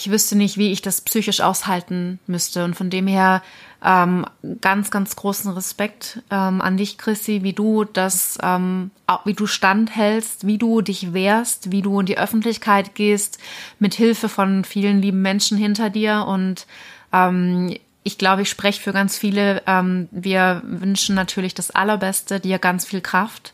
ich 0.00 0.10
wüsste 0.10 0.34
nicht, 0.34 0.56
wie 0.56 0.72
ich 0.72 0.80
das 0.80 1.02
psychisch 1.02 1.42
aushalten 1.42 2.18
müsste. 2.26 2.64
Und 2.64 2.74
von 2.74 2.88
dem 2.88 3.06
her 3.06 3.42
ähm, 3.84 4.24
ganz, 4.62 4.90
ganz 4.90 5.14
großen 5.14 5.52
Respekt 5.52 6.22
ähm, 6.30 6.62
an 6.62 6.78
dich, 6.78 6.96
Chrissy, 6.96 7.42
wie 7.42 7.52
du 7.52 7.84
das, 7.84 8.38
ähm, 8.42 8.90
wie 9.26 9.34
du 9.34 9.46
standhältst, 9.46 10.46
wie 10.46 10.56
du 10.56 10.80
dich 10.80 11.12
wehrst, 11.12 11.70
wie 11.70 11.82
du 11.82 12.00
in 12.00 12.06
die 12.06 12.16
Öffentlichkeit 12.16 12.94
gehst, 12.94 13.38
mit 13.78 13.92
Hilfe 13.92 14.30
von 14.30 14.64
vielen 14.64 15.02
lieben 15.02 15.20
Menschen 15.20 15.58
hinter 15.58 15.90
dir. 15.90 16.24
Und 16.26 16.66
ähm, 17.12 17.76
ich 18.02 18.16
glaube, 18.16 18.42
ich 18.42 18.48
spreche 18.48 18.80
für 18.80 18.94
ganz 18.94 19.18
viele. 19.18 19.62
Ähm, 19.66 20.08
wir 20.12 20.62
wünschen 20.64 21.14
natürlich 21.14 21.52
das 21.52 21.70
Allerbeste, 21.70 22.40
dir 22.40 22.58
ganz 22.58 22.86
viel 22.86 23.02
Kraft. 23.02 23.52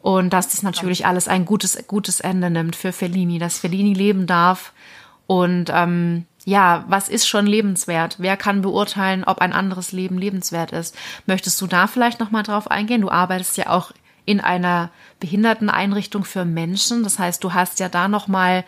Und 0.00 0.32
dass 0.32 0.48
das 0.48 0.62
natürlich 0.62 1.06
alles 1.06 1.26
ein 1.26 1.44
gutes, 1.44 1.86
gutes 1.88 2.20
Ende 2.20 2.50
nimmt 2.50 2.76
für 2.76 2.92
Fellini, 2.92 3.40
dass 3.40 3.58
Fellini 3.58 3.94
leben 3.94 4.28
darf. 4.28 4.72
Und 5.26 5.70
ähm, 5.72 6.26
ja, 6.44 6.84
was 6.88 7.08
ist 7.08 7.26
schon 7.26 7.46
lebenswert? 7.46 8.16
Wer 8.18 8.36
kann 8.36 8.62
beurteilen, 8.62 9.24
ob 9.24 9.38
ein 9.38 9.52
anderes 9.52 9.92
Leben 9.92 10.18
lebenswert 10.18 10.72
ist? 10.72 10.96
Möchtest 11.26 11.60
du 11.60 11.66
da 11.66 11.86
vielleicht 11.86 12.20
noch 12.20 12.30
mal 12.30 12.42
drauf 12.42 12.70
eingehen? 12.70 13.02
Du 13.02 13.10
arbeitest 13.10 13.56
ja 13.56 13.70
auch 13.70 13.92
in 14.24 14.40
einer 14.40 14.90
Behinderteneinrichtung 15.20 16.24
für 16.24 16.44
Menschen, 16.44 17.02
das 17.02 17.18
heißt, 17.18 17.42
du 17.42 17.54
hast 17.54 17.80
ja 17.80 17.88
da 17.88 18.08
noch 18.08 18.28
mal 18.28 18.64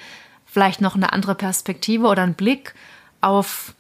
vielleicht 0.46 0.80
noch 0.80 0.94
eine 0.94 1.12
andere 1.12 1.34
Perspektive 1.34 2.06
oder 2.06 2.22
einen 2.22 2.34
Blick 2.34 2.74
auf 3.20 3.74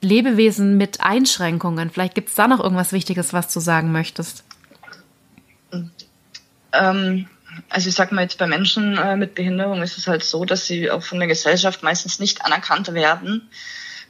Lebewesen 0.00 0.76
mit 0.76 1.00
Einschränkungen. 1.00 1.90
Vielleicht 1.90 2.14
gibt 2.14 2.28
es 2.28 2.34
da 2.34 2.48
noch 2.48 2.60
irgendwas 2.60 2.92
Wichtiges, 2.92 3.32
was 3.32 3.52
du 3.52 3.60
sagen 3.60 3.92
möchtest. 3.92 4.44
Ähm, 6.72 7.28
also 7.68 7.88
ich 7.88 7.94
sag 7.94 8.12
mal 8.12 8.22
jetzt 8.22 8.38
bei 8.38 8.46
Menschen 8.46 8.98
äh, 8.98 9.16
mit 9.16 9.34
Behinderung 9.34 9.82
ist 9.82 9.98
es 9.98 10.06
halt 10.06 10.24
so, 10.24 10.44
dass 10.44 10.66
sie 10.66 10.90
auch 10.90 11.02
von 11.02 11.18
der 11.18 11.28
Gesellschaft 11.28 11.82
meistens 11.82 12.18
nicht 12.18 12.44
anerkannt 12.44 12.92
werden, 12.92 13.48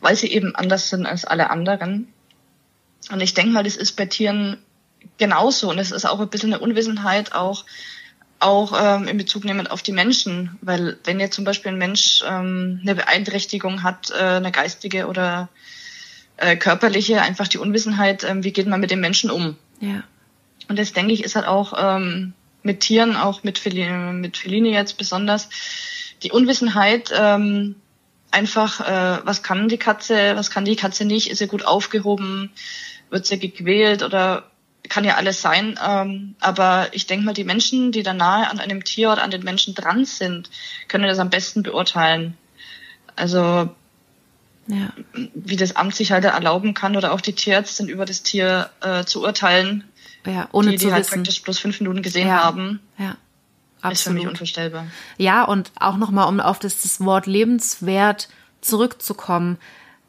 weil 0.00 0.16
sie 0.16 0.32
eben 0.32 0.54
anders 0.54 0.88
sind 0.90 1.06
als 1.06 1.24
alle 1.24 1.50
anderen. 1.50 2.09
Und 3.11 3.20
ich 3.20 3.35
denke 3.35 3.52
mal, 3.52 3.64
das 3.64 3.76
ist 3.76 3.92
bei 3.92 4.06
Tieren 4.06 4.59
genauso. 5.18 5.70
Und 5.70 5.78
es 5.78 5.92
ist 5.92 6.04
auch 6.04 6.20
ein 6.20 6.28
bisschen 6.28 6.52
eine 6.52 6.62
Unwissenheit 6.62 7.32
auch, 7.32 7.64
auch 8.38 8.72
ähm, 8.78 9.09
in 9.09 9.16
Bezug 9.16 9.44
nehmend 9.44 9.70
auf 9.70 9.82
die 9.82 9.92
Menschen. 9.92 10.59
Weil 10.61 10.98
wenn 11.04 11.20
jetzt 11.20 11.35
zum 11.35 11.44
Beispiel 11.44 11.72
ein 11.72 11.78
Mensch 11.78 12.22
ähm, 12.26 12.80
eine 12.82 12.94
Beeinträchtigung 12.94 13.82
hat, 13.82 14.11
äh, 14.11 14.22
eine 14.22 14.52
geistige 14.52 15.06
oder 15.06 15.48
äh, 16.37 16.56
körperliche, 16.56 17.22
einfach 17.22 17.48
die 17.48 17.59
Unwissenheit, 17.59 18.24
ähm, 18.24 18.44
wie 18.44 18.52
geht 18.52 18.66
man 18.66 18.80
mit 18.80 18.90
dem 18.90 19.00
Menschen 19.00 19.30
um. 19.30 19.56
Ja. 19.80 20.02
Und 20.68 20.78
das 20.78 20.92
denke 20.92 21.12
ich 21.12 21.22
ist 21.22 21.37
halt 21.37 21.46
auch 21.46 21.74
ähm, 21.76 22.32
mit 22.66 22.81
Tieren, 22.81 23.16
auch 23.16 23.42
mit 23.42 23.59
Feline, 23.59 24.12
mit 24.12 24.37
Feline 24.37 24.68
jetzt 24.68 24.98
besonders, 24.98 25.48
die 26.22 26.31
Unwissenheit, 26.31 27.11
ähm, 27.18 27.76
einfach, 28.31 28.81
äh, 28.81 29.24
was 29.24 29.42
kann 29.42 29.68
die 29.68 29.79
Katze, 29.79 30.37
was 30.37 30.50
kann 30.50 30.66
die 30.66 30.76
Katze 30.76 31.07
nicht, 31.07 31.31
ist 31.31 31.38
sie 31.38 31.46
gut 31.46 31.64
aufgehoben, 31.64 32.50
wird 33.09 33.24
sie 33.24 33.38
gequält 33.38 34.02
oder 34.02 34.50
kann 34.88 35.05
ja 35.05 35.14
alles 35.14 35.40
sein. 35.40 35.79
Ähm, 35.85 36.35
aber 36.40 36.88
ich 36.92 37.07
denke 37.07 37.24
mal, 37.24 37.35
die 37.35 37.44
Menschen, 37.44 37.92
die 37.92 38.02
da 38.02 38.12
nahe 38.12 38.48
an 38.50 38.61
einem 38.61 38.85
Tier 38.85 39.11
oder 39.11 39.22
an 39.22 39.31
den 39.31 39.42
Menschen 39.42 39.74
dran 39.74 40.05
sind, 40.05 40.50
können 40.88 41.09
das 41.09 41.18
am 41.18 41.31
besten 41.31 41.62
beurteilen. 41.62 42.37
Also 43.14 43.70
ja. 44.68 44.93
wie 45.34 45.57
das 45.57 45.76
Amt 45.76 45.95
sich 45.95 46.12
halt 46.12 46.24
erlauben 46.24 46.74
kann 46.74 46.97
oder 46.97 47.12
auch 47.12 47.20
die 47.20 47.32
Tierärztin 47.32 47.88
über 47.88 48.05
das 48.05 48.22
Tier 48.22 48.70
äh, 48.80 49.05
zu 49.05 49.22
urteilen, 49.22 49.84
ja, 50.27 50.49
ohne 50.53 50.72
die, 50.72 50.77
zu 50.79 50.87
die 50.87 50.93
halt 50.93 51.05
wissen. 51.05 51.14
praktisch 51.14 51.43
bloß 51.43 51.59
fünf 51.59 51.81
Minuten 51.81 52.03
gesehen 52.03 52.29
ja. 52.29 52.43
haben. 52.43 52.81
Ja. 52.99 53.16
Absolut. 53.83 53.93
Ist 53.93 54.03
für 54.03 54.12
mich 54.12 54.27
unvorstellbar. 54.27 54.87
Ja, 55.16 55.45
und 55.45 55.70
auch 55.79 55.97
nochmal, 55.97 56.29
um 56.29 56.41
auf 56.41 56.59
das, 56.59 56.83
das 56.83 57.01
Wort 57.01 57.27
lebenswert 57.27 58.29
zurückzukommen. 58.61 59.59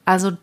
Also 0.06 0.38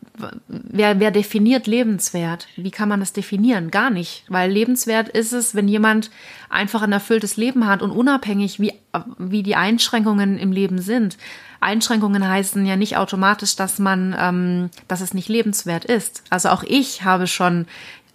wer, 0.46 1.00
wer 1.00 1.10
definiert 1.10 1.66
lebenswert? 1.66 2.48
Wie 2.54 2.70
kann 2.70 2.90
man 2.90 3.00
das 3.00 3.14
definieren? 3.14 3.70
Gar 3.70 3.88
nicht, 3.88 4.24
weil 4.28 4.50
lebenswert 4.50 5.08
ist 5.08 5.32
es, 5.32 5.54
wenn 5.54 5.68
jemand 5.68 6.10
einfach 6.50 6.82
ein 6.82 6.92
erfülltes 6.92 7.38
Leben 7.38 7.66
hat 7.66 7.80
und 7.80 7.90
unabhängig, 7.90 8.60
wie, 8.60 8.74
wie 9.16 9.42
die 9.42 9.56
Einschränkungen 9.56 10.38
im 10.38 10.52
Leben 10.52 10.82
sind. 10.82 11.16
Einschränkungen 11.60 12.28
heißen 12.28 12.66
ja 12.66 12.76
nicht 12.76 12.98
automatisch, 12.98 13.56
dass 13.56 13.78
man, 13.78 14.14
ähm, 14.18 14.70
dass 14.86 15.00
es 15.00 15.14
nicht 15.14 15.30
lebenswert 15.30 15.86
ist. 15.86 16.24
Also 16.28 16.50
auch 16.50 16.62
ich 16.62 17.02
habe 17.02 17.26
schon 17.26 17.64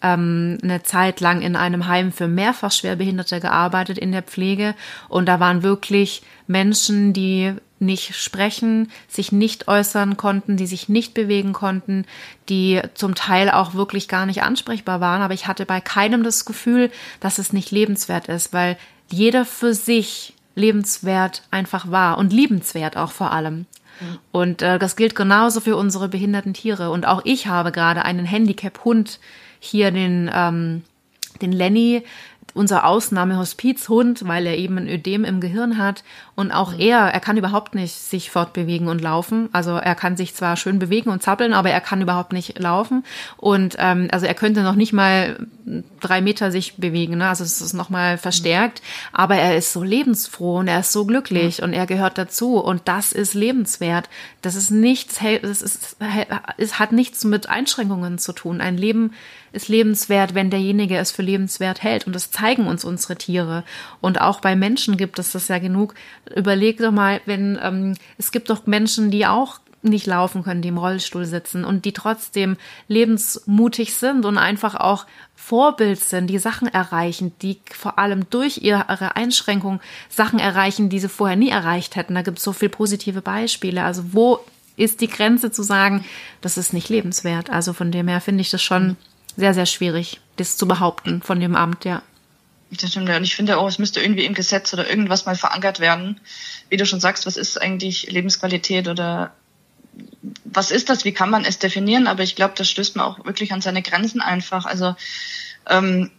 ähm, 0.01 0.57
eine 0.63 0.83
Zeit 0.83 1.19
lang 1.19 1.41
in 1.41 1.55
einem 1.55 1.87
Heim 1.87 2.11
für 2.11 2.27
mehrfach 2.27 2.71
Schwerbehinderte 2.71 3.39
gearbeitet 3.39 3.97
in 3.97 4.11
der 4.11 4.23
Pflege 4.23 4.75
und 5.07 5.25
da 5.27 5.39
waren 5.39 5.63
wirklich 5.63 6.23
Menschen, 6.47 7.13
die 7.13 7.53
nicht 7.79 8.15
sprechen, 8.15 8.91
sich 9.07 9.31
nicht 9.31 9.67
äußern 9.67 10.17
konnten, 10.17 10.57
die 10.57 10.67
sich 10.67 10.89
nicht 10.89 11.13
bewegen 11.13 11.53
konnten, 11.53 12.05
die 12.49 12.81
zum 12.93 13.15
Teil 13.15 13.49
auch 13.49 13.73
wirklich 13.73 14.07
gar 14.07 14.25
nicht 14.25 14.43
ansprechbar 14.43 14.99
waren. 14.99 15.21
Aber 15.21 15.33
ich 15.33 15.47
hatte 15.47 15.65
bei 15.65 15.79
keinem 15.79 16.23
das 16.23 16.43
Gefühl, 16.43 16.91
dass 17.21 17.37
es 17.37 17.53
nicht 17.53 17.71
lebenswert 17.71 18.27
ist, 18.27 18.51
weil 18.51 18.77
jeder 19.09 19.45
für 19.45 19.73
sich 19.73 20.33
lebenswert 20.55 21.43
einfach 21.51 21.89
war 21.89 22.17
und 22.17 22.33
liebenswert 22.33 22.97
auch 22.97 23.11
vor 23.11 23.31
allem. 23.31 23.65
Und 24.31 24.61
äh, 24.61 24.79
das 24.79 24.95
gilt 24.95 25.15
genauso 25.15 25.59
für 25.59 25.75
unsere 25.75 26.07
behinderten 26.07 26.53
Tiere. 26.53 26.89
Und 26.91 27.05
auch 27.05 27.21
ich 27.25 27.47
habe 27.47 27.71
gerade 27.71 28.03
einen 28.05 28.25
Handicap-Hund 28.25 29.19
hier, 29.59 29.91
den, 29.91 30.29
ähm, 30.33 30.83
den 31.41 31.51
Lenny, 31.51 32.03
unser 32.53 32.85
Ausnahmehospizhund, 32.85 34.27
weil 34.27 34.45
er 34.45 34.57
eben 34.57 34.77
ein 34.77 34.87
Ödem 34.87 35.23
im 35.23 35.39
Gehirn 35.39 35.77
hat. 35.77 36.03
Und 36.35 36.51
auch 36.51 36.73
mhm. 36.73 36.79
er, 36.79 36.99
er 37.13 37.19
kann 37.19 37.37
überhaupt 37.37 37.75
nicht 37.75 37.93
sich 37.93 38.31
fortbewegen 38.31 38.87
und 38.87 39.01
laufen. 39.01 39.49
Also 39.51 39.71
er 39.71 39.95
kann 39.95 40.17
sich 40.17 40.35
zwar 40.35 40.57
schön 40.57 40.79
bewegen 40.79 41.09
und 41.09 41.21
zappeln, 41.21 41.53
aber 41.53 41.69
er 41.69 41.81
kann 41.81 42.01
überhaupt 42.01 42.33
nicht 42.33 42.59
laufen. 42.59 43.03
Und 43.37 43.75
ähm, 43.79 44.07
also 44.11 44.25
er 44.25 44.33
könnte 44.33 44.63
noch 44.63 44.75
nicht 44.75 44.93
mal 44.93 45.47
drei 45.99 46.21
Meter 46.21 46.51
sich 46.51 46.77
bewegen. 46.77 47.17
Ne? 47.17 47.27
Also 47.27 47.43
es 47.43 47.61
ist 47.61 47.73
nochmal 47.73 48.17
verstärkt. 48.17 48.81
Aber 49.11 49.35
er 49.35 49.57
ist 49.57 49.73
so 49.73 49.83
lebensfroh 49.83 50.59
und 50.59 50.67
er 50.67 50.79
ist 50.79 50.91
so 50.91 51.05
glücklich 51.05 51.59
mhm. 51.59 51.65
und 51.65 51.73
er 51.73 51.85
gehört 51.85 52.17
dazu. 52.17 52.57
Und 52.57 52.81
das 52.85 53.11
ist 53.11 53.33
lebenswert. 53.33 54.09
Das 54.41 54.55
ist 54.55 54.71
nichts, 54.71 55.19
das 55.41 55.61
ist, 55.61 55.97
es 56.57 56.79
hat 56.79 56.91
nichts 56.91 57.23
mit 57.23 57.49
Einschränkungen 57.49 58.17
zu 58.17 58.33
tun. 58.33 58.61
Ein 58.61 58.77
Leben 58.77 59.13
ist 59.51 59.67
lebenswert, 59.67 60.35
wenn 60.35 60.49
derjenige 60.49 60.97
es 60.97 61.11
für 61.11 61.21
lebenswert 61.21 61.83
hält. 61.83 62.07
Und 62.07 62.13
das 62.13 62.31
zeigen 62.31 62.67
uns 62.67 62.83
unsere 62.83 63.15
Tiere. 63.15 63.63
Und 64.01 64.21
auch 64.21 64.41
bei 64.41 64.55
Menschen 64.55 64.97
gibt 64.97 65.19
es 65.19 65.31
das 65.31 65.47
ja 65.47 65.59
genug. 65.59 65.95
Überleg 66.35 66.77
doch 66.77 66.91
mal, 66.91 67.21
wenn 67.25 67.59
ähm, 67.61 67.95
es 68.17 68.31
gibt 68.31 68.49
doch 68.49 68.65
Menschen, 68.65 69.11
die 69.11 69.25
auch 69.25 69.59
nicht 69.81 70.07
laufen 70.07 70.43
können, 70.43 70.61
die 70.61 70.69
im 70.69 70.77
Rollstuhl 70.77 71.25
sitzen 71.25 71.63
und 71.63 71.85
die 71.85 71.93
trotzdem 71.93 72.57
lebensmutig 72.87 73.93
sind 73.95 74.25
und 74.25 74.37
einfach 74.37 74.75
auch 74.75 75.05
Vorbild 75.35 75.99
sind, 75.99 76.27
die 76.27 76.37
Sachen 76.37 76.67
erreichen, 76.67 77.31
die 77.41 77.61
vor 77.71 77.97
allem 77.97 78.29
durch 78.29 78.57
ihre 78.57 79.15
Einschränkung 79.15 79.79
Sachen 80.09 80.39
erreichen, 80.39 80.89
die 80.89 80.99
sie 80.99 81.09
vorher 81.09 81.37
nie 81.37 81.49
erreicht 81.49 81.95
hätten. 81.95 82.15
Da 82.15 82.21
gibt 82.21 82.39
es 82.39 82.43
so 82.43 82.51
viele 82.51 82.69
positive 82.69 83.21
Beispiele. 83.21 83.83
Also 83.83 84.03
wo 84.11 84.39
ist 84.75 85.01
die 85.01 85.07
Grenze 85.07 85.51
zu 85.51 85.63
sagen, 85.63 86.05
das 86.41 86.57
ist 86.57 86.73
nicht 86.73 86.89
lebenswert? 86.89 87.49
Also 87.49 87.73
von 87.73 87.91
dem 87.91 88.07
her 88.07 88.21
finde 88.21 88.41
ich 88.41 88.51
das 88.51 88.61
schon 88.61 88.97
sehr, 89.39 89.53
sehr 89.53 89.65
schwierig, 89.65 90.19
das 90.35 90.57
zu 90.57 90.67
behaupten 90.67 91.21
von 91.21 91.39
dem 91.39 91.55
Amt, 91.55 91.85
ja. 91.85 92.03
Das 92.71 92.91
stimmt, 92.91 93.09
ja. 93.09 93.17
Und 93.17 93.23
ich 93.23 93.35
finde 93.35 93.57
auch, 93.57 93.67
es 93.67 93.79
müsste 93.79 94.01
irgendwie 94.01 94.25
im 94.25 94.33
Gesetz 94.33 94.73
oder 94.73 94.87
irgendwas 94.87 95.25
mal 95.25 95.35
verankert 95.35 95.79
werden. 95.79 96.19
Wie 96.69 96.77
du 96.77 96.85
schon 96.85 96.99
sagst, 96.99 97.25
was 97.25 97.37
ist 97.37 97.59
eigentlich 97.59 98.11
Lebensqualität 98.11 98.87
oder 98.87 99.33
was 100.43 100.71
ist 100.71 100.89
das? 100.89 101.05
Wie 101.05 101.13
kann 101.13 101.29
man 101.29 101.45
es 101.45 101.57
definieren? 101.57 102.05
Aber 102.05 102.21
ich 102.21 102.35
glaube, 102.35 102.53
das 102.55 102.69
stößt 102.69 102.95
man 102.95 103.05
auch 103.05 103.25
wirklich 103.25 103.51
an 103.53 103.61
seine 103.61 103.81
Grenzen 103.81 104.21
einfach. 104.21 104.65
Also 104.65 104.95
ähm, 105.67 106.11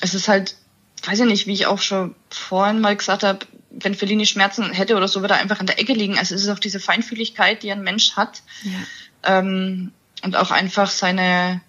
es 0.00 0.14
ist 0.14 0.28
halt, 0.28 0.56
weiß 1.04 1.20
ich 1.20 1.26
nicht, 1.26 1.46
wie 1.46 1.54
ich 1.54 1.66
auch 1.66 1.80
schon 1.80 2.14
vorhin 2.28 2.80
mal 2.80 2.96
gesagt 2.96 3.22
habe, 3.22 3.46
wenn 3.70 3.94
Fellini 3.94 4.26
Schmerzen 4.26 4.70
hätte 4.72 4.96
oder 4.96 5.08
so, 5.08 5.20
würde 5.20 5.34
er 5.34 5.40
einfach 5.40 5.60
an 5.60 5.66
der 5.66 5.78
Ecke 5.78 5.92
liegen. 5.92 6.18
Also 6.18 6.34
es 6.34 6.42
ist 6.42 6.48
auch 6.48 6.58
diese 6.58 6.80
Feinfühligkeit, 6.80 7.62
die 7.62 7.72
ein 7.72 7.82
Mensch 7.82 8.16
hat. 8.16 8.42
Ja. 8.64 9.38
Ähm, 9.38 9.92
und 10.22 10.36
auch 10.36 10.50
einfach 10.50 10.90
seine, 10.90 11.60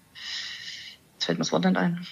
jetzt 1.18 1.24
fällt 1.24 1.38
mir 1.38 1.44
das 1.44 1.52
Wort 1.52 1.64
nicht 1.64 1.76
ein. 1.76 2.06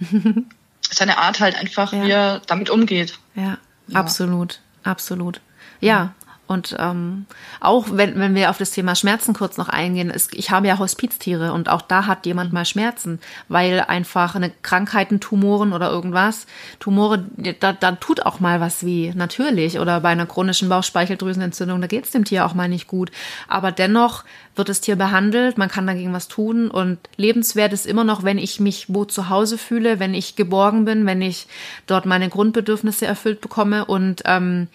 Seine 0.90 1.18
Art 1.18 1.40
halt 1.40 1.56
einfach, 1.56 1.92
ja. 1.92 2.04
wie 2.04 2.10
er 2.10 2.42
damit 2.46 2.68
umgeht. 2.68 3.18
Ja, 3.34 3.56
ja, 3.88 3.98
absolut, 3.98 4.60
absolut. 4.82 5.40
Ja, 5.80 6.14
und 6.46 6.76
ähm, 6.78 7.24
auch 7.60 7.86
wenn, 7.90 8.18
wenn 8.18 8.34
wir 8.34 8.50
auf 8.50 8.58
das 8.58 8.70
Thema 8.70 8.94
Schmerzen 8.94 9.32
kurz 9.32 9.56
noch 9.56 9.70
eingehen, 9.70 10.10
ist, 10.10 10.34
ich 10.34 10.50
habe 10.50 10.68
ja 10.68 10.78
Hospiztiere 10.78 11.52
und 11.52 11.70
auch 11.70 11.80
da 11.80 12.06
hat 12.06 12.26
jemand 12.26 12.52
mal 12.52 12.66
Schmerzen, 12.66 13.18
weil 13.48 13.80
einfach 13.80 14.34
eine 14.34 14.50
Krankheiten, 14.62 15.20
Tumoren 15.20 15.72
oder 15.72 15.90
irgendwas, 15.90 16.46
Tumore, 16.80 17.24
da, 17.60 17.72
da 17.72 17.92
tut 17.92 18.26
auch 18.26 18.40
mal 18.40 18.60
was 18.60 18.84
weh, 18.84 19.12
natürlich. 19.14 19.78
Oder 19.78 20.00
bei 20.00 20.10
einer 20.10 20.26
chronischen 20.26 20.68
Bauchspeicheldrüsenentzündung, 20.68 21.80
da 21.80 21.86
geht 21.86 22.04
es 22.04 22.10
dem 22.10 22.24
Tier 22.24 22.44
auch 22.44 22.54
mal 22.54 22.68
nicht 22.68 22.88
gut. 22.88 23.10
Aber 23.48 23.72
dennoch 23.72 24.24
wird 24.56 24.68
das 24.68 24.80
Tier 24.80 24.96
behandelt, 24.96 25.58
man 25.58 25.68
kann 25.68 25.86
dagegen 25.86 26.12
was 26.12 26.28
tun 26.28 26.70
und 26.70 26.98
lebenswert 27.16 27.72
ist 27.72 27.86
immer 27.86 28.04
noch, 28.04 28.22
wenn 28.22 28.38
ich 28.38 28.60
mich 28.60 28.86
wo 28.88 29.04
zu 29.04 29.28
Hause 29.28 29.58
fühle, 29.58 29.98
wenn 29.98 30.14
ich 30.14 30.36
geborgen 30.36 30.84
bin, 30.84 31.06
wenn 31.06 31.22
ich 31.22 31.46
dort 31.86 32.06
meine 32.06 32.28
Grundbedürfnisse 32.28 33.06
erfüllt 33.06 33.40
bekomme 33.40 33.84
und 33.86 34.22
ähm, 34.26 34.68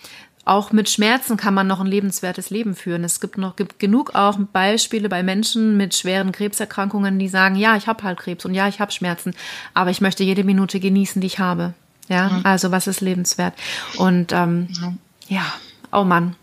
auch 0.49 0.71
mit 0.71 0.89
Schmerzen 0.89 1.37
kann 1.37 1.53
man 1.53 1.67
noch 1.67 1.79
ein 1.79 1.85
lebenswertes 1.85 2.49
Leben 2.49 2.75
führen. 2.75 3.03
Es 3.03 3.19
gibt 3.19 3.37
noch 3.37 3.55
gibt 3.55 3.77
genug 3.77 4.15
auch 4.15 4.39
Beispiele 4.51 5.07
bei 5.07 5.21
Menschen 5.21 5.77
mit 5.77 5.95
schweren 5.95 6.31
Krebserkrankungen, 6.31 7.19
die 7.19 7.27
sagen, 7.27 7.55
ja, 7.55 7.75
ich 7.75 7.87
habe 7.87 8.03
halt 8.03 8.19
Krebs 8.19 8.45
und 8.45 8.55
ja, 8.55 8.67
ich 8.67 8.79
habe 8.79 8.91
Schmerzen, 8.91 9.35
aber 9.75 9.91
ich 9.91 10.01
möchte 10.01 10.23
jede 10.23 10.43
Minute 10.43 10.79
genießen, 10.79 11.21
die 11.21 11.27
ich 11.27 11.37
habe. 11.37 11.75
Ja, 12.07 12.29
mhm. 12.29 12.45
also 12.45 12.71
was 12.71 12.87
ist 12.87 12.99
lebenswert? 13.01 13.53
Und 13.97 14.31
ähm, 14.33 14.69
mhm. 14.81 14.97
ja, 15.27 15.45
oh 15.91 16.03
Mann. 16.03 16.35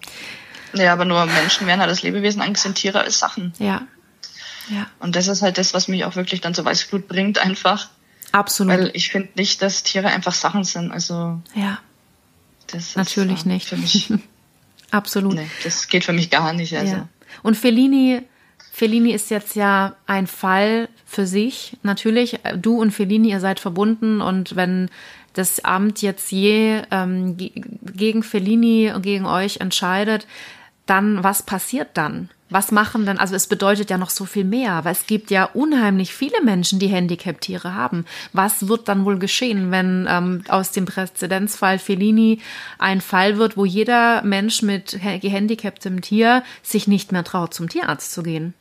Ja, 0.72 0.92
aber 0.92 1.04
nur 1.04 1.26
Menschen 1.26 1.66
werden 1.66 1.80
halt 1.80 1.90
das 1.90 2.02
Lebewesen 2.02 2.40
angesehen, 2.40 2.76
Tiere 2.76 3.00
als 3.00 3.18
Sachen. 3.18 3.54
Ja. 3.58 3.82
Ja. 4.68 4.86
Und 5.00 5.16
das 5.16 5.26
ist 5.26 5.42
halt 5.42 5.58
das, 5.58 5.74
was 5.74 5.88
mich 5.88 6.04
auch 6.04 6.14
wirklich 6.14 6.40
dann 6.40 6.54
zu 6.54 6.64
Weißblut 6.64 7.08
bringt, 7.08 7.38
einfach. 7.38 7.88
Absolut. 8.30 8.72
Weil 8.72 8.90
ich 8.94 9.10
finde 9.10 9.30
nicht, 9.34 9.62
dass 9.62 9.82
Tiere 9.82 10.08
einfach 10.08 10.32
Sachen 10.32 10.62
sind. 10.62 10.92
Also. 10.92 11.40
Ja. 11.54 11.78
Das 12.68 12.96
Natürlich 12.96 13.38
ist, 13.38 13.46
äh, 13.46 13.48
nicht. 13.48 13.68
Für 13.68 13.76
mich, 13.76 14.12
Absolut. 14.90 15.34
Nee, 15.34 15.48
das 15.64 15.88
geht 15.88 16.04
für 16.04 16.12
mich 16.12 16.30
gar 16.30 16.52
nicht. 16.52 16.76
Also. 16.76 16.94
Ja. 16.94 17.08
Und 17.42 17.56
Fellini, 17.56 18.22
Fellini 18.72 19.12
ist 19.12 19.30
jetzt 19.30 19.56
ja 19.56 19.96
ein 20.06 20.26
Fall 20.26 20.88
für 21.04 21.26
sich. 21.26 21.76
Natürlich, 21.82 22.40
du 22.56 22.80
und 22.80 22.92
Fellini, 22.92 23.30
ihr 23.30 23.40
seid 23.40 23.60
verbunden 23.60 24.20
und 24.20 24.56
wenn 24.56 24.90
das 25.32 25.64
Amt 25.64 26.02
jetzt 26.02 26.32
je 26.32 26.82
ähm, 26.90 27.36
gegen 27.36 28.22
Fellini 28.22 28.92
und 28.94 29.02
gegen 29.02 29.26
euch 29.26 29.58
entscheidet, 29.58 30.26
dann 30.86 31.22
was 31.22 31.42
passiert 31.42 31.90
dann? 31.94 32.30
Was 32.48 32.70
machen 32.70 33.06
dann, 33.06 33.18
also 33.18 33.34
es 33.34 33.48
bedeutet 33.48 33.90
ja 33.90 33.98
noch 33.98 34.10
so 34.10 34.24
viel 34.24 34.44
mehr, 34.44 34.84
weil 34.84 34.92
es 34.92 35.06
gibt 35.06 35.32
ja 35.32 35.44
unheimlich 35.44 36.14
viele 36.14 36.40
Menschen, 36.42 36.78
die 36.78 36.86
Handicap-Tiere 36.86 37.74
haben. 37.74 38.04
Was 38.32 38.68
wird 38.68 38.88
dann 38.88 39.04
wohl 39.04 39.18
geschehen, 39.18 39.72
wenn 39.72 40.06
ähm, 40.08 40.44
aus 40.48 40.70
dem 40.70 40.84
Präzedenzfall 40.84 41.80
Fellini 41.80 42.40
ein 42.78 43.00
Fall 43.00 43.38
wird, 43.38 43.56
wo 43.56 43.64
jeder 43.64 44.22
Mensch 44.22 44.62
mit 44.62 44.98
gehandicaptem 45.20 46.02
Tier 46.02 46.44
sich 46.62 46.86
nicht 46.86 47.10
mehr 47.10 47.24
traut, 47.24 47.52
zum 47.52 47.68
Tierarzt 47.68 48.12
zu 48.12 48.22
gehen? 48.22 48.54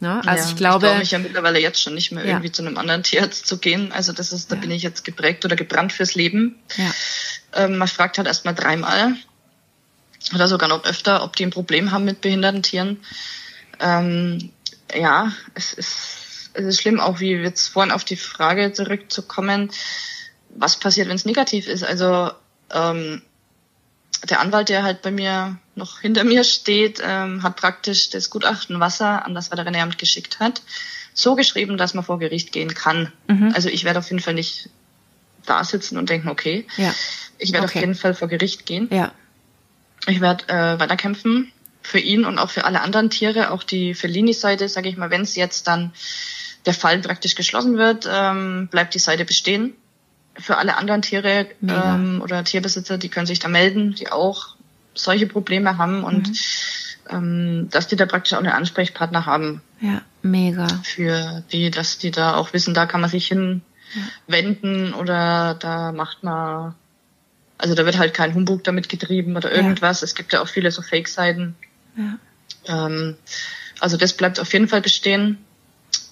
Ne? 0.00 0.22
Also 0.26 0.44
ja, 0.44 0.50
ich 0.50 0.56
glaube. 0.56 0.86
Ich 0.86 0.90
traue 0.90 0.98
mich 0.98 1.10
ja 1.10 1.18
mittlerweile 1.18 1.60
jetzt 1.60 1.80
schon 1.80 1.94
nicht 1.94 2.10
mehr 2.10 2.24
ja. 2.24 2.30
irgendwie 2.30 2.50
zu 2.50 2.62
einem 2.62 2.78
anderen 2.78 3.02
Tierarzt 3.02 3.46
zu 3.46 3.58
gehen. 3.58 3.92
Also 3.92 4.12
das 4.12 4.32
ist, 4.32 4.50
da 4.50 4.56
ja. 4.56 4.60
bin 4.62 4.70
ich 4.70 4.82
jetzt 4.82 5.04
geprägt 5.04 5.44
oder 5.44 5.56
gebrannt 5.56 5.92
fürs 5.92 6.14
Leben. 6.14 6.56
Ja. 6.76 6.90
Ähm, 7.64 7.76
man 7.76 7.86
fragt 7.86 8.16
halt 8.18 8.26
erstmal 8.26 8.54
dreimal 8.54 9.14
oder 10.34 10.48
sogar 10.48 10.68
noch 10.68 10.84
öfter, 10.84 11.22
ob 11.22 11.36
die 11.36 11.44
ein 11.44 11.50
Problem 11.50 11.90
haben 11.90 12.04
mit 12.04 12.20
behinderten 12.20 12.62
Tieren. 12.62 13.00
Ähm, 13.78 14.50
ja, 14.94 15.32
es 15.54 15.72
ist, 15.72 16.50
es 16.52 16.64
ist 16.64 16.80
schlimm, 16.80 17.00
auch 17.00 17.20
wie 17.20 17.32
jetzt 17.32 17.68
vorhin 17.68 17.92
auf 17.92 18.04
die 18.04 18.16
Frage 18.16 18.72
zurückzukommen, 18.72 19.70
was 20.50 20.78
passiert, 20.78 21.08
wenn 21.08 21.16
es 21.16 21.24
negativ 21.24 21.66
ist. 21.66 21.84
Also 21.84 22.30
ähm, 22.70 23.22
der 24.28 24.40
Anwalt, 24.40 24.68
der 24.68 24.82
halt 24.82 25.02
bei 25.02 25.10
mir 25.10 25.58
noch 25.74 26.00
hinter 26.00 26.24
mir 26.24 26.44
steht, 26.44 27.00
ähm, 27.02 27.42
hat 27.42 27.56
praktisch 27.56 28.10
das 28.10 28.30
Gutachten 28.30 28.80
Wasser 28.80 29.24
an 29.24 29.34
das 29.34 29.50
Veterinäramt 29.50 29.98
geschickt 29.98 30.40
hat, 30.40 30.62
so 31.14 31.34
geschrieben, 31.34 31.76
dass 31.76 31.94
man 31.94 32.04
vor 32.04 32.18
Gericht 32.18 32.52
gehen 32.52 32.74
kann. 32.74 33.12
Mhm. 33.28 33.52
Also 33.54 33.68
ich 33.68 33.84
werde 33.84 33.98
auf 33.98 34.10
jeden 34.10 34.22
Fall 34.22 34.34
nicht 34.34 34.68
da 35.46 35.64
sitzen 35.64 35.96
und 35.96 36.10
denken, 36.10 36.28
okay, 36.28 36.66
ja. 36.76 36.94
ich 37.38 37.52
werde 37.52 37.66
okay. 37.66 37.78
auf 37.78 37.80
jeden 37.80 37.94
Fall 37.94 38.14
vor 38.14 38.28
Gericht 38.28 38.66
gehen. 38.66 38.88
Ja. 38.92 39.12
Ich 40.06 40.20
werde 40.20 40.48
äh, 40.48 40.80
weiterkämpfen 40.80 41.52
für 41.82 41.98
ihn 41.98 42.24
und 42.24 42.38
auch 42.38 42.50
für 42.50 42.64
alle 42.64 42.80
anderen 42.82 43.10
Tiere, 43.10 43.50
auch 43.50 43.62
die 43.62 43.94
Fellini-Seite, 43.94 44.68
sage 44.68 44.88
ich 44.88 44.96
mal, 44.96 45.10
wenn 45.10 45.22
es 45.22 45.34
jetzt 45.36 45.66
dann 45.66 45.92
der 46.66 46.74
Fall 46.74 46.98
praktisch 47.00 47.34
geschlossen 47.34 47.78
wird, 47.78 48.08
ähm, 48.10 48.68
bleibt 48.70 48.94
die 48.94 48.98
Seite 48.98 49.24
bestehen. 49.24 49.74
Für 50.38 50.58
alle 50.58 50.76
anderen 50.76 51.02
Tiere 51.02 51.46
ähm, 51.66 52.20
oder 52.22 52.44
Tierbesitzer, 52.44 52.98
die 52.98 53.08
können 53.08 53.26
sich 53.26 53.40
da 53.40 53.48
melden, 53.48 53.94
die 53.94 54.10
auch 54.12 54.56
solche 54.94 55.26
Probleme 55.26 55.78
haben 55.78 56.04
und 56.04 56.28
mhm. 56.28 56.34
ähm, 57.10 57.68
dass 57.70 57.88
die 57.88 57.96
da 57.96 58.06
praktisch 58.06 58.34
auch 58.34 58.38
einen 58.38 58.48
Ansprechpartner 58.48 59.26
haben. 59.26 59.62
Ja, 59.80 60.02
mega. 60.22 60.66
Für 60.84 61.42
die, 61.52 61.70
dass 61.70 61.98
die 61.98 62.10
da 62.10 62.36
auch 62.36 62.52
wissen, 62.52 62.74
da 62.74 62.86
kann 62.86 63.00
man 63.00 63.10
sich 63.10 63.28
hinwenden 63.28 64.90
ja. 64.90 64.96
oder 64.96 65.54
da 65.54 65.92
macht 65.92 66.22
man, 66.22 66.74
also 67.60 67.74
da 67.74 67.84
wird 67.84 67.98
halt 67.98 68.14
kein 68.14 68.34
Humbug 68.34 68.64
damit 68.64 68.88
getrieben 68.88 69.36
oder 69.36 69.52
irgendwas. 69.52 70.00
Ja. 70.00 70.06
Es 70.06 70.14
gibt 70.14 70.32
ja 70.32 70.40
auch 70.40 70.48
viele 70.48 70.70
so 70.70 70.82
Fake-Seiten. 70.82 71.56
Ja. 71.96 72.86
Ähm, 72.86 73.16
also 73.80 73.96
das 73.96 74.14
bleibt 74.14 74.40
auf 74.40 74.52
jeden 74.52 74.68
Fall 74.68 74.80
bestehen. 74.80 75.38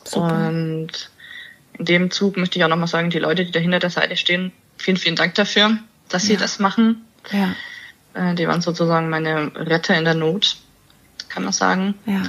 Super. 0.05 0.49
Und 0.49 1.11
in 1.79 1.85
dem 1.85 2.11
Zug 2.11 2.37
möchte 2.37 2.59
ich 2.59 2.65
auch 2.65 2.69
nochmal 2.69 2.89
sagen, 2.89 3.11
die 3.11 3.19
Leute, 3.19 3.45
die 3.45 3.53
da 3.53 3.61
hinter 3.61 3.79
der 3.79 3.91
Seite 3.91 4.17
stehen, 4.17 4.53
vielen, 4.77 4.97
vielen 4.97 5.17
Dank 5.17 5.35
dafür, 5.35 5.79
dass 6.09 6.25
sie 6.25 6.37
das 6.37 6.59
machen. 6.59 7.05
Ja. 7.31 7.55
Äh, 8.15 8.35
die 8.35 8.47
waren 8.49 8.61
sozusagen 8.61 9.09
meine 9.09 9.53
Retter 9.55 9.97
in 9.97 10.05
der 10.05 10.15
Not, 10.15 10.57
kann 11.29 11.45
man 11.45 11.53
sagen. 11.53 11.95
Ja. 12.07 12.23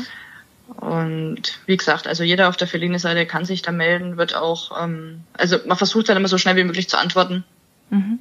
Und 0.68 1.60
wie 1.66 1.78
gesagt, 1.78 2.08
also 2.08 2.24
jeder 2.24 2.48
auf 2.48 2.58
der 2.58 2.68
Feline-Seite 2.68 3.26
kann 3.26 3.44
sich 3.44 3.64
da 3.64 3.72
melden, 3.72 4.18
wird 4.18 4.36
auch, 4.36 4.82
ähm, 4.82 5.24
also 5.34 5.58
man 5.66 5.78
versucht 5.78 6.10
dann 6.10 6.18
immer 6.18 6.28
so 6.28 6.38
schnell 6.38 6.56
wie 6.56 6.64
möglich 6.64 6.90
zu 6.90 6.98
antworten. 6.98 7.44
Mhm. 7.90 8.20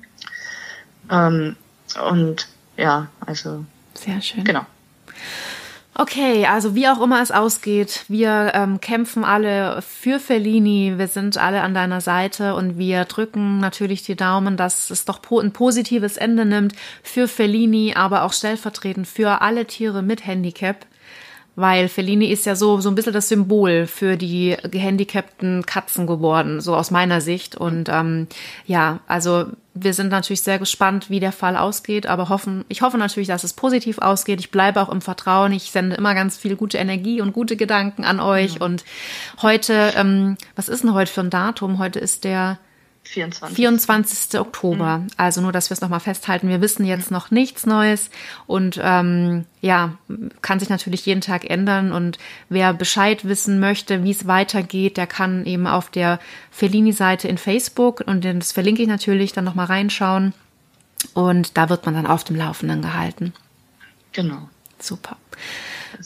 Ähm, 1.11 1.57
und 2.11 2.49
ja, 2.77 3.09
also. 3.21 3.65
Sehr 3.95 4.21
schön. 4.21 4.45
Genau. 4.45 4.65
Okay, 6.01 6.47
also 6.47 6.77
wie 6.77 6.87
auch 6.87 7.03
immer 7.03 7.21
es 7.21 7.33
ausgeht, 7.33 8.05
wir 8.07 8.53
ähm, 8.55 8.81
kämpfen 8.81 9.25
alle 9.25 9.83
für 9.83 10.21
Fellini, 10.21 10.95
wir 10.97 11.09
sind 11.09 11.37
alle 11.39 11.61
an 11.63 11.75
deiner 11.75 12.01
Seite 12.01 12.55
und 12.55 12.79
wir 12.79 13.05
drücken 13.05 13.59
natürlich 13.59 14.05
die 14.05 14.15
Daumen, 14.15 14.57
dass 14.57 14.91
es 14.91 15.07
doch 15.07 15.21
ein 15.43 15.53
positives 15.53 16.17
Ende 16.17 16.45
nimmt 16.45 16.75
für 17.03 17.27
Fellini, 17.27 17.95
aber 17.97 18.23
auch 18.23 18.33
stellvertretend 18.33 19.09
für 19.09 19.41
alle 19.41 19.67
Tiere 19.67 20.03
mit 20.03 20.25
Handicap 20.25 20.87
weil 21.59 21.89
Fellini 21.89 22.27
ist 22.27 22.47
ja 22.47 22.55
so, 22.55 22.81
so 22.81 22.89
ein 22.89 22.95
bisschen 22.95 23.13
das 23.13 23.29
Symbol 23.29 23.89
für 23.89 24.17
die 24.17 24.57
gehandicapten 24.71 25.67
Katzen 25.67 26.07
geworden, 26.07 26.61
so 26.61 26.77
aus 26.77 26.93
meiner 26.93 27.21
Sicht. 27.21 27.57
Und 27.57 27.89
ähm, 27.89 28.29
ja, 28.65 29.01
also 29.09 29.47
wir 29.75 29.93
sind 29.93 30.11
natürlich 30.11 30.43
sehr 30.43 30.61
gespannt, 30.61 31.11
wie 31.11 31.19
der 31.19 31.33
Fall 31.33 31.57
ausgeht, 31.57 32.07
aber 32.07 32.29
hoffen, 32.29 32.65
ich 32.69 32.83
hoffe 32.83 32.97
natürlich, 32.97 33.27
dass 33.27 33.43
es 33.43 33.55
positiv 33.55 33.99
ausgeht. 33.99 34.39
Ich 34.39 34.53
bleibe 34.53 34.81
auch 34.81 34.89
im 34.89 35.01
Vertrauen. 35.01 35.51
Ich 35.51 35.73
sende 35.73 35.97
immer 35.97 36.15
ganz 36.15 36.37
viel 36.37 36.55
gute 36.55 36.79
Energie 36.79 37.21
und 37.21 37.33
gute 37.33 37.57
Gedanken 37.57 38.05
an 38.05 38.21
euch. 38.21 38.55
Ja. 38.55 38.61
Und 38.61 38.85
heute, 39.43 39.95
ähm, 39.97 40.37
was 40.55 40.69
ist 40.69 40.85
denn 40.85 40.95
heute 40.95 41.11
für 41.11 41.23
ein 41.23 41.31
Datum? 41.31 41.81
Heute 41.81 41.99
ist 41.99 42.23
der 42.23 42.61
24. 43.09 43.57
24. 43.57 44.41
Oktober. 44.41 44.99
Mhm. 44.99 45.07
Also 45.17 45.41
nur, 45.41 45.53
dass 45.53 45.71
wir 45.71 45.75
es 45.75 45.81
nochmal 45.81 46.01
festhalten. 46.01 46.49
Wir 46.49 46.61
wissen 46.61 46.85
jetzt 46.85 47.11
noch 47.11 47.31
nichts 47.31 47.67
Neues 47.67 48.11
und 48.47 48.79
ähm, 48.83 49.47
ja, 49.61 49.97
kann 50.43 50.61
sich 50.61 50.69
natürlich 50.69 51.07
jeden 51.07 51.21
Tag 51.21 51.49
ändern. 51.49 51.93
Und 51.93 52.19
wer 52.49 52.75
Bescheid 52.75 53.27
wissen 53.27 53.61
möchte, 53.61 54.05
wie 54.05 54.11
es 54.11 54.27
weitergeht, 54.27 54.97
der 54.97 55.07
kann 55.07 55.47
eben 55.47 55.67
auf 55.67 55.91
der 55.91 56.19
Fellini-Seite 56.51 57.29
in 57.29 57.39
Facebook 57.39 58.03
und 58.07 58.25
das 58.25 58.53
verlinke 58.53 58.83
ich 58.83 58.89
natürlich 58.89 59.33
dann 59.33 59.45
nochmal 59.45 59.67
reinschauen. 59.67 60.35
Und 61.15 61.57
da 61.57 61.69
wird 61.69 61.87
man 61.87 61.95
dann 61.95 62.07
auf 62.07 62.25
dem 62.25 62.37
Laufenden 62.37 62.83
gehalten. 62.83 63.33
Genau. 64.13 64.49
Super. 64.79 65.17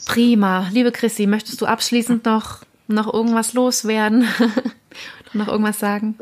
Prima. 0.05 0.69
Liebe 0.71 0.91
Chrissy, 0.91 1.27
möchtest 1.27 1.61
du 1.61 1.65
abschließend 1.65 2.25
noch, 2.25 2.59
noch 2.87 3.11
irgendwas 3.11 3.53
loswerden? 3.53 4.27
noch 5.33 5.47
irgendwas 5.47 5.79
sagen? 5.79 6.15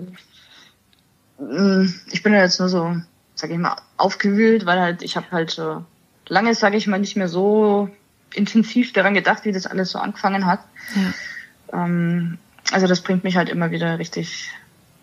Mm, 1.42 1.88
ich 2.12 2.22
bin 2.22 2.34
ja 2.34 2.40
jetzt 2.40 2.60
nur 2.60 2.70
so, 2.70 2.96
sag 3.36 3.50
ich 3.50 3.58
mal, 3.58 3.76
aufgewühlt, 3.98 4.66
weil 4.66 4.80
halt 4.80 5.02
ich 5.02 5.16
habe 5.16 5.32
halt 5.32 5.52
so 5.52 5.84
lange, 6.28 6.54
sage 6.54 6.78
ich 6.78 6.88
mal, 6.88 7.00
nicht 7.00 7.18
mehr 7.18 7.28
so 7.28 7.90
intensiv 8.34 8.94
daran 8.94 9.14
gedacht, 9.14 9.44
wie 9.44 9.52
das 9.52 9.66
alles 9.66 9.92
so 9.92 10.00
angefangen 10.00 10.46
hat. 10.46 10.62
Ja. 10.96 11.84
Ähm, 11.84 12.38
also 12.72 12.88
das 12.88 13.02
bringt 13.02 13.24
mich 13.24 13.36
halt 13.36 13.50
immer 13.50 13.72
wieder 13.72 14.00
richtig 14.00 14.52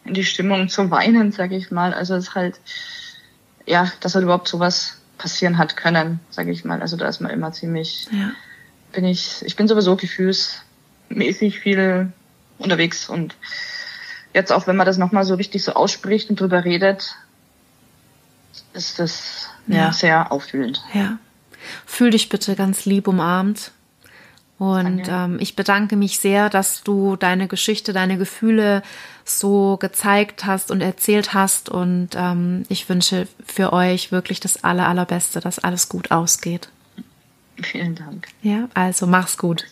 in 0.05 0.15
die 0.15 0.25
Stimmung 0.25 0.69
zu 0.69 0.91
weinen, 0.91 1.33
sage 1.33 1.57
ich 1.57 1.71
mal. 1.71 1.93
Also 1.93 2.15
es 2.15 2.29
ist 2.29 2.35
halt, 2.35 2.61
ja, 3.67 3.93
dass 4.01 4.15
halt 4.15 4.23
überhaupt 4.23 4.49
sowas 4.49 4.99
passieren 5.19 5.59
hat 5.59 5.77
können, 5.77 6.21
sage 6.31 6.53
ich 6.53 6.65
mal. 6.65 6.81
Also 6.81 6.97
da 6.97 7.09
ist 7.09 7.21
man 7.21 7.33
immer 7.33 7.53
ziemlich, 7.53 8.09
ja. 8.13 8.31
bin 8.93 9.05
ich, 9.05 9.43
ich 9.45 9.57
bin 9.57 9.69
sowieso 9.69 9.97
gefühlsmäßig 9.97 11.59
viel 11.61 12.13
unterwegs 12.59 13.09
und 13.09 13.35
jetzt 14.35 14.53
auch 14.53 14.67
wenn 14.67 14.77
man 14.77 14.87
das 14.87 14.99
nochmal 14.99 15.25
so 15.25 15.35
richtig 15.35 15.65
so 15.65 15.73
ausspricht 15.73 16.31
und 16.31 16.41
drüber 16.41 16.65
redet, 16.65 17.17
ist 18.73 18.99
das 18.99 19.49
ja, 19.67 19.93
sehr 19.93 20.33
auffühlend. 20.33 20.83
Ja. 20.95 21.19
Fühl 21.87 22.11
dich 22.11 22.29
bitte 22.29 22.55
ganz 22.55 22.85
lieb 22.85 23.09
umarmt. 23.09 23.73
Und 24.59 25.05
ähm, 25.09 25.39
ich 25.39 25.55
bedanke 25.55 25.95
mich 25.95 26.19
sehr, 26.19 26.51
dass 26.51 26.83
du 26.83 27.15
deine 27.15 27.47
Geschichte, 27.47 27.93
deine 27.93 28.19
Gefühle 28.19 28.83
so 29.25 29.77
gezeigt 29.77 30.47
hast 30.47 30.73
und 30.73 30.81
erzählt 30.81 31.33
hast. 31.33 31.69
Und 31.69 32.11
ähm, 32.17 32.65
ich 32.69 32.89
wünsche 32.89 33.29
für 33.47 33.73
euch 33.73 34.11
wirklich 34.11 34.41
das 34.41 34.65
Aller, 34.65 34.89
Allerbeste, 34.89 35.39
dass 35.39 35.61
alles 35.61 35.89
gut 35.89 36.11
ausgeht. 36.11 36.71
Vielen 37.63 37.95
Dank. 37.95 38.29
Ja, 38.43 38.69
also 38.75 39.07
mach's 39.07 39.39
gut. 39.39 39.65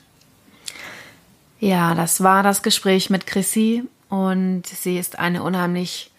Ja, 1.59 1.95
das 1.95 2.23
war 2.23 2.45
das 2.45 2.63
Gespräch 2.63 3.11
mit 3.11 3.27
Chrissy. 3.27 3.85
Und 4.09 4.67
sie 4.67 4.99
ist 4.99 5.19
eine 5.19 5.43
unheimlich 5.43 6.11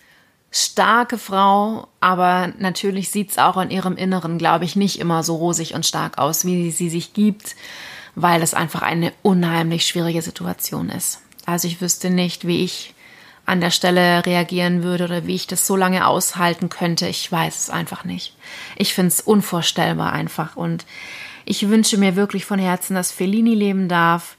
starke 0.51 1.17
Frau, 1.17 1.87
aber 1.99 2.53
natürlich 2.57 3.09
sieht 3.09 3.31
es 3.31 3.37
auch 3.37 3.57
in 3.57 3.69
ihrem 3.69 3.95
Inneren, 3.95 4.37
glaube 4.37 4.65
ich, 4.65 4.75
nicht 4.75 4.99
immer 4.99 5.23
so 5.23 5.35
rosig 5.35 5.73
und 5.73 5.85
stark 5.85 6.17
aus, 6.17 6.45
wie 6.45 6.71
sie 6.71 6.89
sich 6.89 7.13
gibt, 7.13 7.55
weil 8.15 8.41
es 8.41 8.53
einfach 8.53 8.81
eine 8.81 9.13
unheimlich 9.21 9.85
schwierige 9.85 10.21
Situation 10.21 10.89
ist. 10.89 11.21
Also 11.45 11.67
ich 11.67 11.81
wüsste 11.81 12.09
nicht, 12.09 12.47
wie 12.47 12.63
ich 12.63 12.93
an 13.45 13.61
der 13.61 13.71
Stelle 13.71 14.25
reagieren 14.25 14.83
würde 14.83 15.05
oder 15.05 15.25
wie 15.25 15.35
ich 15.35 15.47
das 15.47 15.65
so 15.65 15.77
lange 15.77 16.05
aushalten 16.05 16.67
könnte. 16.67 17.07
Ich 17.07 17.31
weiß 17.31 17.57
es 17.57 17.69
einfach 17.69 18.03
nicht. 18.03 18.35
Ich 18.75 18.93
finde 18.93 19.09
es 19.09 19.21
unvorstellbar 19.21 20.11
einfach. 20.11 20.57
Und 20.57 20.85
ich 21.45 21.69
wünsche 21.69 21.97
mir 21.97 22.17
wirklich 22.17 22.45
von 22.45 22.59
Herzen, 22.59 22.95
dass 22.95 23.13
Fellini 23.13 23.55
leben 23.55 23.87
darf, 23.87 24.35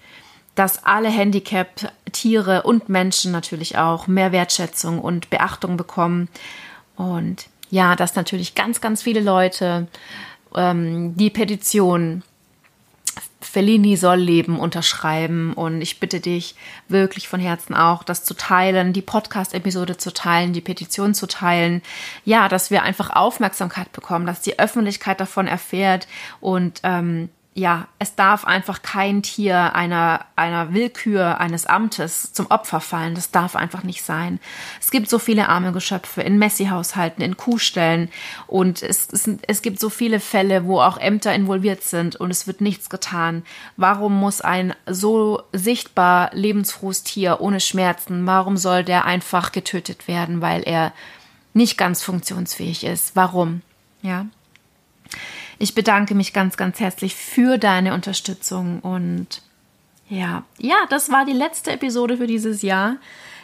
dass 0.59 0.84
alle 0.84 1.09
Handicap-Tiere 1.09 2.62
und 2.62 2.88
Menschen 2.88 3.30
natürlich 3.30 3.78
auch 3.78 4.09
mehr 4.09 4.32
Wertschätzung 4.32 4.98
und 4.98 5.30
Beachtung 5.30 5.76
bekommen. 5.76 6.28
Und 6.96 7.46
ja, 7.70 7.94
dass 7.94 8.16
natürlich 8.16 8.56
ganz, 8.56 8.80
ganz 8.80 9.02
viele 9.02 9.20
Leute 9.20 9.86
ähm, 10.56 11.16
die 11.16 11.30
Petition 11.30 12.24
Fellini 13.40 13.96
soll 13.96 14.18
leben 14.18 14.59
unterschreiben 14.59 15.52
und 15.52 15.80
ich 15.80 16.00
bitte 16.00 16.18
dich 16.18 16.56
wirklich 16.88 17.28
von 17.28 17.38
Herzen 17.38 17.74
auch, 17.74 18.02
das 18.02 18.24
zu 18.24 18.34
teilen, 18.34 18.92
die 18.92 19.00
Podcast-Episode 19.00 19.96
zu 19.96 20.12
teilen, 20.12 20.52
die 20.52 20.61
Petition 20.61 21.14
zu 21.14 21.28
teilen. 21.28 21.82
Ja, 22.24 22.48
dass 22.48 22.72
wir 22.72 22.82
einfach 22.82 23.11
Aufmerksamkeit 23.11 23.92
bekommen, 23.92 24.26
dass 24.26 24.40
die 24.40 24.59
Öffentlichkeit 24.59 25.20
davon 25.20 25.46
erfährt 25.46 26.09
und 26.40 26.80
ähm, 26.82 27.28
ja, 27.59 27.88
es 27.98 28.14
darf 28.14 28.44
einfach 28.44 28.82
kein 28.82 29.24
Tier 29.24 29.74
einer, 29.74 30.24
einer 30.36 30.72
Willkür 30.74 31.40
eines 31.40 31.66
Amtes 31.66 32.32
zum 32.32 32.46
Opfer 32.52 32.80
fallen. 32.80 33.16
Das 33.16 33.32
darf 33.32 33.56
einfach 33.56 33.82
nicht 33.82 34.04
sein. 34.04 34.38
Es 34.80 34.92
gibt 34.92 35.11
so 35.11 35.18
viele 35.18 35.48
arme 35.48 35.72
Geschöpfe 35.72 36.22
in 36.22 36.38
Messi-Haushalten, 36.38 37.20
in 37.20 37.36
Kuhstellen 37.36 38.11
und 38.46 38.84
es, 38.84 39.09
es, 39.12 39.28
es 39.48 39.61
gibt 39.61 39.80
so 39.80 39.90
viele 39.90 40.20
Fälle, 40.20 40.66
wo 40.66 40.80
auch 40.80 40.98
Ämter 40.98 41.34
involviert 41.34 41.82
sind 41.82 42.14
und 42.14 42.30
es 42.30 42.46
wird 42.46 42.61
nichts 42.61 42.90
getan. 42.90 43.42
Warum 43.76 44.14
muss 44.20 44.40
ein 44.40 44.72
so 44.86 45.42
sichtbar 45.52 46.30
lebensfrohes 46.34 47.02
Tier 47.02 47.40
ohne 47.40 47.59
Schmerzen, 47.59 48.24
warum 48.24 48.56
soll 48.56 48.84
der 48.84 49.04
einfach 49.04 49.50
getötet 49.50 50.06
werden, 50.06 50.40
weil 50.40 50.62
er 50.62 50.92
nicht 51.54 51.76
ganz 51.76 52.04
funktionsfähig 52.04 52.84
ist? 52.84 53.16
Warum? 53.16 53.62
Ja. 54.02 54.26
Ich 55.59 55.74
bedanke 55.74 56.14
mich 56.14 56.32
ganz, 56.32 56.56
ganz 56.56 56.78
herzlich 56.78 57.16
für 57.16 57.59
deine 57.59 57.94
Unterstützung 57.94 58.80
und 58.80 59.42
ja, 60.09 60.44
ja, 60.59 60.76
das 60.88 61.11
war 61.11 61.26
die 61.26 61.32
letzte 61.32 61.72
Episode 61.72 62.16
für 62.16 62.26
dieses 62.26 62.62
Jahr 62.62 62.96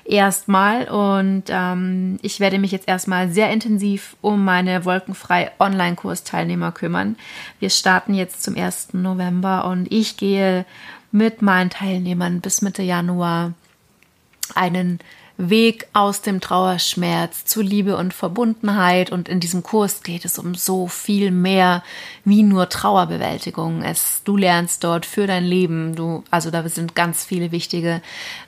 erstmal 0.05 0.89
und 0.89 1.45
ähm, 1.49 2.19
ich 2.23 2.41
werde 2.41 2.59
mich 2.59 2.71
jetzt 2.71 2.89
erstmal 2.89 3.31
sehr 3.31 3.51
intensiv 3.51 4.17
um 4.21 4.45
meine 4.45 4.85
wolkenfrei 4.85 5.51
Online-Kurs-Teilnehmer 5.59 6.73
kümmern. 6.73 7.17
Wir 7.59 7.71
starten 7.71 8.15
jetzt 8.15 8.43
zum 8.43 8.57
1. 8.57 8.95
November 8.95 9.67
und 9.67 9.91
ich 9.93 10.17
gehe 10.17 10.65
mit 11.11 11.43
meinen 11.43 11.71
Teilnehmern 11.71 12.41
bis 12.41 12.62
Mitte 12.62 12.83
Januar 12.83 13.53
einen 14.55 15.01
Weg 15.37 15.89
aus 15.93 16.22
dem 16.22 16.41
Trauerschmerz 16.41 17.45
zu 17.45 17.61
Liebe 17.61 17.97
und 17.97 18.14
Verbundenheit. 18.14 19.11
Und 19.11 19.28
in 19.28 19.41
diesem 19.41 19.62
Kurs 19.62 20.03
geht 20.03 20.24
es 20.24 20.39
um 20.39 20.55
so 20.55 20.87
viel 20.87 21.30
mehr 21.30 21.82
wie 22.24 22.43
nur 22.43 22.68
Trauerbewältigung. 22.68 23.82
Es, 23.82 24.22
du 24.24 24.37
lernst 24.37 24.85
dort 24.85 25.07
für 25.07 25.26
dein 25.26 25.45
Leben. 25.45 25.97
Du, 25.97 26.22
also 26.30 26.51
da 26.51 26.68
sind 26.68 26.95
ganz 26.95 27.24
viele 27.24 27.51
wichtige, 27.51 28.01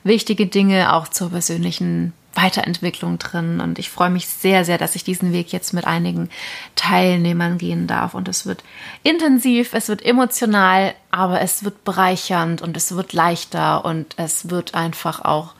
wichtige 0.03 0.47
Dinge 0.47 0.93
auch 0.93 1.07
zur 1.07 1.29
persönlichen 1.29 2.13
Weiterentwicklung 2.37 3.17
drin 3.17 3.59
und 3.59 3.79
ich 3.79 3.89
freue 3.89 4.11
mich 4.11 4.27
sehr, 4.27 4.63
sehr, 4.63 4.77
dass 4.77 4.95
ich 4.95 5.03
diesen 5.03 5.33
Weg 5.33 5.51
jetzt 5.51 5.73
mit 5.73 5.85
einigen 5.85 6.29
Teilnehmern 6.75 7.57
gehen 7.57 7.87
darf 7.87 8.13
und 8.13 8.27
es 8.27 8.45
wird 8.45 8.63
intensiv, 9.01 9.73
es 9.73 9.89
wird 9.89 10.05
emotional, 10.05 10.93
aber 11.09 11.41
es 11.41 11.63
wird 11.63 11.83
bereichernd 11.83 12.61
und 12.61 12.77
es 12.77 12.95
wird 12.95 13.13
leichter 13.13 13.83
und 13.83 14.13
es 14.17 14.51
wird 14.51 14.75
einfach 14.75 15.25
auch 15.25 15.55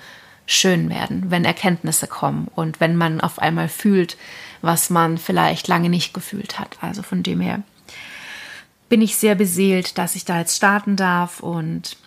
schön 0.47 0.89
werden, 0.89 1.29
wenn 1.29 1.45
Erkenntnisse 1.45 2.07
kommen 2.07 2.47
und 2.55 2.79
wenn 2.79 2.95
man 2.95 3.21
auf 3.21 3.37
einmal 3.37 3.67
fühlt, 3.67 4.17
was 4.61 4.89
man 4.89 5.17
vielleicht 5.17 5.67
lange 5.67 5.89
nicht 5.89 6.13
gefühlt 6.13 6.57
hat. 6.57 6.77
Also 6.81 7.03
von 7.03 7.21
dem 7.21 7.41
her 7.41 7.61
bin 8.89 9.01
ich 9.01 9.17
sehr 9.17 9.35
beseelt, 9.35 9.97
dass 9.97 10.15
ich 10.15 10.25
da 10.25 10.39
jetzt 10.39 10.55
starten 10.55 10.95
darf 10.95 11.41
und 11.41 11.97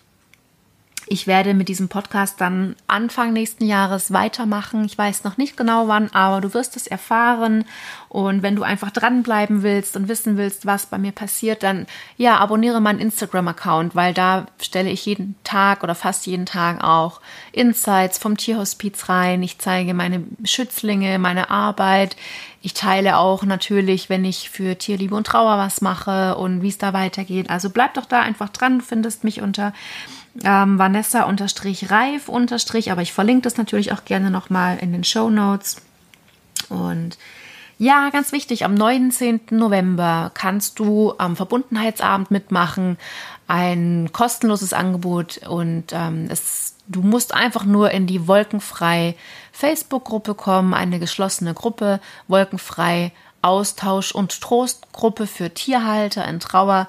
ich 1.11 1.27
werde 1.27 1.53
mit 1.53 1.67
diesem 1.67 1.89
Podcast 1.89 2.39
dann 2.39 2.77
Anfang 2.87 3.33
nächsten 3.33 3.65
Jahres 3.65 4.13
weitermachen. 4.13 4.85
Ich 4.85 4.97
weiß 4.97 5.25
noch 5.25 5.35
nicht 5.35 5.57
genau 5.57 5.89
wann, 5.89 6.09
aber 6.13 6.39
du 6.39 6.53
wirst 6.53 6.77
es 6.77 6.87
erfahren. 6.87 7.65
Und 8.07 8.43
wenn 8.43 8.55
du 8.55 8.63
einfach 8.63 8.91
dranbleiben 8.91 9.61
willst 9.61 9.97
und 9.97 10.07
wissen 10.07 10.37
willst, 10.37 10.65
was 10.65 10.85
bei 10.85 10.97
mir 10.97 11.11
passiert, 11.11 11.63
dann 11.63 11.85
ja, 12.15 12.37
abonniere 12.37 12.79
meinen 12.79 12.99
Instagram-Account, 12.99 13.93
weil 13.93 14.13
da 14.13 14.45
stelle 14.61 14.89
ich 14.89 15.05
jeden 15.05 15.35
Tag 15.43 15.83
oder 15.83 15.95
fast 15.95 16.27
jeden 16.27 16.45
Tag 16.45 16.81
auch 16.81 17.19
Insights 17.51 18.17
vom 18.17 18.37
Tierhospiz 18.37 19.09
rein. 19.09 19.43
Ich 19.43 19.59
zeige 19.59 19.93
meine 19.93 20.23
Schützlinge, 20.45 21.19
meine 21.19 21.49
Arbeit. 21.49 22.15
Ich 22.61 22.73
teile 22.73 23.17
auch 23.17 23.43
natürlich, 23.43 24.09
wenn 24.09 24.23
ich 24.23 24.49
für 24.49 24.77
Tierliebe 24.77 25.15
und 25.15 25.27
Trauer 25.27 25.57
was 25.57 25.81
mache 25.81 26.37
und 26.37 26.61
wie 26.61 26.69
es 26.69 26.77
da 26.77 26.93
weitergeht. 26.93 27.49
Also 27.49 27.69
bleib 27.69 27.95
doch 27.95 28.05
da 28.05 28.21
einfach 28.21 28.49
dran. 28.49 28.79
Findest 28.79 29.25
mich 29.25 29.41
unter 29.41 29.73
ähm, 30.43 30.79
Vanessa 30.79 31.23
unterstrich 31.23 31.91
Reif 31.91 32.29
unterstrich, 32.29 32.91
aber 32.91 33.01
ich 33.01 33.13
verlinke 33.13 33.43
das 33.43 33.57
natürlich 33.57 33.91
auch 33.91 34.05
gerne 34.05 34.31
nochmal 34.31 34.77
in 34.79 34.91
den 34.91 35.03
Show 35.03 35.29
Notes. 35.29 35.77
Und 36.69 37.17
ja, 37.77 38.09
ganz 38.11 38.31
wichtig, 38.31 38.63
am 38.63 38.75
19. 38.75 39.41
November 39.49 40.29
kannst 40.33 40.77
du 40.79 41.13
am 41.17 41.35
Verbundenheitsabend 41.35 42.29
mitmachen. 42.29 42.97
Ein 43.47 44.09
kostenloses 44.13 44.71
Angebot 44.71 45.39
und 45.49 45.85
ähm, 45.91 46.27
es, 46.29 46.75
du 46.87 47.01
musst 47.01 47.33
einfach 47.33 47.65
nur 47.65 47.91
in 47.91 48.07
die 48.07 48.27
Wolkenfrei 48.27 49.15
Facebook-Gruppe 49.51 50.35
kommen, 50.35 50.73
eine 50.73 50.99
geschlossene 50.99 51.53
Gruppe, 51.53 51.99
Wolkenfrei 52.27 53.11
Austausch- 53.41 54.13
und 54.13 54.39
Trostgruppe 54.39 55.25
für 55.25 55.53
Tierhalter 55.53 56.27
in 56.27 56.39
Trauer 56.39 56.87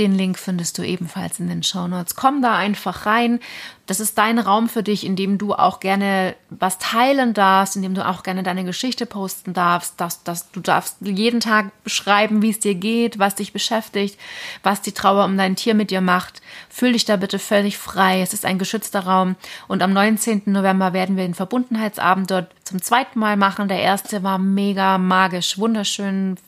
den 0.00 0.14
Link 0.14 0.38
findest 0.38 0.78
du 0.78 0.82
ebenfalls 0.82 1.40
in 1.40 1.48
den 1.48 1.62
Show 1.62 1.86
Notes. 1.86 2.16
Komm 2.16 2.40
da 2.40 2.56
einfach 2.56 3.04
rein. 3.04 3.38
Das 3.84 4.00
ist 4.00 4.16
dein 4.16 4.38
Raum 4.38 4.70
für 4.70 4.82
dich, 4.82 5.04
in 5.04 5.14
dem 5.14 5.36
du 5.36 5.52
auch 5.52 5.78
gerne 5.78 6.34
was 6.48 6.78
teilen 6.78 7.34
darfst, 7.34 7.76
in 7.76 7.82
dem 7.82 7.92
du 7.92 8.06
auch 8.06 8.22
gerne 8.22 8.42
deine 8.42 8.64
Geschichte 8.64 9.04
posten 9.04 9.52
darfst, 9.52 10.00
dass, 10.00 10.22
dass 10.24 10.50
du 10.52 10.60
darfst 10.60 10.96
jeden 11.02 11.40
Tag 11.40 11.70
beschreiben, 11.84 12.40
wie 12.40 12.48
es 12.48 12.60
dir 12.60 12.74
geht, 12.74 13.18
was 13.18 13.34
dich 13.34 13.52
beschäftigt, 13.52 14.18
was 14.62 14.80
die 14.80 14.92
Trauer 14.92 15.26
um 15.26 15.36
dein 15.36 15.54
Tier 15.54 15.74
mit 15.74 15.90
dir 15.90 16.00
macht. 16.00 16.40
Fühl 16.70 16.92
dich 16.92 17.04
da 17.04 17.16
bitte 17.16 17.38
völlig 17.38 17.76
frei. 17.76 18.22
Es 18.22 18.32
ist 18.32 18.46
ein 18.46 18.58
geschützter 18.58 19.00
Raum. 19.00 19.36
Und 19.68 19.82
am 19.82 19.92
19. 19.92 20.44
November 20.46 20.94
werden 20.94 21.18
wir 21.18 21.24
den 21.24 21.34
Verbundenheitsabend 21.34 22.30
dort 22.30 22.54
zum 22.64 22.80
zweiten 22.80 23.18
Mal 23.18 23.36
machen. 23.36 23.68
Der 23.68 23.80
erste 23.80 24.22
war 24.22 24.38
mega 24.38 24.96
magisch, 24.96 25.58
wunderschön, 25.58 26.38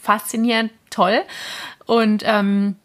faszinierend, 0.00 0.70
toll. 0.90 1.22
Und 1.86 2.22
ähm, 2.24 2.76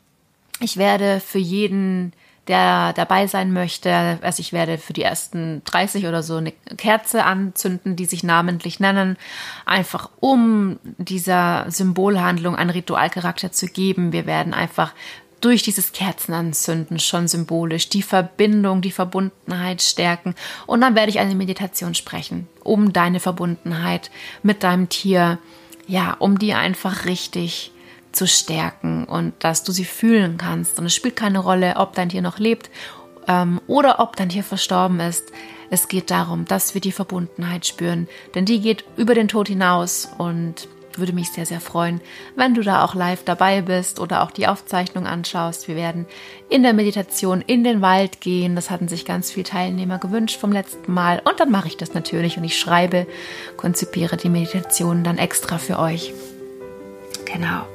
ich 0.60 0.78
werde 0.78 1.20
für 1.20 1.40
jeden, 1.40 2.14
der 2.48 2.94
dabei 2.94 3.28
sein 3.28 3.54
möchte, 3.54 4.18
also 4.22 4.42
ich 4.42 4.54
werde 4.54 4.78
für 4.78 4.94
die 4.94 5.04
ersten 5.04 5.62
30 5.66 6.08
oder 6.08 6.24
so 6.24 6.38
eine 6.38 6.52
Kerze 6.78 7.24
anzünden, 7.24 7.96
die 7.96 8.06
sich 8.06 8.24
namentlich 8.24 8.80
nennen, 8.80 9.18
einfach 9.66 10.10
um 10.20 10.80
dieser 10.98 11.66
Symbolhandlung 11.70 12.56
einen 12.56 12.72
Ritualcharakter 12.72 13.52
zu 13.52 13.68
geben. 13.68 14.12
Wir 14.12 14.26
werden 14.26 14.54
einfach 14.54 14.94
durch 15.42 15.64
dieses 15.64 15.92
Kerzenanzünden 15.94 17.00
schon 17.00 17.28
symbolisch 17.28 17.90
die 17.90 18.02
Verbindung, 18.02 18.82
die 18.82 18.92
Verbundenheit 18.92 19.82
stärken. 19.82 20.36
Und 20.66 20.82
dann 20.82 20.96
werde 20.96 21.12
ich 21.12 21.20
eine 21.20 21.36
Meditation 21.36 21.94
sprechen, 21.94 22.48
um 22.64 22.94
deine 22.94 23.20
Verbundenheit 23.20 24.12
mit 24.44 24.64
deinem 24.64 24.90
Tier, 24.90 25.38
ja, 25.88 26.14
um 26.20 26.40
die 26.40 26.54
einfach 26.54 27.06
richtig 27.06 27.72
zu 28.12 28.28
stärken 28.28 29.06
und 29.06 29.34
dass 29.40 29.64
du 29.64 29.72
sie 29.72 29.86
fühlen 29.86 30.38
kannst. 30.38 30.80
Und 30.80 30.86
es 30.86 30.96
spielt 30.96 31.16
keine 31.16 31.40
Rolle, 31.40 31.76
ob 31.78 31.94
dein 31.96 32.10
Tier 32.10 32.22
noch 32.22 32.40
lebt 32.40 32.70
ähm, 33.28 33.62
oder 33.68 34.00
ob 34.00 34.16
dein 34.16 34.30
Tier 34.30 34.44
verstorben 34.44 35.00
ist. 35.00 35.32
Es 35.70 35.88
geht 35.88 36.10
darum, 36.10 36.46
dass 36.46 36.74
wir 36.74 36.82
die 36.82 36.92
Verbundenheit 36.92 37.66
spüren, 37.66 38.08
denn 38.34 38.46
die 38.46 38.60
geht 38.60 38.84
über 38.98 39.14
den 39.14 39.28
Tod 39.28 39.48
hinaus 39.48 40.10
und 40.18 40.68
würde 40.98 41.14
mich 41.14 41.32
sehr, 41.32 41.46
sehr 41.46 41.62
freuen, 41.62 42.02
wenn 42.36 42.54
du 42.54 42.62
da 42.62 42.84
auch 42.84 42.96
live 42.96 43.24
dabei 43.24 43.62
bist 43.62 44.00
oder 44.00 44.24
auch 44.24 44.32
die 44.32 44.48
Aufzeichnung 44.48 45.06
anschaust. 45.08 45.68
Wir 45.68 45.76
werden 45.76 46.06
in 46.50 46.64
der 46.64 46.74
Meditation 46.74 47.42
in 47.46 47.64
den 47.64 47.82
Wald 47.82 48.22
gehen. 48.22 48.56
Das 48.56 48.70
hatten 48.70 48.88
sich 48.88 49.06
ganz 49.06 49.32
viele 49.32 49.46
Teilnehmer 49.46 50.00
gewünscht 50.00 50.40
vom 50.40 50.52
letzten 50.52 50.92
Mal. 50.94 51.22
Und 51.24 51.40
dann 51.40 51.52
mache 51.52 51.68
ich 51.68 51.78
das 51.78 51.94
natürlich 51.94 52.38
und 52.38 52.44
ich 52.44 52.60
schreibe, 52.60 53.08
konzipiere 53.56 54.18
die 54.18 54.30
Meditation 54.30 55.04
dann 55.04 55.18
extra 55.18 55.58
für 55.58 55.80
euch. 55.80 56.14
Genau. 57.26 57.66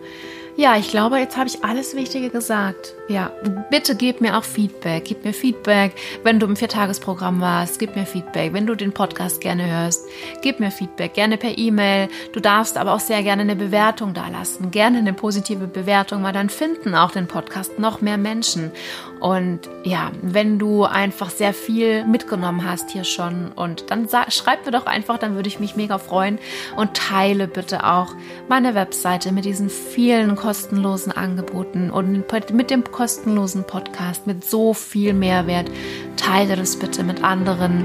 Ja, 0.57 0.77
ich 0.77 0.89
glaube, 0.89 1.17
jetzt 1.17 1.35
habe 1.35 1.49
ich 1.49 1.65
alles 1.65 1.97
Wichtige 1.97 2.29
gesagt. 2.29 2.93
Ja, 3.09 3.29
bitte 3.69 3.93
gib 3.93 4.21
mir 4.21 4.37
auch 4.37 4.45
Feedback. 4.45 5.03
Gib 5.03 5.25
mir 5.25 5.33
Feedback, 5.33 5.91
wenn 6.23 6.39
du 6.39 6.45
im 6.47 6.55
Viertagesprogramm 6.55 7.41
warst. 7.41 7.77
Gib 7.77 7.97
mir 7.97 8.05
Feedback, 8.05 8.53
wenn 8.53 8.65
du 8.65 8.73
den 8.73 8.93
Podcast 8.93 9.41
gerne 9.41 9.69
hörst. 9.69 10.07
Gib 10.41 10.61
mir 10.61 10.71
Feedback, 10.71 11.13
gerne 11.13 11.35
per 11.35 11.57
E-Mail. 11.57 12.07
Du 12.31 12.39
darfst 12.39 12.77
aber 12.77 12.93
auch 12.93 13.01
sehr 13.01 13.21
gerne 13.21 13.41
eine 13.41 13.57
Bewertung 13.57 14.13
da 14.13 14.29
lassen. 14.29 14.71
Gerne 14.71 14.99
eine 14.99 15.11
positive 15.11 15.67
Bewertung, 15.67 16.23
weil 16.23 16.31
dann 16.31 16.49
finden 16.49 16.95
auch 16.95 17.11
den 17.11 17.27
Podcast 17.27 17.77
noch 17.77 17.99
mehr 17.99 18.17
Menschen. 18.17 18.71
Und 19.19 19.61
ja, 19.83 20.11
wenn 20.21 20.57
du 20.59 20.85
einfach 20.85 21.29
sehr 21.29 21.53
viel 21.53 22.05
mitgenommen 22.05 22.63
hast 22.63 22.91
hier 22.91 23.03
schon 23.03 23.51
und 23.51 23.89
dann 23.89 24.07
schreib 24.29 24.65
mir 24.65 24.71
doch 24.71 24.85
einfach, 24.85 25.17
dann 25.17 25.35
würde 25.35 25.47
ich 25.47 25.59
mich 25.59 25.75
mega 25.75 25.97
freuen 25.97 26.39
und 26.75 26.93
teile 26.95 27.47
bitte 27.47 27.85
auch 27.85 28.13
meine 28.47 28.75
Webseite 28.75 29.31
mit 29.31 29.45
diesen 29.45 29.69
vielen 29.69 30.35
kostenlosen 30.45 31.11
Angeboten 31.11 31.89
und 31.89 32.23
mit 32.53 32.69
dem 32.69 32.83
kostenlosen 32.83 33.63
Podcast 33.63 34.27
mit 34.27 34.45
so 34.45 34.75
viel 34.75 35.13
Mehrwert. 35.13 35.71
Teile 36.17 36.55
das 36.55 36.75
bitte 36.75 37.03
mit 37.03 37.23
anderen. 37.23 37.83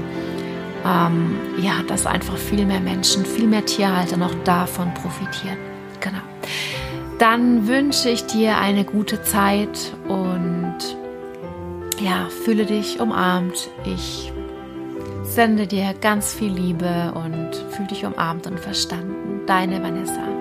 Ähm, 0.85 1.39
ja, 1.59 1.81
dass 1.87 2.05
einfach 2.05 2.37
viel 2.37 2.67
mehr 2.67 2.79
Menschen, 2.79 3.25
viel 3.25 3.47
mehr 3.47 3.65
Tierhalter 3.65 4.15
noch 4.15 4.35
davon 4.43 4.93
profitieren. 4.93 5.57
Genau. 6.01 6.21
Dann 7.17 7.67
wünsche 7.67 8.09
ich 8.09 8.27
dir 8.27 8.57
eine 8.57 8.85
gute 8.85 9.23
Zeit 9.23 9.95
und 10.07 10.77
ja, 11.99 12.27
fühle 12.43 12.65
dich 12.65 12.99
umarmt. 12.99 13.69
Ich 13.85 14.31
sende 15.23 15.65
dir 15.65 15.95
ganz 15.99 16.31
viel 16.35 16.51
Liebe 16.51 17.11
und 17.15 17.55
fühle 17.71 17.87
dich 17.87 18.05
umarmt 18.05 18.45
und 18.45 18.59
verstanden. 18.59 19.47
Deine 19.47 19.81
Vanessa. 19.81 20.40